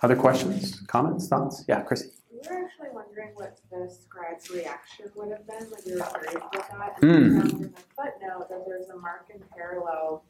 Other 0.02 0.16
questions, 0.16 0.80
comments, 0.86 1.28
thoughts? 1.28 1.64
Yeah, 1.68 1.80
Chrissy. 1.80 2.10
We 2.30 2.38
were 2.48 2.64
actually 2.64 2.88
wondering 2.92 3.30
what 3.34 3.58
the 3.70 3.90
scribe's 3.90 4.48
reaction 4.50 5.06
would 5.16 5.30
have 5.32 5.46
been 5.46 5.66
when 5.70 5.80
you 5.86 5.94
were 5.98 6.20
raised 6.22 6.44
with 6.54 6.68
that. 6.70 7.02
And 7.02 7.10
in 7.10 7.72
the 7.72 7.80
footnote 7.96 8.48
that 8.48 8.64
there's 8.66 8.88
a 8.90 8.94
Markan 8.94 9.42
parallel 9.56 10.22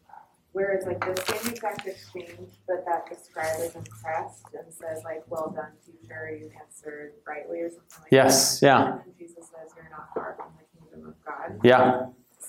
where 0.53 0.73
it's 0.73 0.87
like 0.87 1.01
the 1.01 1.15
same 1.23 1.53
exact 1.53 1.87
exchange, 1.87 2.49
but 2.67 2.85
that 2.87 3.07
the 3.11 3.17
scribe 3.17 3.61
is 3.61 3.75
impressed 3.77 4.47
and 4.55 4.73
says 4.73 5.05
like, 5.05 5.23
well 5.29 5.53
done, 5.55 5.73
teacher, 5.85 6.31
you 6.41 6.51
answered 6.65 7.13
rightly 7.27 7.61
or 7.61 7.69
something 7.69 7.85
like 8.01 8.11
that. 8.11 8.17
Yes, 8.17 8.61
yeah, 8.63 8.93
And 9.05 9.19
Jesus 9.19 9.45
says, 9.51 9.71
you're 9.77 9.91
not 9.91 10.09
far 10.15 10.35
from 10.37 10.47
the 10.59 10.65
kingdom 10.91 11.11
of 11.11 11.25
God. 11.25 11.61
yeah. 11.63 12.07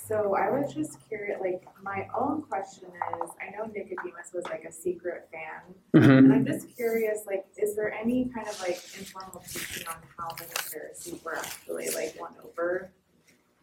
So 0.09 0.33
I 0.35 0.49
was 0.49 0.73
just 0.73 0.97
curious, 1.07 1.39
like, 1.39 1.63
my 1.83 2.07
own 2.19 2.41
question 2.41 2.85
is, 2.85 3.29
I 3.39 3.55
know 3.55 3.65
Nicodemus 3.71 4.31
was 4.33 4.43
like 4.45 4.63
a 4.67 4.71
secret 4.71 5.29
fan, 5.31 5.75
hmm 5.93 6.09
and 6.17 6.33
I'm 6.33 6.45
just 6.47 6.75
curious, 6.75 7.25
like, 7.27 7.45
is 7.55 7.75
there 7.75 7.93
any 7.93 8.27
kind 8.33 8.47
of 8.47 8.59
like 8.59 8.81
informal 8.97 9.43
teaching 9.47 9.87
on 9.87 9.97
how 10.17 10.35
many 10.39 10.49
Pharisees 10.49 11.23
were 11.23 11.37
actually 11.37 11.89
like 11.91 12.19
won 12.19 12.33
over? 12.43 12.91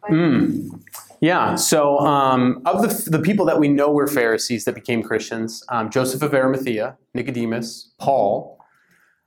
by 0.01 0.09
Mm. 0.09 0.79
Yeah, 1.19 1.55
so 1.55 1.97
um, 1.99 2.61
of 2.65 2.81
the, 2.81 3.09
the 3.09 3.19
people 3.19 3.45
that 3.47 3.59
we 3.59 3.67
know 3.67 3.91
were 3.91 4.07
Pharisees 4.07 4.63
that 4.65 4.75
became 4.75 5.03
Christians, 5.03 5.65
um, 5.67 5.89
Joseph 5.89 6.21
of 6.21 6.33
Arimathea, 6.33 6.95
Nicodemus, 7.13 7.91
Paul, 7.99 8.57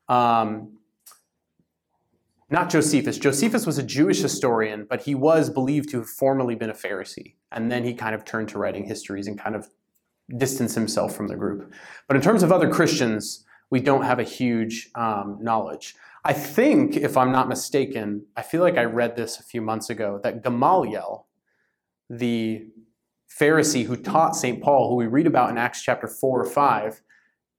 um, 0.09 0.78
not 2.50 2.68
Josephus. 2.68 3.16
Josephus 3.16 3.64
was 3.64 3.78
a 3.78 3.82
Jewish 3.82 4.20
historian, 4.20 4.86
but 4.88 5.02
he 5.02 5.14
was 5.14 5.48
believed 5.50 5.88
to 5.90 5.98
have 5.98 6.08
formerly 6.08 6.56
been 6.56 6.70
a 6.70 6.74
Pharisee. 6.74 7.34
And 7.52 7.70
then 7.70 7.84
he 7.84 7.94
kind 7.94 8.14
of 8.14 8.24
turned 8.24 8.48
to 8.50 8.58
writing 8.58 8.84
histories 8.84 9.28
and 9.28 9.38
kind 9.38 9.54
of 9.54 9.68
distanced 10.36 10.74
himself 10.74 11.14
from 11.14 11.28
the 11.28 11.36
group. 11.36 11.72
But 12.08 12.16
in 12.16 12.22
terms 12.22 12.42
of 12.42 12.50
other 12.50 12.68
Christians, 12.68 13.44
we 13.70 13.80
don't 13.80 14.02
have 14.02 14.18
a 14.18 14.24
huge 14.24 14.90
um, 14.96 15.38
knowledge. 15.40 15.94
I 16.24 16.32
think, 16.32 16.96
if 16.96 17.16
I'm 17.16 17.32
not 17.32 17.48
mistaken, 17.48 18.26
I 18.36 18.42
feel 18.42 18.62
like 18.62 18.76
I 18.76 18.84
read 18.84 19.16
this 19.16 19.38
a 19.38 19.44
few 19.44 19.62
months 19.62 19.88
ago, 19.88 20.20
that 20.22 20.42
Gamaliel, 20.42 21.26
the 22.10 22.66
Pharisee 23.40 23.86
who 23.86 23.96
taught 23.96 24.36
St. 24.36 24.60
Paul, 24.60 24.90
who 24.90 24.96
we 24.96 25.06
read 25.06 25.26
about 25.26 25.50
in 25.50 25.56
Acts 25.56 25.82
chapter 25.82 26.08
4 26.08 26.40
or 26.40 26.44
5, 26.44 27.02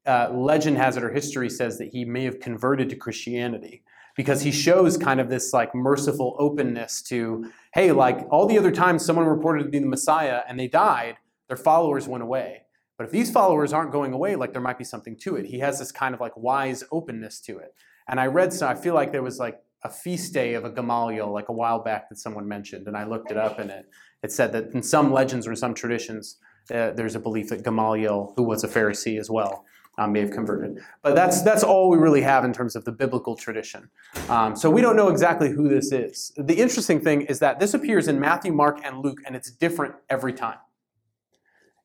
uh, 0.06 0.30
legend 0.34 0.78
has 0.78 0.98
it 0.98 1.04
or 1.04 1.12
history 1.12 1.50
says 1.50 1.78
that 1.78 1.90
he 1.90 2.04
may 2.04 2.24
have 2.24 2.40
converted 2.40 2.90
to 2.90 2.96
Christianity 2.96 3.84
because 4.22 4.44
he 4.44 4.52
shows 4.52 5.00
kind 5.00 5.20
of 5.20 5.30
this 5.30 5.52
like 5.52 5.74
merciful 5.74 6.36
openness 6.38 7.02
to, 7.02 7.52
hey, 7.74 7.92
like 7.92 8.20
all 8.30 8.46
the 8.46 8.56
other 8.56 8.70
times 8.70 9.04
someone 9.04 9.26
reported 9.26 9.64
to 9.64 9.70
be 9.70 9.80
the 9.80 9.88
Messiah 9.88 10.42
and 10.48 10.60
they 10.60 10.68
died, 10.68 11.16
their 11.48 11.58
followers 11.58 12.08
went 12.08 12.22
away. 12.22 12.62
But 13.00 13.06
if 13.06 13.12
these 13.12 13.32
followers 13.32 13.74
aren't 13.74 13.92
going 13.92 14.14
away, 14.14 14.36
like 14.36 14.54
there 14.54 14.62
might 14.62 14.78
be 14.78 14.84
something 14.84 15.18
to 15.22 15.38
it. 15.38 15.48
He 15.48 15.58
has 15.58 15.80
this 15.80 15.92
kind 15.92 16.14
of 16.14 16.22
like 16.22 16.38
wise 16.38 16.84
openness 16.92 17.42
to 17.48 17.58
it. 17.58 17.74
And 18.08 18.20
I 18.20 18.28
read 18.28 18.54
so 18.54 18.68
I 18.68 18.76
feel 18.76 18.94
like 18.94 19.12
there 19.12 19.24
was 19.24 19.40
like 19.40 19.60
a 19.84 19.90
feast 19.90 20.36
day 20.36 20.54
of 20.54 20.66
a 20.66 20.70
Gamaliel 20.70 21.34
like 21.34 21.50
a 21.50 21.54
while 21.54 21.80
back 21.80 22.08
that 22.10 22.20
someone 22.20 22.48
mentioned, 22.48 22.86
and 22.86 22.96
I 22.96 23.06
looked 23.06 23.32
it 23.32 23.38
up, 23.38 23.58
and 23.58 23.72
it 23.72 23.88
it 24.22 24.32
said 24.32 24.52
that 24.52 24.66
in 24.76 24.84
some 24.84 25.12
legends 25.12 25.48
or 25.48 25.56
some 25.56 25.74
traditions, 25.74 26.38
uh, 26.72 26.92
there's 26.92 27.16
a 27.16 27.20
belief 27.20 27.50
that 27.50 27.64
Gamaliel, 27.64 28.34
who 28.36 28.44
was 28.44 28.64
a 28.64 28.68
Pharisee 28.68 29.20
as 29.20 29.32
well, 29.32 29.66
um, 30.02 30.12
may 30.12 30.22
have 30.22 30.32
converted. 30.32 30.80
But 31.02 31.16
that's 31.16 31.42
that's 31.42 31.64
all 31.64 31.90
we 31.90 31.98
really 31.98 32.22
have 32.22 32.44
in 32.44 32.54
terms 32.54 32.76
of 32.76 32.86
the 32.86 32.92
biblical 32.92 33.36
tradition. 33.36 33.90
Um, 34.30 34.56
so 34.56 34.70
we 34.70 34.82
don't 34.82 34.96
know 34.96 35.10
exactly 35.10 35.50
who 35.50 35.68
this 35.70 35.92
is. 35.92 36.34
The 36.38 36.56
interesting 36.56 37.00
thing 37.00 37.22
is 37.24 37.40
that 37.40 37.60
this 37.60 37.74
appears 37.74 38.08
in 38.08 38.20
Matthew, 38.20 38.52
Mark, 38.52 38.80
and 38.84 39.04
Luke, 39.04 39.20
and 39.26 39.36
it's 39.36 39.52
different 39.52 39.96
every 40.10 40.34
time. 40.34 40.58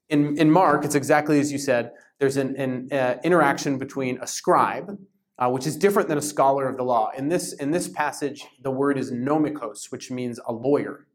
In, 0.09 0.39
in 0.39 0.51
Mark, 0.51 0.85
it's 0.85 0.95
exactly 0.95 1.41
as 1.41 1.51
you 1.51 1.59
said. 1.59 1.93
There's 2.19 2.37
an, 2.37 2.57
an 2.57 2.89
uh, 2.93 3.19
interaction 3.25 3.77
between 3.77 4.19
a 4.23 4.27
scribe, 4.27 4.99
uh, 5.39 5.51
which 5.51 5.67
is 5.67 5.77
different 5.77 6.09
than 6.09 6.17
a 6.17 6.23
scholar 6.23 6.69
of 6.69 6.77
the 6.77 6.85
law. 6.85 7.11
In 7.17 7.29
this, 7.29 7.53
in 7.53 7.73
this 7.73 7.89
passage, 7.89 8.47
the 8.63 8.71
word 8.71 8.97
is 8.97 9.13
nomikos, 9.13 9.91
which 9.91 10.11
means 10.11 10.41
a 10.47 10.53
lawyer. 10.53 11.07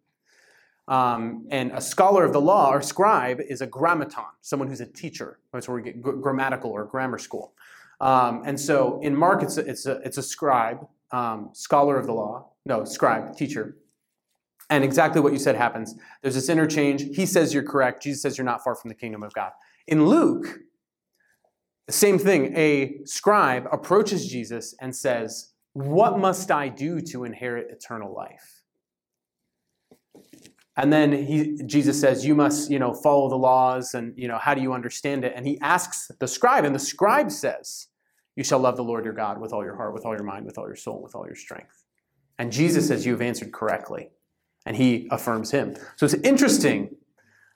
Um, 0.91 1.47
and 1.49 1.71
a 1.71 1.79
scholar 1.79 2.25
of 2.25 2.33
the 2.33 2.41
law 2.41 2.69
or 2.69 2.81
scribe 2.81 3.39
is 3.39 3.61
a 3.61 3.67
grammaton, 3.67 4.25
someone 4.41 4.67
who's 4.67 4.81
a 4.81 4.85
teacher. 4.85 5.39
That's 5.53 5.69
where 5.69 5.75
we 5.77 5.81
get 5.81 6.01
gr- 6.01 6.17
grammatical 6.17 6.69
or 6.69 6.83
grammar 6.83 7.17
school. 7.17 7.53
Um, 8.01 8.43
and 8.45 8.59
so 8.59 8.99
in 9.01 9.15
Mark, 9.15 9.41
it's 9.41 9.55
a, 9.55 9.61
it's 9.61 9.85
a, 9.85 10.01
it's 10.03 10.17
a 10.17 10.21
scribe, 10.21 10.85
um, 11.11 11.51
scholar 11.53 11.97
of 11.97 12.07
the 12.07 12.11
law, 12.11 12.49
no, 12.65 12.83
scribe, 12.83 13.37
teacher. 13.37 13.77
And 14.69 14.83
exactly 14.83 15.21
what 15.21 15.31
you 15.31 15.39
said 15.39 15.55
happens. 15.55 15.95
There's 16.23 16.35
this 16.35 16.49
interchange. 16.49 17.15
He 17.15 17.25
says 17.25 17.53
you're 17.53 17.63
correct. 17.63 18.03
Jesus 18.03 18.21
says 18.21 18.37
you're 18.37 18.43
not 18.43 18.61
far 18.61 18.75
from 18.75 18.89
the 18.89 18.95
kingdom 18.95 19.23
of 19.23 19.33
God. 19.33 19.53
In 19.87 20.05
Luke, 20.05 20.59
the 21.87 21.93
same 21.93 22.19
thing. 22.19 22.53
A 22.57 22.99
scribe 23.05 23.65
approaches 23.71 24.27
Jesus 24.27 24.75
and 24.81 24.93
says, 24.93 25.53
What 25.71 26.19
must 26.19 26.51
I 26.51 26.67
do 26.67 26.99
to 26.99 27.23
inherit 27.23 27.71
eternal 27.71 28.13
life? 28.13 28.60
And 30.77 30.91
then 30.91 31.11
he, 31.11 31.57
Jesus 31.65 31.99
says, 31.99 32.25
You 32.25 32.35
must, 32.35 32.71
you 32.71 32.79
know, 32.79 32.93
follow 32.93 33.29
the 33.29 33.35
laws 33.35 33.93
and, 33.93 34.13
you 34.17 34.27
know, 34.27 34.37
how 34.37 34.53
do 34.53 34.61
you 34.61 34.73
understand 34.73 35.25
it? 35.25 35.33
And 35.35 35.45
he 35.45 35.59
asks 35.59 36.09
the 36.19 36.27
scribe, 36.27 36.63
and 36.63 36.73
the 36.73 36.79
scribe 36.79 37.31
says, 37.31 37.87
You 38.35 38.43
shall 38.43 38.59
love 38.59 38.77
the 38.77 38.83
Lord 38.83 39.03
your 39.03 39.13
God 39.13 39.39
with 39.39 39.51
all 39.53 39.63
your 39.63 39.75
heart, 39.75 39.93
with 39.93 40.05
all 40.05 40.13
your 40.13 40.23
mind, 40.23 40.45
with 40.45 40.57
all 40.57 40.67
your 40.67 40.75
soul, 40.75 41.01
with 41.01 41.15
all 41.15 41.25
your 41.25 41.35
strength. 41.35 41.83
And 42.39 42.51
Jesus 42.51 42.87
says, 42.87 43.05
You 43.05 43.11
have 43.11 43.21
answered 43.21 43.51
correctly. 43.51 44.09
And 44.65 44.75
he 44.75 45.07
affirms 45.09 45.51
him. 45.51 45.75
So 45.95 46.05
it's 46.05 46.13
interesting 46.15 46.95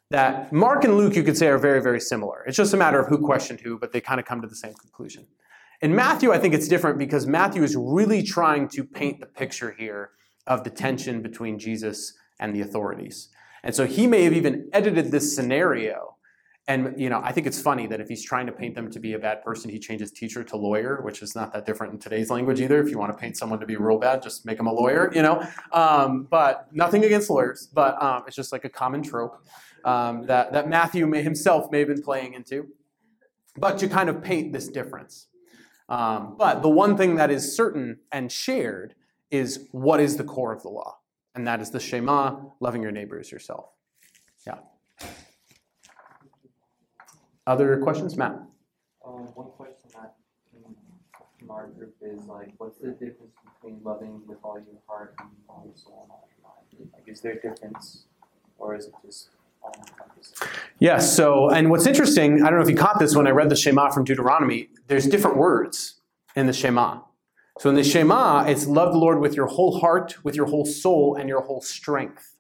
that 0.09 0.51
Mark 0.51 0.83
and 0.83 0.97
Luke, 0.97 1.15
you 1.15 1.23
could 1.23 1.37
say, 1.37 1.47
are 1.47 1.57
very, 1.57 1.81
very 1.81 1.99
similar. 1.99 2.43
It's 2.45 2.57
just 2.57 2.73
a 2.73 2.77
matter 2.77 2.99
of 2.99 3.07
who 3.07 3.19
questioned 3.19 3.61
who, 3.61 3.77
but 3.77 3.91
they 3.91 4.01
kind 4.01 4.19
of 4.19 4.25
come 4.25 4.41
to 4.41 4.47
the 4.47 4.55
same 4.55 4.73
conclusion. 4.73 5.27
In 5.81 5.93
Matthew, 5.93 6.31
I 6.31 6.39
think 6.39 6.53
it's 6.53 6.67
different 6.67 6.97
because 6.97 7.27
Matthew 7.27 7.63
is 7.63 7.75
really 7.75 8.23
trying 8.23 8.67
to 8.69 8.83
paint 8.83 9.19
the 9.19 9.25
picture 9.25 9.75
here 9.77 10.11
of 10.47 10.63
the 10.63 10.69
tension 10.69 11.21
between 11.21 11.59
Jesus 11.59 12.13
and 12.39 12.55
the 12.55 12.61
authorities. 12.61 13.29
And 13.63 13.73
so 13.73 13.85
he 13.85 14.07
may 14.07 14.23
have 14.23 14.33
even 14.33 14.69
edited 14.71 15.11
this 15.11 15.35
scenario. 15.35 16.15
And 16.67 16.99
you 16.99 17.09
know, 17.09 17.21
I 17.23 17.31
think 17.31 17.45
it's 17.45 17.61
funny 17.61 17.85
that 17.87 17.99
if 17.99 18.07
he's 18.07 18.23
trying 18.23 18.47
to 18.47 18.51
paint 18.51 18.75
them 18.75 18.89
to 18.91 18.99
be 18.99 19.13
a 19.13 19.19
bad 19.19 19.43
person, 19.43 19.69
he 19.69 19.79
changes 19.79 20.11
teacher 20.11 20.43
to 20.43 20.57
lawyer, 20.57 21.01
which 21.03 21.21
is 21.21 21.35
not 21.35 21.53
that 21.53 21.65
different 21.65 21.93
in 21.93 21.99
today's 21.99 22.29
language 22.29 22.59
either. 22.59 22.81
If 22.81 22.89
you 22.89 22.97
want 22.97 23.11
to 23.11 23.17
paint 23.17 23.37
someone 23.37 23.59
to 23.59 23.65
be 23.65 23.75
real 23.75 23.99
bad, 23.99 24.23
just 24.23 24.45
make 24.45 24.57
them 24.57 24.67
a 24.67 24.73
lawyer, 24.73 25.11
you 25.13 25.21
know. 25.21 25.45
Um, 25.71 26.27
but 26.29 26.67
nothing 26.71 27.03
against 27.03 27.29
lawyers, 27.29 27.67
but 27.71 28.01
um, 28.01 28.23
it's 28.25 28.35
just 28.35 28.51
like 28.51 28.65
a 28.65 28.69
common 28.69 29.03
trope 29.03 29.37
um, 29.83 30.25
that 30.25 30.53
that 30.53 30.67
Matthew 30.67 31.05
may, 31.05 31.21
himself 31.21 31.71
may 31.71 31.79
have 31.79 31.87
been 31.87 32.01
playing 32.01 32.33
into. 32.33 32.67
But 33.57 33.77
to 33.79 33.87
kind 33.87 34.09
of 34.09 34.21
paint 34.21 34.51
this 34.51 34.67
difference. 34.67 35.27
Um, 35.87 36.35
but 36.37 36.61
the 36.61 36.69
one 36.69 36.97
thing 36.97 37.15
that 37.15 37.29
is 37.29 37.55
certain 37.55 37.99
and 38.11 38.31
shared 38.31 38.95
is 39.29 39.67
what 39.71 39.99
is 39.99 40.17
the 40.17 40.23
core 40.23 40.51
of 40.51 40.63
the 40.63 40.69
law 40.69 40.97
and 41.35 41.45
that 41.47 41.61
is 41.61 41.69
the 41.69 41.79
Shema, 41.79 42.37
loving 42.59 42.81
your 42.81 42.91
neighbor 42.91 43.19
as 43.19 43.31
yourself. 43.31 43.69
Yeah. 44.47 44.57
Other 47.45 47.77
questions, 47.77 48.17
Matt? 48.17 48.39
Um, 49.05 49.27
one 49.35 49.49
question 49.51 49.89
that 49.93 50.15
came 50.51 50.75
from 51.39 51.51
our 51.51 51.67
group 51.67 51.95
is 52.01 52.25
like, 52.25 52.53
what's 52.57 52.79
the 52.79 52.91
difference 52.91 53.35
between 53.53 53.79
loving 53.83 54.21
with 54.25 54.39
all 54.43 54.55
your 54.55 54.79
heart 54.87 55.13
and 55.19 55.29
all 55.47 55.63
your 55.65 55.75
soul 55.75 55.99
and 56.03 56.11
all 56.11 56.27
your 56.37 56.49
mind? 56.49 56.91
Like, 56.93 57.07
is 57.07 57.21
there 57.21 57.33
a 57.33 57.41
difference, 57.41 58.05
or 58.57 58.75
is 58.75 58.85
it 58.87 58.93
just 59.05 59.29
all 59.61 59.73
encompassing? 59.77 60.47
Yes. 60.79 61.15
So, 61.15 61.49
and 61.49 61.69
what's 61.69 61.85
interesting, 61.85 62.41
I 62.41 62.49
don't 62.49 62.55
know 62.55 62.63
if 62.63 62.69
you 62.69 62.75
caught 62.75 62.97
this 62.97 63.15
when 63.15 63.27
I 63.27 63.31
read 63.31 63.49
the 63.49 63.55
Shema 63.55 63.91
from 63.91 64.05
Deuteronomy. 64.05 64.69
There's 64.87 65.05
different 65.05 65.37
words 65.37 66.01
in 66.35 66.47
the 66.47 66.53
Shema. 66.53 67.01
So 67.59 67.69
in 67.69 67.75
the 67.75 67.83
Shema, 67.83 68.43
it's 68.45 68.67
love 68.67 68.91
the 68.91 68.99
Lord 68.99 69.19
with 69.19 69.35
your 69.35 69.47
whole 69.47 69.79
heart, 69.79 70.23
with 70.23 70.35
your 70.35 70.47
whole 70.47 70.65
soul, 70.65 71.15
and 71.15 71.29
your 71.29 71.41
whole 71.41 71.61
strength. 71.61 72.35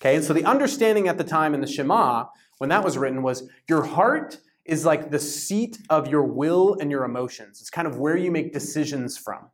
Okay, 0.00 0.16
and 0.16 0.24
so 0.24 0.32
the 0.32 0.44
understanding 0.44 1.06
at 1.06 1.18
the 1.18 1.24
time 1.24 1.54
in 1.54 1.60
the 1.60 1.66
Shema, 1.66 2.26
when 2.58 2.68
that 2.70 2.84
was 2.84 2.98
written, 2.98 3.22
was 3.22 3.48
your 3.68 3.84
heart 3.84 4.38
is 4.64 4.84
like 4.84 5.10
the 5.10 5.20
seat 5.20 5.78
of 5.88 6.08
your 6.08 6.24
will 6.24 6.76
and 6.80 6.90
your 6.90 7.04
emotions. 7.04 7.60
It's 7.60 7.70
kind 7.70 7.86
of 7.86 7.98
where 7.98 8.16
you 8.16 8.30
make 8.30 8.52
decisions 8.52 9.16
from. 9.16 9.50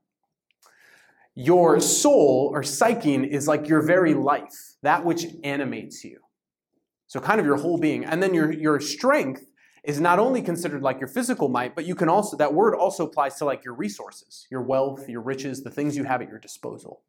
Your 1.35 1.79
soul 1.81 2.51
or 2.53 2.63
psyche 2.63 3.15
is 3.17 3.47
like 3.47 3.69
your 3.69 3.83
very 3.83 4.15
life, 4.15 4.77
that 4.83 5.05
which 5.05 5.27
animates 5.45 6.05
you. 6.05 6.21
So 7.07 7.21
kind 7.21 7.41
of 7.41 7.47
your 7.47 7.57
whole 7.57 7.77
being. 7.77 8.05
And 8.05 8.23
then 8.23 8.35
your, 8.35 8.53
your 8.53 8.81
strength 8.81 9.50
is 9.85 10.01
not 10.01 10.19
only 10.19 10.43
considered 10.43 10.83
like 10.83 10.99
your 10.99 11.09
physical 11.09 11.49
might, 11.49 11.75
but 11.75 11.87
you 11.87 11.95
can 11.95 12.09
also, 12.09 12.37
that 12.37 12.55
word 12.55 12.75
also 12.75 13.07
applies 13.07 13.37
to 13.37 13.45
like 13.45 13.65
your 13.65 13.75
resources, 13.75 14.47
your 14.51 14.63
wealth, 14.63 15.09
your 15.09 15.23
riches, 15.23 15.63
the 15.63 15.71
things 15.71 15.97
you 15.97 16.05
have 16.05 16.21
at 16.21 16.29
your 16.29 16.39
disposal. 16.39 17.03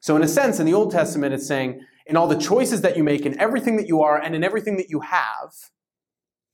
So, 0.00 0.14
in 0.16 0.22
a 0.22 0.28
sense, 0.28 0.60
in 0.60 0.66
the 0.66 0.74
Old 0.74 0.92
Testament, 0.92 1.34
it's 1.34 1.46
saying, 1.46 1.80
in 2.06 2.16
all 2.16 2.28
the 2.28 2.38
choices 2.38 2.82
that 2.82 2.96
you 2.96 3.02
make, 3.02 3.24
in 3.24 3.38
everything 3.40 3.76
that 3.76 3.88
you 3.88 4.02
are, 4.02 4.20
and 4.20 4.34
in 4.34 4.44
everything 4.44 4.76
that 4.76 4.90
you 4.90 5.00
have, 5.00 5.52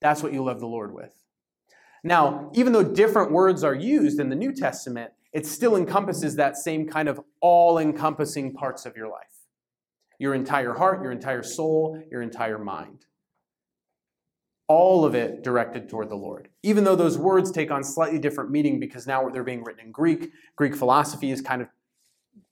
that's 0.01 0.23
what 0.23 0.33
you 0.33 0.45
love 0.45 0.61
the 0.61 0.67
Lord 0.67 0.95
with. 0.95 1.13
Now, 2.05 2.51
even 2.55 2.73
though 2.73 2.83
different 2.83 3.33
words 3.33 3.63
are 3.65 3.75
used 3.75 4.21
in 4.21 4.29
the 4.29 4.37
New 4.37 4.53
Testament, 4.55 5.13
it 5.33 5.47
still 5.47 5.77
encompasses 5.77 6.37
that 6.37 6.57
same 6.57 6.89
kind 6.89 7.09
of 7.09 7.21
all 7.41 7.79
encompassing 7.79 8.53
parts 8.53 8.87
of 8.87 8.97
your 8.97 9.09
life 9.09 9.27
your 10.19 10.35
entire 10.35 10.75
heart, 10.75 11.03
your 11.03 11.11
entire 11.11 11.43
soul, 11.43 12.01
your 12.09 12.23
entire 12.23 12.59
mind 12.59 13.07
all 14.73 15.05
of 15.05 15.15
it 15.15 15.43
directed 15.43 15.89
toward 15.89 16.09
the 16.09 16.17
Lord. 16.17 16.49
Even 16.63 16.85
though 16.85 16.97
those 16.97 17.19
words 17.19 17.51
take 17.51 17.71
on 17.71 17.85
slightly 17.85 18.19
different 18.19 18.51
meaning 18.51 18.81
because 18.81 19.07
now 19.07 19.29
they're 19.29 19.45
being 19.45 19.63
written 19.63 19.85
in 19.87 19.93
Greek, 19.93 20.33
Greek 20.57 20.75
philosophy 20.75 21.31
is 21.31 21.41
kind 21.41 21.61
of 21.61 21.69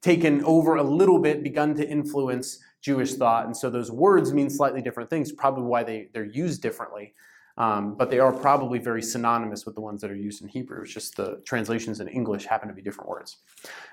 taken 0.02 0.44
over 0.44 0.76
a 0.76 0.82
little 0.82 1.18
bit, 1.18 1.42
begun 1.42 1.74
to 1.76 1.88
influence 1.88 2.58
Jewish 2.82 3.14
thought. 3.14 3.46
And 3.46 3.56
so 3.56 3.70
those 3.70 3.90
words 3.90 4.32
mean 4.32 4.50
slightly 4.50 4.82
different 4.82 5.10
things, 5.10 5.32
probably 5.32 5.64
why 5.64 5.82
they, 5.82 6.08
they're 6.12 6.24
used 6.24 6.62
differently. 6.62 7.14
Um, 7.56 7.94
but 7.94 8.10
they 8.10 8.18
are 8.18 8.32
probably 8.32 8.78
very 8.78 9.02
synonymous 9.02 9.66
with 9.66 9.74
the 9.74 9.80
ones 9.80 10.00
that 10.00 10.10
are 10.10 10.16
used 10.16 10.40
in 10.42 10.48
Hebrew. 10.48 10.82
It's 10.82 10.94
just 10.94 11.16
the 11.16 11.42
translations 11.44 12.00
in 12.00 12.08
English 12.08 12.46
happen 12.46 12.68
to 12.68 12.74
be 12.74 12.82
different 12.82 13.10
words. 13.10 13.38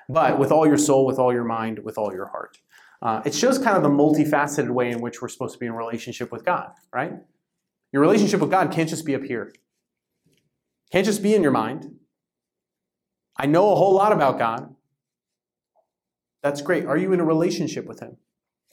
But 0.07 0.39
with 0.39 0.51
all 0.51 0.65
your 0.65 0.77
soul, 0.77 1.05
with 1.05 1.19
all 1.19 1.33
your 1.33 1.43
mind, 1.43 1.79
with 1.79 1.97
all 1.97 2.13
your 2.13 2.27
heart. 2.27 2.59
Uh, 3.01 3.21
it 3.25 3.33
shows 3.33 3.57
kind 3.57 3.77
of 3.77 3.83
the 3.83 3.89
multifaceted 3.89 4.69
way 4.69 4.91
in 4.91 5.01
which 5.01 5.21
we're 5.21 5.27
supposed 5.27 5.53
to 5.53 5.59
be 5.59 5.65
in 5.65 5.73
relationship 5.73 6.31
with 6.31 6.43
God, 6.45 6.71
right? 6.93 7.13
Your 7.97 8.03
relationship 8.03 8.41
with 8.41 8.51
God 8.51 8.71
can't 8.71 8.87
just 8.87 9.05
be 9.05 9.15
up 9.15 9.23
here. 9.23 9.51
Can't 10.91 11.03
just 11.03 11.23
be 11.23 11.33
in 11.33 11.41
your 11.41 11.51
mind. 11.51 11.95
I 13.35 13.47
know 13.47 13.71
a 13.71 13.75
whole 13.75 13.95
lot 13.95 14.11
about 14.11 14.37
God. 14.37 14.75
That's 16.43 16.61
great. 16.61 16.85
Are 16.85 16.95
you 16.95 17.11
in 17.11 17.19
a 17.19 17.25
relationship 17.25 17.87
with 17.87 17.99
Him? 17.99 18.17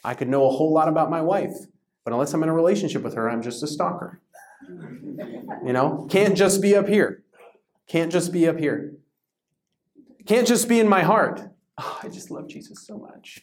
I 0.04 0.12
could 0.12 0.28
know 0.28 0.46
a 0.46 0.50
whole 0.50 0.74
lot 0.74 0.88
about 0.88 1.08
my 1.08 1.22
wife, 1.22 1.54
but 2.04 2.12
unless 2.12 2.34
I'm 2.34 2.42
in 2.42 2.50
a 2.50 2.52
relationship 2.52 3.00
with 3.00 3.14
her, 3.14 3.30
I'm 3.30 3.40
just 3.40 3.62
a 3.62 3.66
stalker. 3.66 4.20
You 4.68 5.72
know, 5.72 6.06
can't 6.10 6.36
just 6.36 6.60
be 6.60 6.76
up 6.76 6.86
here. 6.86 7.24
Can't 7.88 8.12
just 8.12 8.30
be 8.30 8.46
up 8.46 8.58
here. 8.58 8.92
Can't 10.26 10.46
just 10.46 10.68
be 10.68 10.80
in 10.80 10.86
my 10.86 11.00
heart. 11.00 11.40
Oh, 11.78 11.98
I 12.02 12.08
just 12.08 12.30
love 12.30 12.46
Jesus 12.46 12.86
so 12.86 12.98
much. 12.98 13.40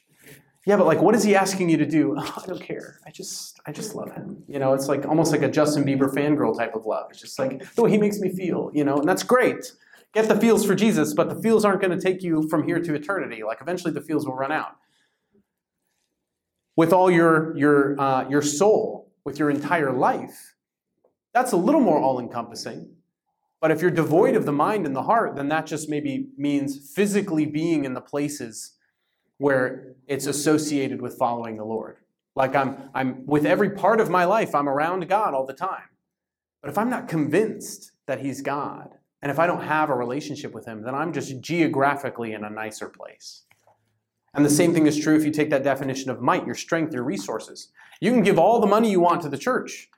Yeah, 0.66 0.78
but 0.78 0.86
like, 0.86 1.02
what 1.02 1.16
is 1.16 1.24
he 1.24 1.36
asking 1.36 1.70
you 1.70 1.78
to 1.78 1.86
do? 1.86 2.16
Oh, 2.18 2.34
I 2.44 2.46
don't 2.46 2.62
care. 2.62 3.00
I 3.06 3.12
just, 3.12 3.60
I 3.66 3.72
just 3.72 3.96
love 3.96 4.12
him. 4.12 4.44
You 4.48 4.60
know, 4.60 4.74
it's 4.74 4.88
like 4.88 5.06
almost 5.08 5.32
like 5.32 5.42
a 5.42 5.50
Justin 5.50 5.84
Bieber 5.84 6.14
fangirl 6.14 6.56
type 6.58 6.76
of 6.76 6.86
love. 6.86 7.08
It's 7.10 7.20
just 7.20 7.40
like 7.40 7.64
way 7.78 7.92
he 7.92 7.98
makes 7.98 8.20
me 8.20 8.30
feel. 8.30 8.70
You 8.74 8.84
know, 8.84 8.98
and 8.98 9.10
that's 9.10 9.24
great. 9.24 9.74
Get 10.14 10.28
the 10.28 10.36
feels 10.36 10.66
for 10.66 10.76
Jesus, 10.76 11.14
but 11.14 11.30
the 11.30 11.42
feels 11.42 11.64
aren't 11.64 11.82
going 11.82 11.98
to 11.98 12.02
take 12.02 12.22
you 12.22 12.48
from 12.50 12.64
here 12.64 12.80
to 12.80 12.94
eternity. 12.94 13.44
Like 13.44 13.60
eventually, 13.62 13.94
the 13.94 14.02
feels 14.02 14.28
will 14.28 14.36
run 14.36 14.52
out. 14.52 14.76
With 16.76 16.94
all 16.94 17.10
your 17.10 17.58
your 17.58 18.00
uh, 18.00 18.30
your 18.30 18.42
soul, 18.42 19.12
with 19.24 19.40
your 19.40 19.50
entire 19.50 19.92
life, 19.92 20.56
that's 21.34 21.54
a 21.54 21.58
little 21.58 21.82
more 21.82 22.00
all-encompassing. 22.00 22.96
But 23.62 23.72
if 23.72 23.82
you're 23.82 23.92
devoid 23.92 24.36
of 24.36 24.46
the 24.46 24.52
mind 24.52 24.86
and 24.86 24.96
the 24.96 25.04
heart, 25.04 25.36
then 25.36 25.48
that 25.50 25.68
just 25.68 25.88
maybe 25.88 26.30
means 26.36 26.92
physically 26.96 27.46
being 27.46 27.86
in 27.86 27.94
the 27.94 28.02
places 28.02 28.74
where 29.42 29.96
it's 30.06 30.28
associated 30.28 31.02
with 31.02 31.18
following 31.18 31.58
the 31.58 31.66
Lord. 31.66 31.98
Like 32.36 32.56
I'm, 32.56 32.92
I'm 32.94 33.26
with 33.26 33.44
every 33.44 33.72
part 33.72 34.00
of 34.00 34.08
my 34.08 34.24
life, 34.24 34.54
I'm 34.54 34.70
around 34.70 35.10
God 35.10 35.34
all 35.34 35.48
the 35.48 35.54
time. 35.54 35.90
But 36.62 36.70
if 36.70 36.78
I'm 36.78 36.92
not 36.92 37.08
convinced 37.08 37.92
that 38.06 38.20
He's 38.22 38.44
God, 38.44 38.90
and 39.20 39.32
if 39.32 39.40
I 39.40 39.48
don't 39.48 39.64
have 39.64 39.90
a 39.90 39.96
relationship 39.96 40.54
with 40.54 40.68
Him, 40.68 40.84
then 40.84 40.94
I'm 40.94 41.12
just 41.12 41.42
geographically 41.42 42.34
in 42.34 42.44
a 42.44 42.52
nicer 42.52 42.88
place. 42.88 43.46
And 44.36 44.46
the 44.46 44.50
same 44.50 44.76
thing 44.76 44.86
is 44.86 45.00
true 45.00 45.16
if 45.16 45.26
you 45.26 45.32
take 45.32 45.50
that 45.50 45.64
definition 45.64 46.12
of 46.12 46.22
might, 46.22 46.46
your 46.46 46.54
strength, 46.54 46.94
your 46.94 47.04
resources. 47.04 47.70
You 48.00 48.12
can 48.12 48.22
give 48.22 48.38
all 48.38 48.60
the 48.60 48.68
money 48.68 48.92
you 48.92 49.00
want 49.00 49.24
to 49.24 49.30
the 49.30 49.40
church, 49.40 49.90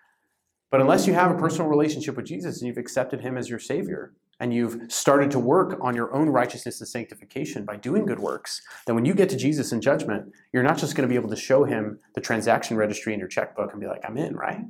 but 0.72 0.80
unless 0.80 1.06
you 1.06 1.16
have 1.16 1.32
a 1.32 1.38
personal 1.38 1.68
relationship 1.68 2.16
with 2.16 2.28
Jesus 2.28 2.62
and 2.62 2.68
you've 2.68 2.78
accepted 2.78 3.20
Him 3.20 3.38
as 3.38 3.50
your 3.50 3.60
Savior, 3.60 4.14
and 4.40 4.54
you've 4.54 4.92
started 4.92 5.32
to 5.32 5.40
work 5.40 5.78
on 5.82 5.96
your 5.96 6.14
own 6.14 6.30
righteousness 6.30 6.82
and 6.82 6.88
sanctification 6.88 7.66
by 7.66 7.76
doing 7.76 8.06
good 8.06 8.20
works, 8.20 8.62
then 8.86 8.96
when 8.96 9.06
you 9.06 9.14
get 9.14 9.30
to 9.30 9.38
Jesus 9.38 9.72
in 9.72 9.82
judgment, 9.82 10.32
you're 10.52 10.64
not 10.64 10.78
just 10.78 10.96
going 10.96 11.08
to 11.08 11.12
be 11.12 11.16
able 11.16 11.30
to 11.30 11.36
show 11.36 11.64
Him 11.64 12.00
the 12.16 12.22
transaction 12.22 12.76
registry 12.76 13.14
in 13.14 13.20
your 13.20 13.30
checkbook 13.30 13.72
and 13.72 13.80
be 13.80 13.88
like, 13.88 14.02
I'm 14.08 14.18
in, 14.18 14.36
right? 14.36 14.62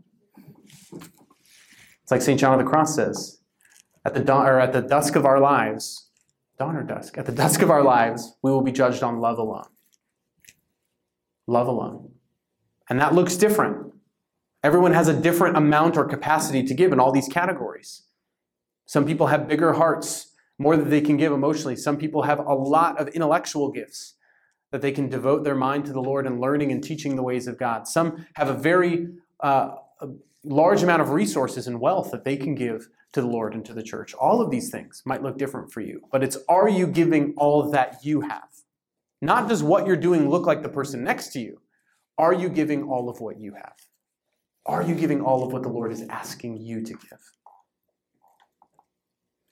It's 0.91 2.11
like 2.11 2.21
St. 2.21 2.39
John 2.39 2.59
of 2.59 2.65
the 2.65 2.69
Cross 2.69 2.95
says, 2.95 3.41
at 4.05 4.13
the 4.13 4.19
dawn 4.19 4.45
or 4.45 4.59
at 4.59 4.73
the 4.73 4.81
dusk 4.81 5.15
of 5.15 5.25
our 5.25 5.39
lives, 5.39 6.09
dawn 6.59 6.75
or 6.75 6.83
dusk, 6.83 7.17
at 7.17 7.25
the 7.25 7.31
dusk 7.31 7.61
of 7.61 7.71
our 7.71 7.83
lives, 7.83 8.35
we 8.43 8.51
will 8.51 8.61
be 8.61 8.71
judged 8.71 9.01
on 9.01 9.19
love 9.19 9.37
alone. 9.37 9.67
Love 11.47 11.67
alone. 11.67 12.11
And 12.89 12.99
that 12.99 13.15
looks 13.15 13.37
different. 13.37 13.93
Everyone 14.63 14.93
has 14.93 15.07
a 15.07 15.19
different 15.19 15.57
amount 15.57 15.97
or 15.97 16.05
capacity 16.05 16.63
to 16.63 16.73
give 16.73 16.91
in 16.91 16.99
all 16.99 17.11
these 17.11 17.27
categories. 17.27 18.03
Some 18.85 19.05
people 19.05 19.27
have 19.27 19.47
bigger 19.47 19.73
hearts, 19.73 20.33
more 20.57 20.77
that 20.77 20.89
they 20.89 21.01
can 21.01 21.17
give 21.17 21.31
emotionally. 21.31 21.75
Some 21.75 21.97
people 21.97 22.23
have 22.23 22.39
a 22.39 22.53
lot 22.53 22.99
of 22.99 23.07
intellectual 23.09 23.71
gifts 23.71 24.15
that 24.71 24.81
they 24.81 24.91
can 24.91 25.09
devote 25.09 25.43
their 25.43 25.55
mind 25.55 25.85
to 25.85 25.93
the 25.93 26.01
Lord 26.01 26.25
and 26.25 26.41
learning 26.41 26.71
and 26.71 26.83
teaching 26.83 27.15
the 27.15 27.23
ways 27.23 27.47
of 27.47 27.57
God. 27.57 27.87
Some 27.87 28.25
have 28.35 28.49
a 28.49 28.53
very 28.53 29.07
uh, 29.39 29.75
a 30.01 30.07
large 30.43 30.83
amount 30.83 31.01
of 31.01 31.09
resources 31.09 31.67
and 31.67 31.79
wealth 31.79 32.11
that 32.11 32.23
they 32.23 32.35
can 32.35 32.55
give 32.55 32.89
to 33.13 33.21
the 33.21 33.27
Lord 33.27 33.53
and 33.53 33.63
to 33.65 33.73
the 33.73 33.83
church. 33.83 34.13
All 34.13 34.41
of 34.41 34.49
these 34.49 34.69
things 34.69 35.03
might 35.05 35.21
look 35.21 35.37
different 35.37 35.71
for 35.71 35.81
you, 35.81 36.01
but 36.11 36.23
it's 36.23 36.37
are 36.49 36.67
you 36.67 36.87
giving 36.87 37.33
all 37.37 37.69
that 37.71 37.99
you 38.03 38.21
have? 38.21 38.49
Not 39.21 39.47
does 39.47 39.63
what 39.63 39.87
you're 39.87 39.95
doing 39.95 40.29
look 40.29 40.45
like 40.45 40.63
the 40.63 40.69
person 40.69 41.03
next 41.03 41.31
to 41.33 41.39
you. 41.39 41.61
Are 42.17 42.33
you 42.33 42.49
giving 42.49 42.83
all 42.83 43.09
of 43.09 43.21
what 43.21 43.39
you 43.39 43.53
have? 43.53 43.75
Are 44.65 44.83
you 44.83 44.95
giving 44.95 45.21
all 45.21 45.45
of 45.45 45.53
what 45.53 45.63
the 45.63 45.69
Lord 45.69 45.91
is 45.91 46.01
asking 46.09 46.57
you 46.57 46.81
to 46.81 46.93
give? 46.93 47.19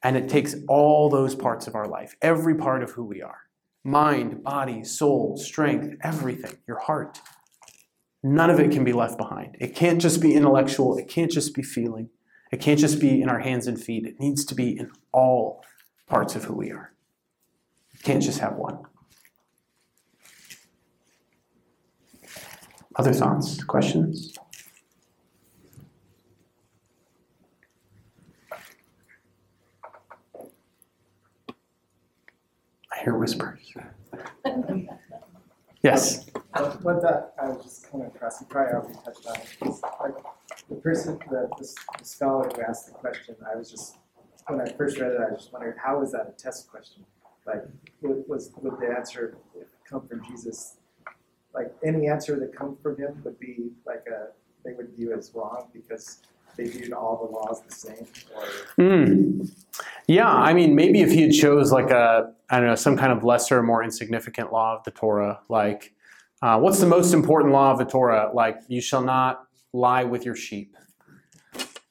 And 0.04 0.18
it 0.18 0.30
takes 0.30 0.56
all 0.68 1.10
those 1.10 1.36
parts 1.36 1.68
of 1.68 1.76
our 1.76 1.88
life, 1.88 2.16
every 2.22 2.56
part 2.56 2.84
of 2.84 2.91
who 2.91 3.04
we 3.04 3.22
are 3.22 3.41
mind, 3.84 4.43
body, 4.43 4.84
soul, 4.84 5.36
strength, 5.38 5.95
everything, 6.02 6.58
your 6.68 6.78
heart. 6.78 7.20
None 8.24 8.52
of 8.52 8.60
it 8.60 8.72
can 8.72 8.84
be 8.84 8.93
left 8.93 9.18
behind. 9.18 9.58
It 9.60 9.76
can't 9.76 9.99
just 9.99 10.22
be 10.22 10.36
intellectual, 10.36 10.97
it 10.97 11.08
can't 11.08 11.32
just 11.32 11.56
be 11.56 11.64
feeling, 11.64 12.10
it 12.52 12.62
can't 12.62 12.80
just 12.80 12.99
be 12.99 13.22
in 13.22 13.30
our 13.30 13.39
hands 13.39 13.66
and 13.66 13.82
feet. 13.82 14.06
It 14.06 14.20
needs 14.20 14.45
to 14.45 14.56
be 14.56 14.78
in 14.78 14.91
all 15.12 15.64
parts 16.08 16.36
of 16.36 16.43
who 16.43 16.54
we 16.54 16.72
are. 16.72 16.93
Can't 18.04 18.22
just 18.22 18.39
have 18.39 18.56
one. 18.56 18.80
Other 22.97 23.14
thoughts, 23.14 23.64
questions? 23.64 24.38
Hear 33.04 33.16
whispers. 33.18 33.74
Yes. 35.84 36.28
What 36.54 36.84
what 36.84 37.02
that, 37.02 37.34
I 37.41 37.49
was 37.49 37.64
just 37.64 37.89
coming 37.89 38.08
across, 38.08 38.39
you 38.39 38.47
probably 38.47 38.74
already 38.74 38.99
touched 39.04 39.26
on 39.26 39.36
like, 39.99 40.24
the 40.70 40.76
person, 40.76 41.18
the, 41.30 41.49
the 41.58 41.76
the 41.97 42.06
scholar 42.06 42.49
who 42.54 42.62
asked 42.62 42.88
the 42.88 42.93
question, 42.93 43.36
I 43.52 43.58
was 43.58 43.72
just, 43.72 43.97
when 44.47 44.62
I 44.62 44.72
first 44.74 44.99
read 44.99 45.14
it, 45.14 45.20
I 45.20 45.34
just 45.34 45.52
wondered, 45.52 45.78
how 45.84 45.99
was 45.99 46.12
that 46.12 46.28
a 46.30 46.38
test 46.38 46.70
question? 46.70 47.04
Like, 47.47 47.64
was, 48.02 48.52
would 48.62 48.80
the 48.80 48.95
answer 48.95 49.38
come 49.89 50.08
from 50.08 50.24
Jesus? 50.26 50.78
Like, 51.56 51.74
any 51.84 52.08
answer 52.08 52.39
that 52.39 52.56
come 52.56 52.78
from 52.84 52.97
him 52.97 53.20
would 53.24 53.39
be 53.39 53.72
like 53.86 54.06
a, 54.08 54.28
they 54.64 54.74
would 54.74 54.95
view 54.95 55.14
as 55.14 55.32
wrong 55.34 55.70
because 55.74 56.22
they 56.56 56.66
viewed 56.68 56.93
all 56.93 57.26
the 57.26 57.32
laws 57.32 57.62
the 57.68 57.74
same? 57.74 58.08
Hmm. 58.78 59.41
Yeah, 60.08 60.30
I 60.30 60.54
mean, 60.54 60.76
maybe 60.76 61.02
if 61.02 61.12
he 61.12 61.22
had 61.24 61.34
chose 61.34 61.72
like 61.72 61.89
a, 61.91 62.34
I 62.49 62.58
don't 62.58 62.68
know, 62.68 62.76
some 62.76 62.97
kind 62.97 63.12
of 63.12 63.24
lesser, 63.24 63.62
more 63.64 63.84
insignificant 63.84 64.52
law 64.52 64.76
of 64.78 64.84
the 64.84 64.91
Torah, 64.91 65.39
like, 65.49 65.93
uh, 66.41 66.60
what's 66.60 66.80
the 66.80 66.88
most 66.88 67.14
important 67.14 67.54
law 67.54 67.72
of 67.72 67.78
the 67.78 67.86
Torah? 67.86 68.32
Like, 68.34 68.58
you 68.68 68.82
shall 68.82 69.04
not 69.04 69.45
lie 69.74 70.04
with 70.04 70.26
your 70.26 70.36
sheep. 70.36 70.76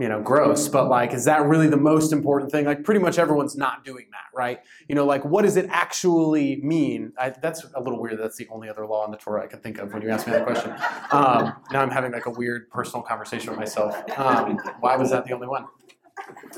You 0.00 0.08
know, 0.08 0.22
gross, 0.22 0.66
but 0.66 0.88
like, 0.88 1.12
is 1.12 1.26
that 1.26 1.42
really 1.42 1.68
the 1.68 1.76
most 1.76 2.10
important 2.10 2.50
thing? 2.50 2.64
Like, 2.64 2.84
pretty 2.84 3.00
much 3.00 3.18
everyone's 3.18 3.54
not 3.54 3.84
doing 3.84 4.06
that, 4.12 4.34
right? 4.34 4.60
You 4.88 4.94
know, 4.94 5.04
like, 5.04 5.26
what 5.26 5.42
does 5.42 5.58
it 5.58 5.66
actually 5.68 6.58
mean? 6.62 7.12
I, 7.18 7.28
that's 7.28 7.66
a 7.74 7.80
little 7.82 8.00
weird. 8.00 8.18
That's 8.18 8.38
the 8.38 8.48
only 8.48 8.70
other 8.70 8.86
law 8.86 9.04
in 9.04 9.10
the 9.10 9.18
Torah 9.18 9.44
I 9.44 9.46
can 9.46 9.60
think 9.60 9.76
of 9.76 9.92
when 9.92 10.00
you 10.00 10.08
ask 10.08 10.26
me 10.26 10.32
that 10.32 10.46
question. 10.46 10.70
Um, 11.10 11.52
now 11.70 11.82
I'm 11.82 11.90
having 11.90 12.12
like 12.12 12.24
a 12.24 12.30
weird 12.30 12.70
personal 12.70 13.02
conversation 13.02 13.50
with 13.50 13.58
myself. 13.58 13.94
Um, 14.18 14.58
why 14.80 14.96
was 14.96 15.10
that 15.10 15.26
the 15.26 15.34
only 15.34 15.48
one? 15.48 15.66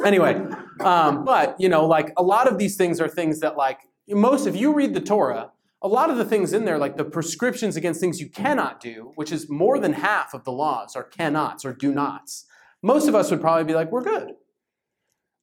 Anyway, 0.05 0.41
um, 0.79 1.25
but 1.25 1.57
you 1.59 1.69
know, 1.69 1.85
like 1.85 2.13
a 2.17 2.23
lot 2.23 2.47
of 2.47 2.59
these 2.59 2.77
things 2.77 3.01
are 3.01 3.09
things 3.09 3.41
that, 3.41 3.57
like 3.57 3.81
most, 4.09 4.47
if 4.47 4.55
you 4.55 4.73
read 4.73 4.95
the 4.95 5.01
Torah, 5.01 5.51
a 5.83 5.89
lot 5.89 6.11
of 6.11 6.17
the 6.17 6.25
things 6.25 6.53
in 6.53 6.65
there, 6.65 6.79
like 6.79 6.97
the 6.97 7.05
prescriptions 7.05 7.77
against 7.77 8.01
things 8.01 8.21
you 8.21 8.29
cannot 8.29 8.79
do, 8.79 9.11
which 9.17 9.33
is 9.33 9.51
more 9.51 9.81
than 9.81 9.95
half 9.95 10.33
of 10.33 10.45
the 10.45 10.53
laws, 10.53 10.95
are 10.95 11.03
cannots 11.03 11.65
or 11.65 11.73
do 11.73 11.93
nots. 11.93 12.47
Most 12.83 13.09
of 13.09 13.15
us 13.15 13.31
would 13.31 13.41
probably 13.41 13.65
be 13.65 13.75
like, 13.75 13.91
we're 13.91 14.03
good. 14.03 14.35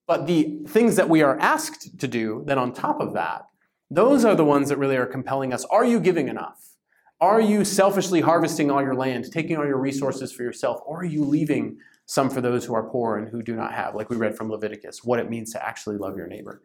But 0.08 0.28
the 0.28 0.60
things 0.68 0.96
that 0.96 1.08
we 1.08 1.22
are 1.22 1.40
asked 1.40 2.00
to 2.00 2.08
do, 2.08 2.44
then 2.46 2.58
on 2.58 2.74
top 2.74 3.00
of 3.00 3.14
that, 3.14 3.46
those 3.92 4.26
are 4.26 4.36
the 4.36 4.46
ones 4.46 4.70
that 4.70 4.78
really 4.78 4.98
are 4.98 5.06
compelling 5.06 5.54
us. 5.54 5.66
Are 5.66 5.86
you 5.86 6.00
giving 6.00 6.28
enough? 6.28 6.76
Are 7.22 7.42
you 7.42 7.66
selfishly 7.66 8.22
harvesting 8.22 8.72
all 8.72 8.82
your 8.82 8.96
land, 8.96 9.32
taking 9.32 9.58
all 9.58 9.66
your 9.66 9.78
resources 9.78 10.32
for 10.32 10.44
yourself, 10.44 10.80
or 10.86 11.02
are 11.02 11.06
you 11.06 11.24
leaving 11.24 11.78
some 12.06 12.30
for 12.30 12.42
those 12.42 12.66
who 12.66 12.74
are 12.74 12.90
poor 12.90 13.18
and 13.18 13.30
who 13.30 13.44
do 13.44 13.56
not 13.56 13.74
have, 13.74 13.94
like 13.94 14.10
we 14.10 14.16
read 14.16 14.36
from 14.36 14.50
Leviticus, 14.50 15.04
what 15.04 15.20
it 15.20 15.30
means 15.30 15.52
to 15.52 15.64
actually 15.64 15.98
love 15.98 16.18
your 16.18 16.28
neighbor? 16.28 16.62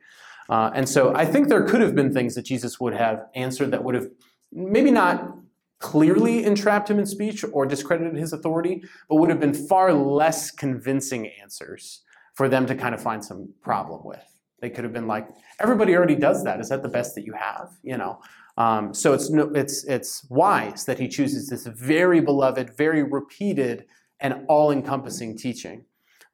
Uh, 0.48 0.70
and 0.74 0.88
so 0.88 1.14
I 1.14 1.24
think 1.24 1.48
there 1.48 1.64
could 1.64 1.80
have 1.80 1.94
been 1.94 2.12
things 2.12 2.34
that 2.34 2.42
Jesus 2.42 2.78
would 2.78 2.94
have 2.94 3.26
answered 3.34 3.70
that 3.72 3.82
would 3.82 3.94
have 3.94 4.08
maybe 4.52 4.90
not 4.90 5.36
clearly 5.84 6.44
entrapped 6.44 6.88
him 6.90 6.98
in 6.98 7.04
speech 7.04 7.44
or 7.52 7.66
discredited 7.66 8.16
his 8.16 8.32
authority, 8.32 8.82
but 9.06 9.16
would 9.16 9.28
have 9.28 9.38
been 9.38 9.52
far 9.52 9.92
less 9.92 10.50
convincing 10.50 11.30
answers 11.42 12.00
for 12.32 12.48
them 12.48 12.64
to 12.64 12.74
kind 12.74 12.94
of 12.94 13.02
find 13.02 13.22
some 13.22 13.52
problem 13.60 14.00
with. 14.02 14.24
They 14.62 14.70
could 14.70 14.84
have 14.84 14.94
been 14.94 15.06
like, 15.06 15.28
everybody 15.60 15.94
already 15.94 16.14
does 16.14 16.42
that. 16.44 16.58
Is 16.58 16.70
that 16.70 16.82
the 16.82 16.88
best 16.88 17.14
that 17.16 17.26
you 17.26 17.34
have? 17.34 17.68
You 17.82 17.98
know. 17.98 18.18
Um, 18.56 18.94
so 18.94 19.12
it's 19.12 19.28
no, 19.28 19.50
it's 19.54 19.84
it's 19.84 20.26
wise 20.30 20.86
that 20.86 20.98
he 20.98 21.06
chooses 21.06 21.48
this 21.50 21.66
very 21.66 22.20
beloved, 22.20 22.74
very 22.76 23.02
repeated, 23.02 23.84
and 24.20 24.46
all-encompassing 24.48 25.36
teaching 25.36 25.84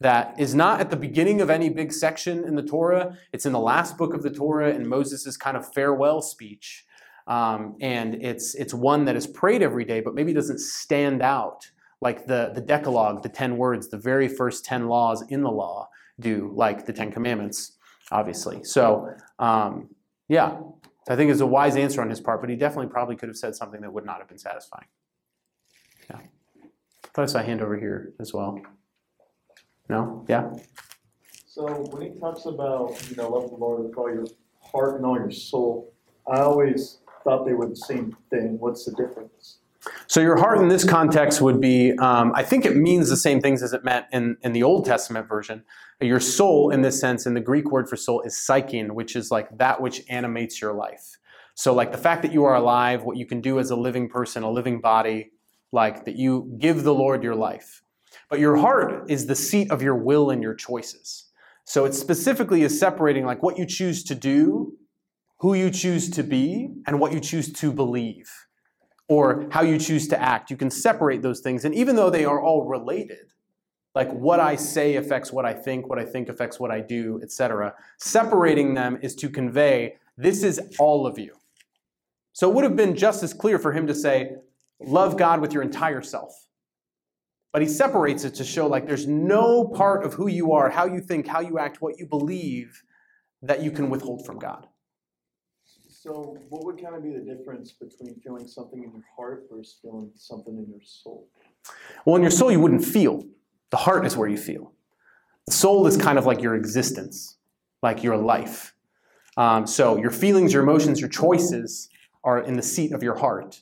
that 0.01 0.38
is 0.38 0.55
not 0.55 0.80
at 0.80 0.90
the 0.90 0.96
beginning 0.96 1.40
of 1.40 1.51
any 1.51 1.68
big 1.70 1.92
section 1.92 2.44
in 2.44 2.55
the 2.55 2.62
Torah. 2.62 3.16
It's 3.32 3.46
in 3.46 3.53
the 3.53 3.59
last 3.59 3.98
book 3.98 4.14
of 4.14 4.22
the 4.22 4.30
Torah 4.30 4.70
in 4.70 4.86
Moses' 4.86 5.36
kind 5.36 5.57
of 5.57 5.72
farewell 5.74 6.22
speech. 6.22 6.84
Um, 7.31 7.76
and 7.81 8.16
it's, 8.16 8.57
it's 8.57 8.74
one 8.74 9.05
that 9.05 9.14
is 9.14 9.24
prayed 9.24 9.62
every 9.62 9.85
day, 9.85 10.01
but 10.01 10.14
maybe 10.14 10.33
doesn't 10.33 10.59
stand 10.59 11.22
out 11.22 11.70
like 12.01 12.26
the, 12.26 12.51
the 12.57 12.61
Decalogue, 12.61 13.22
the 13.22 13.28
10 13.28 13.57
words, 13.57 13.89
the 13.89 13.99
very 13.99 14.26
first 14.26 14.64
10 14.64 14.89
laws 14.89 15.22
in 15.28 15.43
the 15.43 15.51
law 15.51 15.89
do, 16.18 16.51
like 16.57 16.87
the 16.87 16.93
10 16.93 17.12
commandments, 17.12 17.78
obviously. 18.11 18.64
So, 18.64 19.14
um, 19.39 19.91
yeah, 20.28 20.59
I 21.09 21.14
think 21.14 21.31
it's 21.31 21.41
a 21.41 21.47
wise 21.47 21.76
answer 21.76 22.03
on 22.03 22.11
his 22.11 22.20
part, 22.20 22.41
but 22.41 22.51
he 22.51 22.57
definitely 22.57 22.91
probably 22.91 23.14
could 23.14 23.28
have 23.28 23.37
said 23.37 23.55
something 23.55 23.81
that 23.81 23.93
would 23.93 24.05
not 24.05 24.18
have 24.18 24.26
been 24.26 24.39
satisfying. 24.39 24.87
Yeah. 26.11 26.18
thought 27.14 27.22
I 27.22 27.26
saw 27.26 27.39
a 27.39 27.45
hand 27.45 27.62
over 27.62 27.78
here 27.78 28.12
as 28.18 28.35
well. 28.35 28.61
No? 29.89 30.24
Yeah? 30.28 30.51
So 31.47 31.85
when 31.91 32.03
he 32.03 32.18
talks 32.18 32.47
about, 32.47 33.01
you 33.09 33.14
know, 33.14 33.28
love 33.28 33.51
the 33.51 33.57
Lord 33.57 33.85
with 33.85 33.97
all 33.97 34.12
your 34.12 34.26
heart 34.61 34.97
and 34.97 35.07
all 35.07 35.16
your 35.16 35.31
soul, 35.31 35.95
I 36.26 36.41
always 36.41 36.99
thought 37.25 37.45
they 37.45 37.53
were 37.53 37.68
the 37.68 37.77
same 37.77 38.16
thing. 38.31 38.59
What's 38.59 38.85
the 38.85 38.93
difference? 38.93 39.59
So 40.07 40.21
your 40.21 40.37
heart 40.37 40.59
in 40.59 40.68
this 40.68 40.85
context 40.85 41.41
would 41.41 41.61
be, 41.61 41.93
um, 41.99 42.33
I 42.35 42.43
think 42.43 42.66
it 42.66 42.77
means 42.77 43.09
the 43.09 43.16
same 43.16 43.41
things 43.41 43.62
as 43.62 43.73
it 43.73 43.83
meant 43.83 44.07
in, 44.12 44.37
in 44.43 44.53
the 44.53 44.62
Old 44.62 44.85
Testament 44.85 45.27
version. 45.27 45.64
Your 46.01 46.21
soul, 46.21 46.71
in 46.71 46.83
this 46.83 47.01
sense, 47.01 47.25
in 47.27 47.35
the 47.35 47.41
Greek 47.41 47.71
word 47.71 47.89
for 47.89 47.97
soul, 47.97 48.21
is 48.23 48.37
psyche, 48.37 48.83
which 48.85 49.16
is 49.16 49.31
like 49.31 49.57
that 49.57 49.81
which 49.81 50.03
animates 50.09 50.61
your 50.61 50.75
life. 50.75 51.16
So, 51.55 51.75
like 51.75 51.93
the 51.93 51.99
fact 51.99 52.23
that 52.23 52.33
you 52.33 52.45
are 52.45 52.55
alive, 52.55 53.05
what 53.05 53.16
you 53.16 53.27
can 53.27 53.41
do 53.41 53.59
as 53.59 53.71
a 53.71 53.77
living 53.77 54.09
person, 54.09 54.43
a 54.43 54.51
living 54.51 54.81
body, 54.81 55.31
like 55.73 56.05
that 56.05 56.16
you 56.16 56.55
give 56.59 56.85
the 56.85 56.95
Lord 56.95 57.23
your 57.23 57.35
life. 57.35 57.83
But 58.29 58.39
your 58.39 58.57
heart 58.57 59.11
is 59.11 59.27
the 59.27 59.37
seat 59.37 59.71
of 59.71 59.83
your 59.83 59.97
will 59.97 60.31
and 60.31 60.43
your 60.43 60.55
choices. 60.55 61.27
So 61.64 61.85
it 61.85 61.95
specifically 61.95 62.62
is 62.62 62.79
separating 62.79 63.25
like 63.25 63.43
what 63.43 63.59
you 63.59 63.66
choose 63.66 64.03
to 64.05 64.14
do, 64.14 64.77
who 65.41 65.55
you 65.55 65.70
choose 65.70 66.11
to 66.11 66.22
be, 66.22 66.68
and 66.86 67.01
what 67.01 67.12
you 67.12 67.20
choose 67.20 67.53
to 67.53 67.72
believe, 67.72 68.30
or 69.09 69.49
how 69.51 69.62
you 69.62 69.78
choose 69.78 70.07
to 70.09 70.20
act. 70.20 70.51
You 70.51 70.57
can 70.57 70.70
separate 70.70 71.22
those 71.22 71.41
things. 71.41 71.64
And 71.64 71.74
even 71.74 71.97
though 71.97 72.11
they 72.11 72.24
are 72.24 72.41
all 72.41 72.66
related, 72.66 73.32
Like 73.95 74.11
what 74.12 74.38
I 74.38 74.57
say 74.57 74.97
affects 74.97 75.32
what 75.32 75.45
I 75.45 75.53
think, 75.53 75.88
what 75.88 75.99
I 75.99 76.05
think 76.05 76.28
affects 76.28 76.61
what 76.61 76.70
I 76.70 76.80
do, 76.80 77.20
etc. 77.22 77.74
Separating 77.99 78.74
them 78.74 78.99
is 79.03 79.14
to 79.16 79.28
convey 79.28 79.97
this 80.16 80.43
is 80.43 80.61
all 80.78 81.07
of 81.07 81.18
you. 81.18 81.34
So 82.32 82.49
it 82.49 82.55
would 82.55 82.64
have 82.64 82.76
been 82.76 82.95
just 82.95 83.22
as 83.22 83.34
clear 83.34 83.59
for 83.59 83.72
him 83.72 83.86
to 83.88 83.95
say, 83.95 84.36
love 84.80 85.16
God 85.16 85.41
with 85.41 85.53
your 85.53 85.62
entire 85.62 86.03
self. 86.03 86.32
But 87.53 87.62
he 87.62 87.68
separates 87.68 88.22
it 88.22 88.34
to 88.36 88.45
show 88.45 88.68
like 88.68 88.86
there's 88.86 89.09
no 89.09 89.66
part 89.66 90.05
of 90.05 90.14
who 90.14 90.28
you 90.28 90.53
are, 90.53 90.70
how 90.70 90.86
you 90.86 91.01
think, 91.01 91.26
how 91.26 91.41
you 91.41 91.59
act, 91.59 91.82
what 91.82 91.99
you 91.99 92.07
believe 92.07 92.84
that 93.43 93.61
you 93.62 93.72
can 93.72 93.91
withhold 93.91 94.24
from 94.24 94.38
God. 94.38 94.68
So 96.03 96.38
what 96.48 96.64
would 96.64 96.82
kind 96.82 96.94
of 96.94 97.03
be 97.03 97.11
the 97.11 97.20
difference 97.20 97.72
between 97.72 98.18
feeling 98.24 98.48
something 98.48 98.82
in 98.82 98.90
your 98.90 99.05
heart 99.14 99.48
versus 99.53 99.78
feeling 99.82 100.11
something 100.14 100.57
in 100.57 100.66
your 100.70 100.80
soul? 100.82 101.28
Well, 102.07 102.16
in 102.16 102.22
your 102.22 102.30
soul, 102.30 102.51
you 102.51 102.59
wouldn't 102.59 102.86
feel. 102.86 103.22
The 103.68 103.76
heart 103.76 104.07
is 104.07 104.16
where 104.16 104.26
you 104.26 104.38
feel. 104.38 104.72
The 105.46 105.53
soul 105.53 105.86
is 105.86 105.98
kind 105.98 106.16
of 106.16 106.24
like 106.24 106.40
your 106.40 106.55
existence, 106.55 107.36
like 107.82 108.03
your 108.03 108.16
life. 108.16 108.74
Um, 109.36 109.66
so 109.66 109.98
your 109.98 110.11
feelings, 110.11 110.55
your 110.55 110.62
emotions, 110.62 111.01
your 111.01 111.11
choices 111.11 111.90
are 112.24 112.40
in 112.40 112.57
the 112.57 112.62
seat 112.62 112.92
of 112.92 113.03
your 113.03 113.16
heart. 113.16 113.61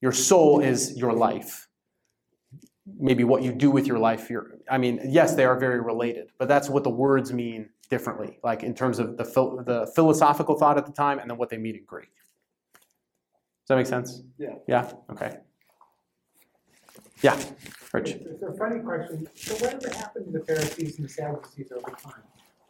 Your 0.00 0.12
soul 0.12 0.60
is 0.60 0.96
your 0.96 1.12
life. 1.12 1.65
Maybe 2.98 3.24
what 3.24 3.42
you 3.42 3.52
do 3.52 3.70
with 3.70 3.86
your 3.86 3.98
life. 3.98 4.30
Your, 4.30 4.52
I 4.70 4.78
mean, 4.78 5.00
yes, 5.04 5.34
they 5.34 5.44
are 5.44 5.58
very 5.58 5.80
related, 5.80 6.30
but 6.38 6.46
that's 6.48 6.68
what 6.68 6.84
the 6.84 6.90
words 6.90 7.32
mean 7.32 7.70
differently, 7.90 8.38
like 8.44 8.62
in 8.62 8.74
terms 8.74 8.98
of 8.98 9.16
the, 9.16 9.24
phil- 9.24 9.62
the 9.64 9.90
philosophical 9.94 10.56
thought 10.56 10.78
at 10.78 10.86
the 10.86 10.92
time 10.92 11.18
and 11.18 11.28
then 11.30 11.36
what 11.36 11.48
they 11.50 11.56
mean 11.56 11.76
in 11.76 11.84
Greek. 11.84 12.10
Does 12.74 13.68
that 13.68 13.76
make 13.76 13.86
sense? 13.86 14.22
Yeah. 14.38 14.50
Yeah? 14.68 14.92
Okay. 15.10 15.38
Yeah, 17.22 17.36
Rich. 17.92 18.10
It's 18.10 18.42
a 18.42 18.52
funny 18.52 18.80
question. 18.80 19.26
So 19.34 19.54
whatever 19.54 19.88
happened 19.96 20.26
to 20.26 20.38
the 20.38 20.44
Pharisees 20.44 20.98
and 20.98 21.08
the 21.08 21.12
Sadducees 21.12 21.72
over 21.72 21.90
time? 21.90 22.22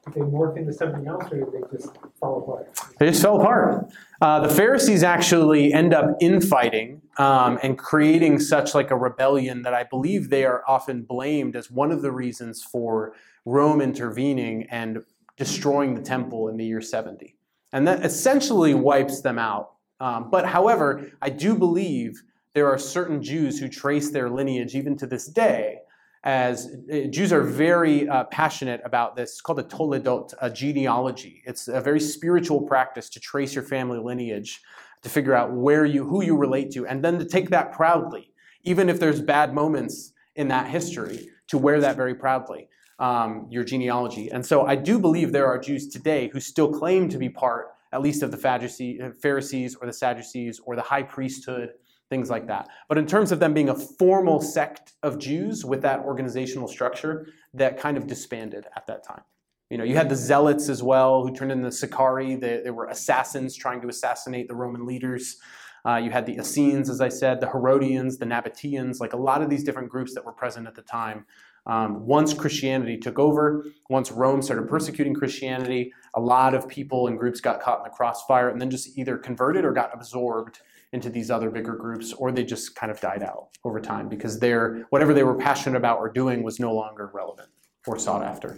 Did 0.04 0.14
they 0.14 0.20
morph 0.20 0.56
into 0.56 0.72
something 0.72 1.06
else 1.06 1.24
or 1.32 1.40
did 1.40 1.52
they 1.52 1.76
just 1.76 1.90
fall 2.20 2.42
apart? 2.42 2.70
They 2.98 3.08
just 3.08 3.20
fell 3.20 3.40
apart. 3.40 3.90
Uh, 4.20 4.40
the 4.40 4.48
Pharisees 4.48 5.02
actually 5.02 5.72
end 5.72 5.92
up 5.92 6.16
infighting 6.20 7.02
um, 7.18 7.58
and 7.62 7.78
creating 7.78 8.38
such 8.38 8.74
like 8.74 8.90
a 8.90 8.96
rebellion 8.96 9.62
that 9.62 9.74
I 9.74 9.84
believe 9.84 10.28
they 10.28 10.44
are 10.44 10.62
often 10.68 11.02
blamed 11.02 11.56
as 11.56 11.70
one 11.70 11.90
of 11.90 12.02
the 12.02 12.12
reasons 12.12 12.62
for 12.62 13.14
Rome 13.44 13.80
intervening 13.80 14.66
and 14.70 15.02
destroying 15.36 15.94
the 15.94 16.02
temple 16.02 16.48
in 16.48 16.56
the 16.56 16.64
year 16.64 16.80
70. 16.80 17.36
And 17.72 17.86
that 17.86 18.04
essentially 18.04 18.74
wipes 18.74 19.20
them 19.20 19.38
out. 19.38 19.72
Um, 20.00 20.30
but 20.30 20.46
however, 20.46 21.10
I 21.22 21.30
do 21.30 21.56
believe 21.56 22.22
there 22.54 22.68
are 22.68 22.78
certain 22.78 23.22
Jews 23.22 23.58
who 23.58 23.68
trace 23.68 24.10
their 24.10 24.30
lineage 24.30 24.74
even 24.74 24.96
to 24.98 25.06
this 25.06 25.26
day 25.26 25.78
as 26.26 26.74
uh, 26.92 27.06
Jews 27.08 27.32
are 27.32 27.42
very 27.42 28.08
uh, 28.08 28.24
passionate 28.24 28.80
about 28.84 29.14
this. 29.14 29.32
It's 29.32 29.40
called 29.40 29.60
a 29.60 29.62
toledot, 29.62 30.34
a 30.40 30.50
genealogy. 30.50 31.42
It's 31.46 31.68
a 31.68 31.80
very 31.80 32.00
spiritual 32.00 32.62
practice 32.62 33.08
to 33.10 33.20
trace 33.20 33.54
your 33.54 33.62
family 33.62 33.98
lineage, 33.98 34.60
to 35.02 35.08
figure 35.08 35.34
out 35.34 35.52
where 35.52 35.84
you, 35.84 36.04
who 36.04 36.22
you 36.22 36.36
relate 36.36 36.70
to, 36.72 36.86
and 36.86 37.04
then 37.04 37.18
to 37.18 37.24
take 37.24 37.50
that 37.50 37.72
proudly, 37.72 38.32
even 38.62 38.88
if 38.88 38.98
there's 38.98 39.20
bad 39.20 39.54
moments 39.54 40.12
in 40.34 40.48
that 40.48 40.68
history, 40.68 41.28
to 41.48 41.58
wear 41.58 41.80
that 41.80 41.96
very 41.96 42.14
proudly, 42.14 42.68
um, 42.98 43.46
your 43.50 43.64
genealogy. 43.64 44.30
And 44.30 44.44
so 44.44 44.66
I 44.66 44.76
do 44.76 44.98
believe 44.98 45.32
there 45.32 45.46
are 45.46 45.58
Jews 45.58 45.88
today 45.88 46.28
who 46.32 46.40
still 46.40 46.72
claim 46.72 47.08
to 47.10 47.18
be 47.18 47.28
part, 47.28 47.68
at 47.92 48.02
least 48.02 48.22
of 48.22 48.30
the 48.30 48.36
Pharisees 48.36 49.76
or 49.76 49.86
the 49.86 49.92
Sadducees 49.92 50.60
or 50.64 50.76
the 50.76 50.82
high 50.82 51.02
priesthood 51.02 51.70
things 52.08 52.30
like 52.30 52.46
that. 52.46 52.68
But 52.88 52.98
in 52.98 53.06
terms 53.06 53.32
of 53.32 53.40
them 53.40 53.52
being 53.52 53.68
a 53.68 53.74
formal 53.74 54.40
sect 54.40 54.92
of 55.02 55.18
Jews 55.18 55.64
with 55.64 55.82
that 55.82 56.00
organizational 56.00 56.68
structure, 56.68 57.26
that 57.54 57.78
kind 57.78 57.96
of 57.96 58.06
disbanded 58.06 58.66
at 58.76 58.86
that 58.86 59.04
time. 59.04 59.22
You 59.70 59.78
know, 59.78 59.84
you 59.84 59.96
had 59.96 60.08
the 60.08 60.16
Zealots 60.16 60.68
as 60.68 60.82
well, 60.82 61.26
who 61.26 61.34
turned 61.34 61.50
into 61.50 61.64
the 61.64 61.72
Sicarii. 61.72 62.36
They, 62.36 62.60
they 62.62 62.70
were 62.70 62.86
assassins 62.86 63.56
trying 63.56 63.80
to 63.80 63.88
assassinate 63.88 64.48
the 64.48 64.54
Roman 64.54 64.86
leaders. 64.86 65.38
Uh, 65.84 65.96
you 65.96 66.10
had 66.10 66.26
the 66.26 66.36
Essenes, 66.36 66.88
as 66.90 67.00
I 67.00 67.08
said, 67.08 67.40
the 67.40 67.48
Herodians, 67.48 68.18
the 68.18 68.26
Nabateans, 68.26 69.00
like 69.00 69.12
a 69.12 69.16
lot 69.16 69.42
of 69.42 69.50
these 69.50 69.62
different 69.64 69.88
groups 69.88 70.14
that 70.14 70.24
were 70.24 70.32
present 70.32 70.66
at 70.66 70.74
the 70.74 70.82
time. 70.82 71.24
Um, 71.66 72.06
once 72.06 72.32
Christianity 72.32 72.96
took 72.96 73.18
over, 73.18 73.66
once 73.90 74.12
Rome 74.12 74.40
started 74.40 74.68
persecuting 74.68 75.14
Christianity, 75.14 75.92
a 76.14 76.20
lot 76.20 76.54
of 76.54 76.68
people 76.68 77.08
and 77.08 77.18
groups 77.18 77.40
got 77.40 77.60
caught 77.60 77.78
in 77.78 77.84
the 77.84 77.90
crossfire 77.90 78.50
and 78.50 78.60
then 78.60 78.70
just 78.70 78.96
either 78.96 79.16
converted 79.16 79.64
or 79.64 79.72
got 79.72 79.92
absorbed 79.92 80.60
into 80.92 81.10
these 81.10 81.30
other 81.30 81.50
bigger 81.50 81.74
groups, 81.74 82.12
or 82.12 82.30
they 82.30 82.44
just 82.44 82.76
kind 82.76 82.92
of 82.92 83.00
died 83.00 83.22
out 83.22 83.48
over 83.64 83.80
time 83.80 84.08
because 84.08 84.38
their 84.38 84.86
whatever 84.90 85.12
they 85.12 85.24
were 85.24 85.34
passionate 85.34 85.76
about 85.76 85.98
or 85.98 86.08
doing 86.08 86.44
was 86.44 86.60
no 86.60 86.72
longer 86.72 87.10
relevant 87.12 87.48
or 87.86 87.98
sought 87.98 88.22
after. 88.22 88.56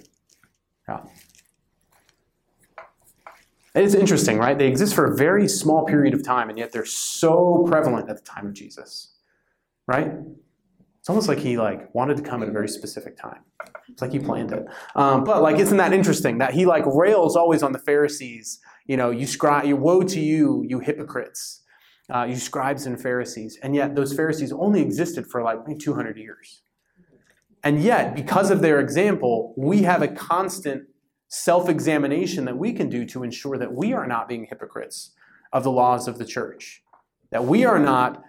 Yeah. 0.88 1.00
It 3.74 3.84
is 3.84 3.94
interesting, 3.94 4.38
right? 4.38 4.58
They 4.58 4.66
exist 4.66 4.94
for 4.94 5.12
a 5.12 5.16
very 5.16 5.46
small 5.46 5.84
period 5.84 6.14
of 6.14 6.24
time, 6.24 6.48
and 6.48 6.58
yet 6.58 6.72
they're 6.72 6.84
so 6.84 7.64
prevalent 7.68 8.08
at 8.08 8.16
the 8.16 8.22
time 8.22 8.46
of 8.46 8.54
Jesus, 8.54 9.14
right? 9.86 10.12
It's 10.98 11.08
almost 11.08 11.28
like 11.28 11.38
he 11.38 11.58
like 11.58 11.94
wanted 11.94 12.16
to 12.16 12.22
come 12.22 12.42
at 12.42 12.48
a 12.48 12.52
very 12.52 12.68
specific 12.68 13.16
time. 13.16 13.40
It's 13.88 14.02
like 14.02 14.12
he 14.12 14.18
planned 14.18 14.52
it. 14.52 14.66
Um, 14.96 15.22
but 15.22 15.42
like, 15.42 15.58
isn't 15.58 15.76
that 15.76 15.92
interesting 15.92 16.38
that 16.38 16.54
he 16.54 16.66
like 16.66 16.84
rails 16.86 17.36
always 17.36 17.62
on 17.62 17.72
the 17.72 17.78
Pharisees? 17.78 18.58
You 18.86 18.96
know, 18.96 19.10
you 19.10 19.26
scribe, 19.26 19.66
you 19.66 19.76
woe 19.76 20.02
to 20.02 20.20
you, 20.20 20.64
you 20.66 20.80
hypocrites 20.80 21.62
uh, 22.12 22.24
you 22.24 22.36
scribes 22.36 22.86
and 22.86 23.00
Pharisees. 23.00 23.58
And 23.62 23.74
yet, 23.74 23.94
those 23.94 24.12
Pharisees 24.12 24.52
only 24.52 24.80
existed 24.80 25.26
for 25.26 25.42
like 25.42 25.58
200 25.78 26.16
years. 26.16 26.62
And 27.68 27.82
yet, 27.82 28.14
because 28.14 28.50
of 28.50 28.62
their 28.62 28.80
example, 28.80 29.52
we 29.58 29.82
have 29.82 30.00
a 30.00 30.08
constant 30.08 30.84
self 31.28 31.68
examination 31.68 32.46
that 32.46 32.56
we 32.56 32.72
can 32.72 32.88
do 32.88 33.04
to 33.04 33.22
ensure 33.22 33.58
that 33.58 33.74
we 33.74 33.92
are 33.92 34.06
not 34.06 34.26
being 34.26 34.46
hypocrites 34.46 35.10
of 35.52 35.64
the 35.64 35.70
laws 35.70 36.08
of 36.08 36.16
the 36.16 36.24
church, 36.24 36.82
that 37.30 37.44
we 37.44 37.66
are 37.66 37.78
not 37.78 38.22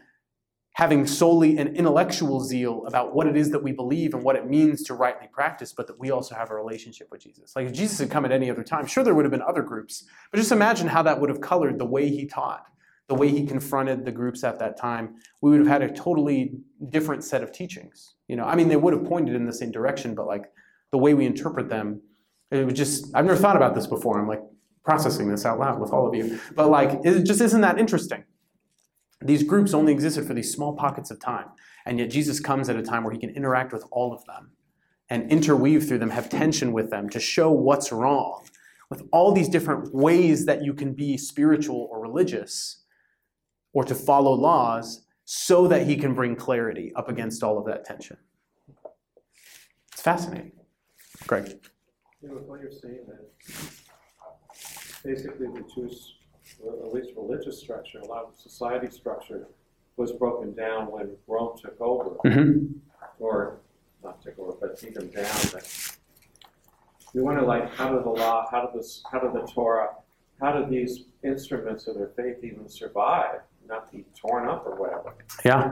having 0.74 1.08
solely 1.08 1.58
an 1.58 1.74
intellectual 1.74 2.42
zeal 2.42 2.86
about 2.86 3.16
what 3.16 3.28
it 3.28 3.38
is 3.38 3.50
that 3.52 3.64
we 3.64 3.72
believe 3.72 4.14
and 4.14 4.24
what 4.24 4.36
it 4.36 4.46
means 4.46 4.84
to 4.84 4.94
rightly 4.94 5.30
practice, 5.32 5.72
but 5.72 5.88
that 5.88 5.98
we 5.98 6.12
also 6.12 6.36
have 6.36 6.52
a 6.52 6.54
relationship 6.54 7.08
with 7.10 7.22
Jesus. 7.22 7.56
Like 7.56 7.66
if 7.66 7.72
Jesus 7.72 7.98
had 7.98 8.12
come 8.12 8.26
at 8.26 8.34
any 8.34 8.52
other 8.52 8.66
time, 8.66 8.86
sure, 8.88 9.06
there 9.06 9.16
would 9.16 9.24
have 9.24 9.32
been 9.32 9.42
other 9.42 9.62
groups, 9.62 10.04
but 10.32 10.38
just 10.38 10.52
imagine 10.52 10.90
how 10.90 11.02
that 11.04 11.18
would 11.18 11.30
have 11.30 11.40
colored 11.40 11.80
the 11.80 11.86
way 11.86 12.10
he 12.10 12.26
taught 12.26 12.66
the 13.08 13.16
way 13.16 13.28
he 13.28 13.44
confronted 13.44 14.06
the 14.06 14.12
groups 14.12 14.44
at 14.44 14.60
that 14.60 14.78
time, 14.78 15.16
we 15.42 15.50
would 15.50 15.60
have 15.60 15.68
had 15.68 15.82
a 15.82 15.92
totally 15.92 16.52
different 16.90 17.24
set 17.24 17.42
of 17.42 17.52
teachings. 17.52 18.14
You 18.30 18.36
know, 18.36 18.46
I 18.46 18.56
mean, 18.56 18.70
they 18.70 18.78
would 18.78 18.94
have 18.94 19.06
pointed 19.06 19.36
in 19.36 19.46
the 19.46 19.54
same 19.54 19.72
direction, 19.72 20.14
but 20.14 20.28
like 20.28 20.46
the 20.92 21.00
way 21.00 21.16
we 21.16 21.26
interpret 21.26 21.68
them, 21.68 22.02
it 22.52 22.64
was 22.64 22.76
just, 22.76 23.14
I've 23.16 23.26
never 23.26 23.38
thought 23.38 23.58
about 23.58 23.74
this 23.74 23.88
before. 23.88 24.20
I'm 24.20 24.28
like 24.28 24.44
processing 24.86 25.30
this 25.30 25.46
out 25.46 25.60
loud 25.60 25.80
with 25.80 25.92
all 25.92 26.08
of 26.08 26.14
you. 26.14 26.40
But 26.56 26.70
like, 26.70 27.02
it 27.04 27.24
just 27.24 27.42
isn't 27.42 27.62
that 27.62 27.80
interesting. 27.80 28.24
These 29.22 29.44
groups 29.44 29.74
only 29.74 29.92
existed 29.92 30.26
for 30.26 30.36
these 30.36 30.54
small 30.54 30.76
pockets 30.76 31.10
of 31.12 31.20
time. 31.20 31.48
And 31.86 31.98
yet 32.00 32.12
Jesus 32.12 32.40
comes 32.40 32.70
at 32.70 32.76
a 32.76 32.84
time 32.84 33.04
where 33.04 33.12
he 33.12 33.20
can 33.20 33.32
interact 33.32 33.74
with 33.74 33.84
all 33.92 34.14
of 34.14 34.24
them 34.26 34.52
and 35.10 35.30
interweave 35.32 35.88
through 35.88 35.98
them, 35.98 36.12
have 36.12 36.30
tension 36.30 36.72
with 36.72 36.92
them 36.92 37.10
to 37.10 37.20
show 37.20 37.52
what's 37.52 37.92
wrong 37.92 38.46
with 38.92 39.02
all 39.12 39.32
these 39.32 39.50
different 39.50 39.94
ways 39.94 40.46
that 40.46 40.64
you 40.64 40.74
can 40.74 40.94
be 40.94 41.18
spiritual 41.18 41.88
or 41.92 42.00
religious 42.00 42.84
or 43.74 43.84
to 43.84 43.96
follow 43.96 44.34
laws 44.34 45.06
so 45.32 45.68
that 45.68 45.86
he 45.86 45.96
can 45.96 46.16
bring 46.16 46.36
clarity 46.36 46.92
up 46.96 47.08
against 47.08 47.44
all 47.44 47.60
of 47.60 47.64
that 47.64 47.86
tension. 47.86 48.18
It's 49.94 50.02
fascinating. 50.02 50.54
Greg. 51.28 51.60
You 52.20 52.30
know, 52.30 52.34
what 52.48 52.62
you're 52.62 52.72
saying 52.72 53.02
that 53.08 53.30
basically 55.04 55.46
the 55.46 55.64
Jews, 55.76 56.16
or 56.64 56.84
at 56.84 56.92
least 56.92 57.12
religious 57.16 57.60
structure, 57.60 58.00
a 58.00 58.08
lot 58.08 58.24
of 58.24 58.40
society 58.40 58.90
structure 58.90 59.46
was 59.98 60.14
broken 60.14 60.56
down 60.56 60.90
when 60.90 61.12
Rome 61.28 61.56
took 61.62 61.80
over, 61.80 62.16
Mm-hmm. 62.26 62.80
or 63.20 63.60
not 64.04 64.24
took 64.24 64.40
over, 64.40 64.54
but 64.60 64.82
beat 64.82 64.96
them 64.96 65.10
down. 65.10 65.30
But 65.54 65.96
you 67.14 67.24
wonder, 67.24 67.44
like, 67.44 67.72
how 67.76 67.94
did 67.94 68.04
the 68.04 68.10
law, 68.10 68.48
how 68.50 68.66
did 68.66 68.80
this, 68.80 69.04
how 69.12 69.20
did 69.20 69.34
the 69.34 69.46
Torah, 69.46 69.90
how 70.42 70.54
did 70.60 70.72
these 70.72 71.04
instruments 71.24 71.86
of 71.88 71.98
their 71.98 72.10
faith 72.18 72.38
even 72.44 72.68
survive? 72.68 73.42
Not 73.70 73.92
be 73.92 74.06
torn 74.20 74.50
up 74.50 74.66
or 74.66 74.76
whatever. 74.76 75.16
Yeah. 75.46 75.72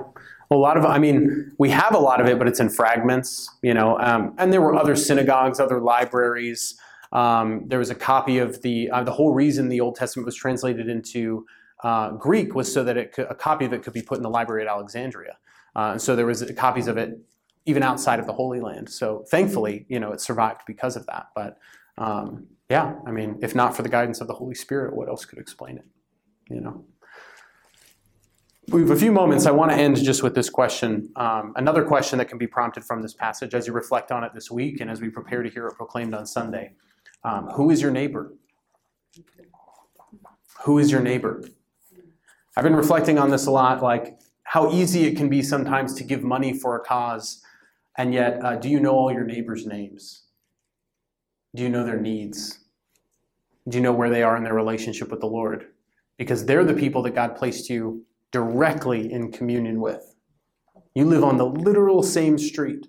A 0.50 0.56
lot 0.56 0.78
of, 0.78 0.86
I 0.86 0.98
mean, 0.98 1.52
we 1.58 1.70
have 1.72 1.94
a 1.94 1.98
lot 1.98 2.22
of 2.22 2.28
it, 2.28 2.38
but 2.38 2.48
it's 2.48 2.60
in 2.60 2.70
fragments, 2.70 3.50
you 3.62 3.74
know. 3.74 4.00
Um, 4.00 4.34
and 4.38 4.54
there 4.54 4.62
were 4.62 4.76
other 4.76 4.96
synagogues, 4.96 5.60
other 5.60 5.82
libraries. 5.82 6.80
Um, 7.12 7.64
there 7.68 7.80
was 7.80 7.90
a 7.90 7.96
copy 7.96 8.38
of 8.38 8.62
the, 8.62 8.90
uh, 8.92 9.04
the 9.04 9.12
whole 9.12 9.34
reason 9.34 9.68
the 9.68 9.82
Old 9.82 9.96
Testament 9.96 10.26
was 10.26 10.36
translated 10.36 10.88
into 10.88 11.46
uh, 11.84 12.12
Greek 12.12 12.56
was 12.56 12.72
so 12.72 12.84
that 12.84 13.12
could, 13.12 13.28
a 13.30 13.36
copy 13.36 13.66
of 13.66 13.74
it 13.74 13.84
could 13.84 13.94
be 13.94 14.02
put 14.02 14.18
in 14.18 14.24
the 14.24 14.30
library 14.30 14.62
at 14.62 14.68
Alexandria. 14.68 15.38
Uh, 15.76 15.92
and 15.94 16.02
so 16.02 16.16
there 16.16 16.26
was 16.26 16.50
copies 16.56 16.88
of 16.88 16.98
it 16.98 17.20
even 17.66 17.84
outside 17.84 18.20
of 18.20 18.26
the 18.26 18.34
Holy 18.34 18.62
Land. 18.62 18.90
So 18.90 19.26
thankfully, 19.30 19.86
you 19.90 20.00
know, 20.00 20.14
it 20.14 20.22
survived 20.22 20.62
because 20.66 20.96
of 20.96 21.06
that. 21.08 21.28
But 21.36 21.58
um, 21.98 22.48
yeah, 22.70 22.96
I 23.06 23.12
mean, 23.12 23.40
if 23.42 23.54
not 23.54 23.76
for 23.76 23.84
the 23.84 23.90
guidance 23.90 24.22
of 24.22 24.28
the 24.28 24.34
Holy 24.34 24.56
Spirit, 24.56 24.96
what 24.96 25.10
else 25.10 25.26
could 25.26 25.40
explain 25.40 25.78
it? 25.78 25.86
You 26.50 26.62
know. 26.62 26.86
We 28.70 28.82
have 28.82 28.90
a 28.90 28.98
few 28.98 29.14
moments. 29.14 29.46
I 29.46 29.52
want 29.52 29.72
to 29.72 29.78
end 29.78 29.96
just 30.04 30.24
with 30.24 30.36
this 30.36 30.50
question. 30.50 31.10
Um, 31.16 31.54
another 31.56 31.86
question 31.86 32.18
that 32.18 32.28
can 32.28 32.38
be 32.38 32.48
prompted 32.48 32.84
from 32.84 33.02
this 33.02 33.14
passage 33.14 33.54
as 33.54 33.66
you 33.66 33.72
reflect 33.72 34.12
on 34.12 34.26
it 34.26 34.34
this 34.34 34.52
week 34.52 34.82
and 34.82 34.92
as 34.92 35.00
we 35.00 35.10
prepare 35.10 35.42
to 35.42 35.50
hear 35.50 35.68
it 35.68 35.76
proclaimed 35.76 36.14
on 36.14 36.26
Sunday. 36.26 36.74
Um, 37.24 37.48
who 37.52 37.70
is 37.70 37.82
your 37.82 37.92
neighbor? 37.92 38.34
Who 40.64 40.80
is 40.80 40.92
your 40.92 41.00
neighbor? 41.00 41.44
I've 42.58 42.64
been 42.64 42.76
reflecting 42.76 43.18
on 43.18 43.30
this 43.30 43.46
a 43.46 43.52
lot, 43.52 43.82
like 43.82 44.20
how 44.44 44.72
easy 44.72 45.06
it 45.06 45.16
can 45.16 45.30
be 45.30 45.42
sometimes 45.42 45.94
to 45.96 46.04
give 46.04 46.24
money 46.24 46.58
for 46.58 46.76
a 46.76 46.80
cause, 46.80 47.42
and 47.98 48.14
yet, 48.14 48.44
uh, 48.44 48.56
do 48.56 48.68
you 48.68 48.80
know 48.80 48.94
all 48.94 49.12
your 49.12 49.24
neighbors' 49.24 49.66
names? 49.66 50.24
Do 51.56 51.64
you 51.64 51.70
know 51.70 51.86
their 51.86 52.00
needs? 52.00 52.60
Do 53.70 53.78
you 53.78 53.84
know 53.84 53.94
where 53.94 54.10
they 54.10 54.24
are 54.24 54.36
in 54.36 54.44
their 54.44 54.54
relationship 54.54 55.10
with 55.10 55.20
the 55.20 55.28
Lord? 55.28 55.68
Because 56.18 56.46
they're 56.46 56.64
the 56.64 56.74
people 56.74 57.02
that 57.04 57.16
God 57.16 57.36
placed 57.36 57.70
you 57.70 58.07
directly 58.32 59.12
in 59.12 59.32
communion 59.32 59.80
with. 59.82 60.16
You 60.94 61.06
live 61.06 61.24
on 61.24 61.38
the 61.38 61.46
literal 61.46 62.04
same 62.04 62.38
street. 62.38 62.88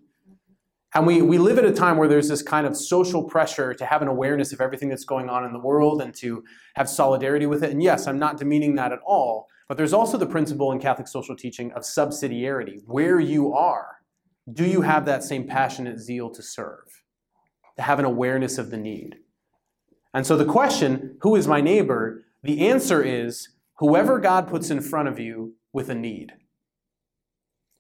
And 0.95 1.07
we, 1.07 1.21
we 1.21 1.37
live 1.37 1.59
at 1.59 1.65
a 1.67 1.73
time 1.73 1.99
where 1.99 2.09
there's 2.09 2.29
this 2.29 2.43
kind 2.43 2.67
of 2.67 2.77
social 2.77 3.23
pressure 3.23 3.75
to 3.75 3.85
have 3.85 4.01
an 4.01 4.09
awareness 4.09 4.53
of 4.53 4.61
everything 4.61 4.89
that's 4.89 5.05
going 5.05 5.29
on 5.29 5.45
in 5.45 5.53
the 5.53 5.59
world 5.59 6.01
and 6.01 6.15
to 6.17 6.43
have 6.77 6.89
solidarity 6.89 7.45
with 7.45 7.63
it. 7.63 7.71
And 7.71 7.83
yes, 7.83 8.07
I'm 8.07 8.19
not 8.19 8.39
demeaning 8.39 8.75
that 8.77 8.93
at 8.93 9.01
all. 9.07 9.47
But 9.69 9.77
there's 9.77 9.93
also 9.93 10.17
the 10.17 10.27
principle 10.27 10.73
in 10.73 10.81
Catholic 10.81 11.07
social 11.07 11.37
teaching 11.37 11.71
of 11.73 11.83
subsidiarity. 11.83 12.81
Where 12.87 13.21
you 13.21 13.53
are, 13.53 13.99
do 14.51 14.65
you 14.65 14.81
have 14.81 15.05
that 15.05 15.23
same 15.23 15.47
passionate 15.47 15.99
zeal 15.99 16.31
to 16.31 16.43
serve, 16.43 17.03
to 17.77 17.83
have 17.83 17.99
an 17.99 18.07
awareness 18.07 18.57
of 18.57 18.71
the 18.71 18.79
need? 18.79 19.17
And 20.15 20.27
so 20.27 20.39
the 20.39 20.47
question, 20.47 21.19
who 21.21 21.37
is 21.37 21.47
my 21.47 21.61
neighbor? 21.61 22.25
The 22.43 22.67
answer 22.67 23.03
is 23.03 23.49
whoever 23.79 24.19
God 24.19 24.49
puts 24.49 24.71
in 24.71 24.81
front 24.81 25.09
of 25.09 25.19
you 25.19 25.55
with 25.73 25.89
a 25.89 25.95
need. 25.95 26.33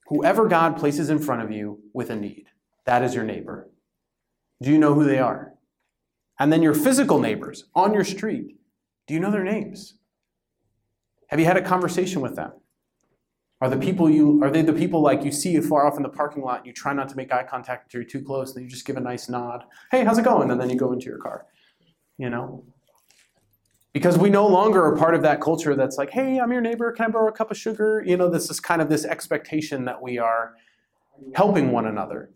Whoever 0.07 0.49
God 0.49 0.78
places 0.78 1.11
in 1.11 1.18
front 1.18 1.42
of 1.42 1.51
you 1.51 1.80
with 1.92 2.11
a 2.11 2.16
need. 2.16 2.46
That 2.86 3.03
is 3.03 3.14
your 3.14 3.24
neighbor. 3.24 3.70
Do 4.62 4.70
you 4.70 4.78
know 4.78 4.94
who 4.94 5.05
they 5.05 5.18
are? 5.18 5.53
And 6.40 6.53
then 6.53 6.62
your 6.62 6.74
physical 6.74 7.18
neighbors 7.18 7.64
on 7.74 7.92
your 7.92 8.05
street. 8.05 8.57
Do 9.07 9.14
you 9.14 9.20
know 9.20 9.30
their 9.30 9.44
names? 9.44 9.99
Have 11.28 11.40
you 11.40 11.46
had 11.46 11.57
a 11.57 11.62
conversation 11.62 12.22
with 12.22 12.36
them? 12.36 12.53
Are 13.61 13.68
the 13.68 13.76
people 13.76 14.09
you 14.09 14.40
are 14.42 14.51
they 14.51 14.62
the 14.62 14.72
people 14.72 15.03
like 15.03 15.24
you 15.24 15.32
see 15.32 15.61
far 15.61 15.86
off 15.86 15.96
in 15.96 16.05
the 16.05 16.09
parking 16.09 16.44
lot 16.44 16.64
you 16.64 16.72
try 16.72 16.92
not 16.92 17.09
to 17.09 17.16
make 17.16 17.32
eye 17.32 17.42
contact 17.42 17.86
until 17.86 18.03
you're 18.03 18.09
too 18.09 18.24
close, 18.24 18.55
and 18.55 18.64
you 18.64 18.70
just 18.70 18.86
give 18.86 18.96
a 18.96 19.01
nice 19.01 19.28
nod. 19.28 19.64
Hey, 19.90 20.05
how's 20.05 20.18
it 20.18 20.24
going? 20.24 20.51
And 20.51 20.61
then 20.61 20.70
you 20.70 20.76
go 20.76 20.92
into 20.92 21.07
your 21.07 21.18
car. 21.18 21.46
You 22.18 22.30
know? 22.30 22.64
Because 23.93 24.18
we 24.18 24.30
no 24.30 24.47
longer 24.47 24.84
are 24.84 24.97
part 24.97 25.14
of 25.14 25.22
that 25.22 25.41
culture 25.41 25.74
that's 25.74 25.97
like, 25.97 26.11
hey, 26.11 26.39
I'm 26.39 26.53
your 26.53 26.61
neighbor, 26.61 26.93
can 26.93 27.07
I 27.07 27.09
borrow 27.09 27.28
a 27.28 27.32
cup 27.32 27.51
of 27.51 27.57
sugar? 27.57 28.03
You 28.07 28.16
know, 28.16 28.28
this 28.28 28.51
is 28.51 28.61
kind 28.61 28.82
of 28.82 28.89
this 28.89 29.05
expectation 29.05 29.84
that 29.86 30.01
we 30.01 30.18
are 30.18 30.55
helping 31.34 31.72
one 31.72 31.86
another. 31.86 32.30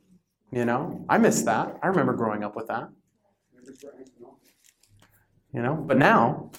You 0.50 0.64
know? 0.64 1.04
I 1.08 1.18
miss 1.18 1.42
that. 1.42 1.78
I 1.82 1.86
remember 1.88 2.14
growing 2.14 2.42
up 2.42 2.56
with 2.56 2.68
that. 2.68 2.88
You 5.54 5.62
know, 5.62 5.74
but 5.74 5.98
now 5.98 6.50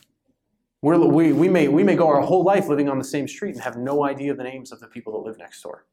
we're, 0.84 0.98
we, 0.98 1.34
we, 1.34 1.50
may, 1.50 1.68
we 1.68 1.84
may 1.84 1.96
go 1.96 2.08
our 2.08 2.22
whole 2.22 2.44
life 2.44 2.68
living 2.68 2.90
on 2.90 2.98
the 2.98 3.04
same 3.04 3.28
street 3.28 3.56
and 3.56 3.64
have 3.64 3.78
no 3.78 4.06
idea 4.06 4.36
the 4.36 4.44
names 4.44 4.72
of 4.72 4.80
the 4.80 4.88
people 4.88 5.14
that 5.14 5.28
live 5.28 5.38
next 5.38 5.62
door. 5.62 5.86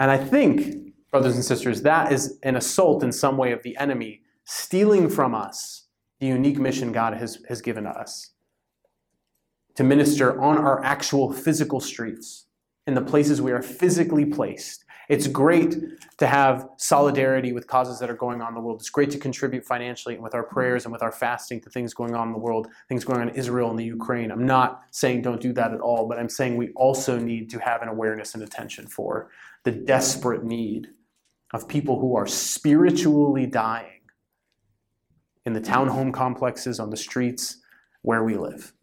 And 0.00 0.10
I 0.10 0.16
think, 0.16 0.94
brothers 1.10 1.34
and 1.34 1.44
sisters, 1.44 1.82
that 1.82 2.12
is 2.12 2.38
an 2.42 2.56
assault 2.56 3.02
in 3.02 3.12
some 3.12 3.36
way 3.36 3.52
of 3.52 3.62
the 3.62 3.76
enemy 3.76 4.22
stealing 4.44 5.08
from 5.08 5.34
us 5.34 5.87
the 6.20 6.26
unique 6.26 6.58
mission 6.58 6.92
God 6.92 7.14
has, 7.14 7.38
has 7.48 7.60
given 7.60 7.86
us 7.86 8.32
to 9.78 9.84
minister 9.84 10.40
on 10.40 10.58
our 10.58 10.82
actual 10.82 11.32
physical 11.32 11.78
streets, 11.78 12.46
in 12.88 12.94
the 12.94 13.00
places 13.00 13.40
we 13.40 13.52
are 13.52 13.62
physically 13.62 14.24
placed, 14.24 14.84
it's 15.08 15.28
great 15.28 15.76
to 16.16 16.26
have 16.26 16.68
solidarity 16.78 17.52
with 17.52 17.68
causes 17.68 18.00
that 18.00 18.10
are 18.10 18.16
going 18.16 18.42
on 18.42 18.48
in 18.48 18.54
the 18.54 18.60
world. 18.60 18.80
It's 18.80 18.90
great 18.90 19.12
to 19.12 19.18
contribute 19.18 19.64
financially 19.64 20.16
and 20.16 20.24
with 20.24 20.34
our 20.34 20.42
prayers 20.42 20.84
and 20.84 20.92
with 20.92 21.00
our 21.00 21.12
fasting 21.12 21.60
to 21.60 21.70
things 21.70 21.94
going 21.94 22.16
on 22.16 22.26
in 22.26 22.32
the 22.32 22.40
world, 22.40 22.66
things 22.88 23.04
going 23.04 23.20
on 23.20 23.28
in 23.28 23.36
Israel 23.36 23.70
and 23.70 23.78
the 23.78 23.84
Ukraine. 23.84 24.32
I'm 24.32 24.44
not 24.44 24.82
saying 24.90 25.22
don't 25.22 25.40
do 25.40 25.52
that 25.52 25.72
at 25.72 25.80
all, 25.80 26.08
but 26.08 26.18
I'm 26.18 26.28
saying 26.28 26.56
we 26.56 26.70
also 26.70 27.16
need 27.16 27.48
to 27.50 27.60
have 27.60 27.80
an 27.80 27.88
awareness 27.88 28.34
and 28.34 28.42
attention 28.42 28.88
for 28.88 29.30
the 29.62 29.70
desperate 29.70 30.42
need 30.42 30.88
of 31.54 31.68
people 31.68 32.00
who 32.00 32.16
are 32.16 32.26
spiritually 32.26 33.46
dying 33.46 33.97
in 35.48 35.54
the 35.54 35.60
townhome 35.62 36.12
complexes, 36.12 36.78
on 36.78 36.90
the 36.90 36.96
streets 36.96 37.56
where 38.02 38.22
we 38.22 38.36
live. 38.36 38.74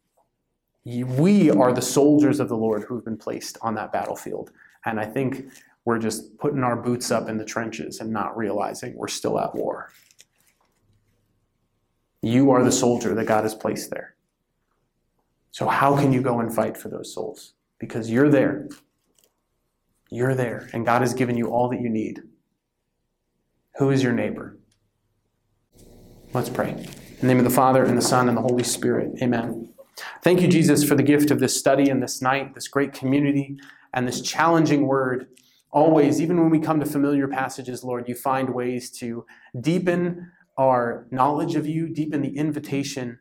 We 0.84 1.51
are 1.51 1.72
the 1.72 1.82
soldiers 1.82 2.39
of 2.39 2.49
the 2.49 2.57
Lord 2.57 2.84
who 2.84 2.95
have 2.95 3.05
been 3.05 3.18
placed 3.18 3.59
on 3.61 3.76
that 3.76 3.93
battlefield. 3.93 4.51
And 4.84 4.99
I 4.99 5.05
think 5.05 5.45
we're 5.86 5.99
just 5.99 6.36
putting 6.39 6.63
our 6.63 6.76
boots 6.76 7.11
up 7.11 7.30
in 7.30 7.38
the 7.38 7.45
trenches 7.45 7.99
and 7.99 8.11
not 8.11 8.36
realizing 8.36 8.95
we're 8.95 9.07
still 9.07 9.39
at 9.39 9.53
war. 9.53 9.91
You 12.24 12.49
are 12.49 12.63
the 12.63 12.72
soldier 12.72 13.13
that 13.13 13.28
God 13.28 13.43
has 13.43 13.53
placed 13.53 13.91
there. 13.91 14.16
So, 15.51 15.68
how 15.68 15.95
can 15.95 16.11
you 16.11 16.22
go 16.22 16.39
and 16.39 16.53
fight 16.53 16.76
for 16.76 16.89
those 16.89 17.13
souls? 17.13 17.53
Because 17.78 18.09
you're 18.09 18.30
there. 18.30 18.68
You're 20.09 20.34
there, 20.34 20.68
and 20.74 20.84
God 20.84 21.01
has 21.01 21.13
given 21.13 21.38
you 21.38 21.51
all 21.51 21.70
that 21.70 21.80
you 21.80 21.89
need. 21.89 22.24
Who 23.78 23.91
is 23.91 24.01
your 24.01 24.13
neighbor? 24.13 24.57
Let's 26.36 26.49
pray. 26.49 26.71
In 26.71 27.17
the 27.21 27.27
name 27.27 27.38
of 27.38 27.45
the 27.45 27.49
Father, 27.49 27.86
and 27.86 27.97
the 27.97 28.01
Son, 28.01 28.27
and 28.27 28.38
the 28.38 28.41
Holy 28.41 28.61
Spirit. 28.61 29.13
Amen. 29.21 29.69
Thank 30.21 30.41
you, 30.41 30.49
Jesus, 30.49 30.83
for 30.83 30.93
the 30.93 31.01
gift 31.01 31.31
of 31.31 31.39
this 31.39 31.57
study 31.57 31.89
and 31.89 32.03
this 32.03 32.21
night, 32.21 32.53
this 32.53 32.67
great 32.67 32.91
community, 32.91 33.55
and 33.93 34.05
this 34.05 34.19
challenging 34.19 34.86
word 34.86 35.27
always, 35.71 36.19
even 36.19 36.41
when 36.41 36.49
we 36.49 36.59
come 36.59 36.81
to 36.81 36.86
familiar 36.86 37.29
passages, 37.29 37.86
Lord, 37.86 38.09
you 38.09 38.15
find 38.15 38.49
ways 38.49 38.91
to 38.99 39.25
deepen 39.61 40.29
our 40.57 41.07
knowledge 41.09 41.55
of 41.55 41.65
you, 41.65 41.88
deepen 41.88 42.21
the 42.21 42.36
invitation 42.36 43.17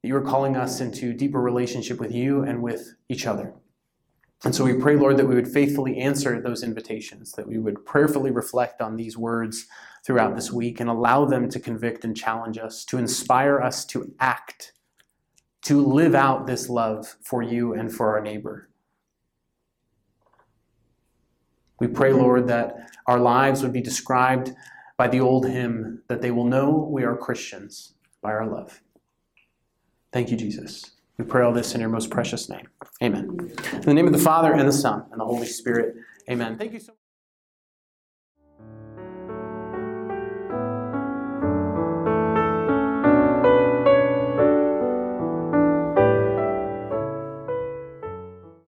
that 0.00 0.08
you 0.08 0.16
are 0.16 0.22
calling 0.22 0.56
us 0.56 0.80
into 0.80 1.12
deeper 1.12 1.42
relationship 1.42 2.00
with 2.00 2.14
you 2.14 2.44
and 2.44 2.62
with 2.62 2.94
each 3.10 3.26
other. 3.26 3.52
And 4.42 4.54
so 4.54 4.64
we 4.64 4.72
pray, 4.72 4.96
Lord, 4.96 5.18
that 5.18 5.26
we 5.26 5.34
would 5.34 5.48
faithfully 5.48 5.98
answer 5.98 6.40
those 6.40 6.62
invitations, 6.62 7.32
that 7.32 7.46
we 7.46 7.58
would 7.58 7.84
prayerfully 7.84 8.30
reflect 8.30 8.80
on 8.80 8.96
these 8.96 9.18
words 9.18 9.66
throughout 10.04 10.36
this 10.36 10.52
week 10.52 10.80
and 10.80 10.90
allow 10.90 11.24
them 11.24 11.48
to 11.48 11.58
convict 11.58 12.04
and 12.04 12.16
challenge 12.16 12.58
us, 12.58 12.84
to 12.84 12.98
inspire 12.98 13.60
us 13.60 13.84
to 13.86 14.14
act, 14.20 14.72
to 15.62 15.84
live 15.84 16.14
out 16.14 16.46
this 16.46 16.68
love 16.68 17.16
for 17.22 17.42
you 17.42 17.72
and 17.72 17.92
for 17.92 18.14
our 18.14 18.20
neighbor. 18.20 18.68
We 21.80 21.88
pray, 21.88 22.12
Lord, 22.12 22.46
that 22.48 22.90
our 23.06 23.18
lives 23.18 23.62
would 23.62 23.72
be 23.72 23.80
described 23.80 24.52
by 24.96 25.08
the 25.08 25.20
old 25.20 25.46
hymn 25.46 26.02
that 26.08 26.22
they 26.22 26.30
will 26.30 26.44
know 26.44 26.88
we 26.90 27.02
are 27.02 27.16
Christians 27.16 27.94
by 28.22 28.30
our 28.32 28.46
love. 28.46 28.80
Thank 30.12 30.30
you, 30.30 30.36
Jesus. 30.36 30.92
We 31.18 31.24
pray 31.24 31.44
all 31.44 31.52
this 31.52 31.74
in 31.74 31.80
your 31.80 31.90
most 31.90 32.10
precious 32.10 32.48
name. 32.48 32.68
Amen. 33.02 33.52
In 33.72 33.80
the 33.80 33.94
name 33.94 34.06
of 34.06 34.12
the 34.12 34.18
Father, 34.18 34.52
and 34.52 34.68
the 34.68 34.72
Son, 34.72 35.04
and 35.10 35.20
the 35.20 35.24
Holy 35.24 35.46
Spirit. 35.46 35.96
Amen. 36.30 36.56
Thank 36.56 36.72
you 36.72 36.80
so 36.80 36.92
much. 36.92 37.03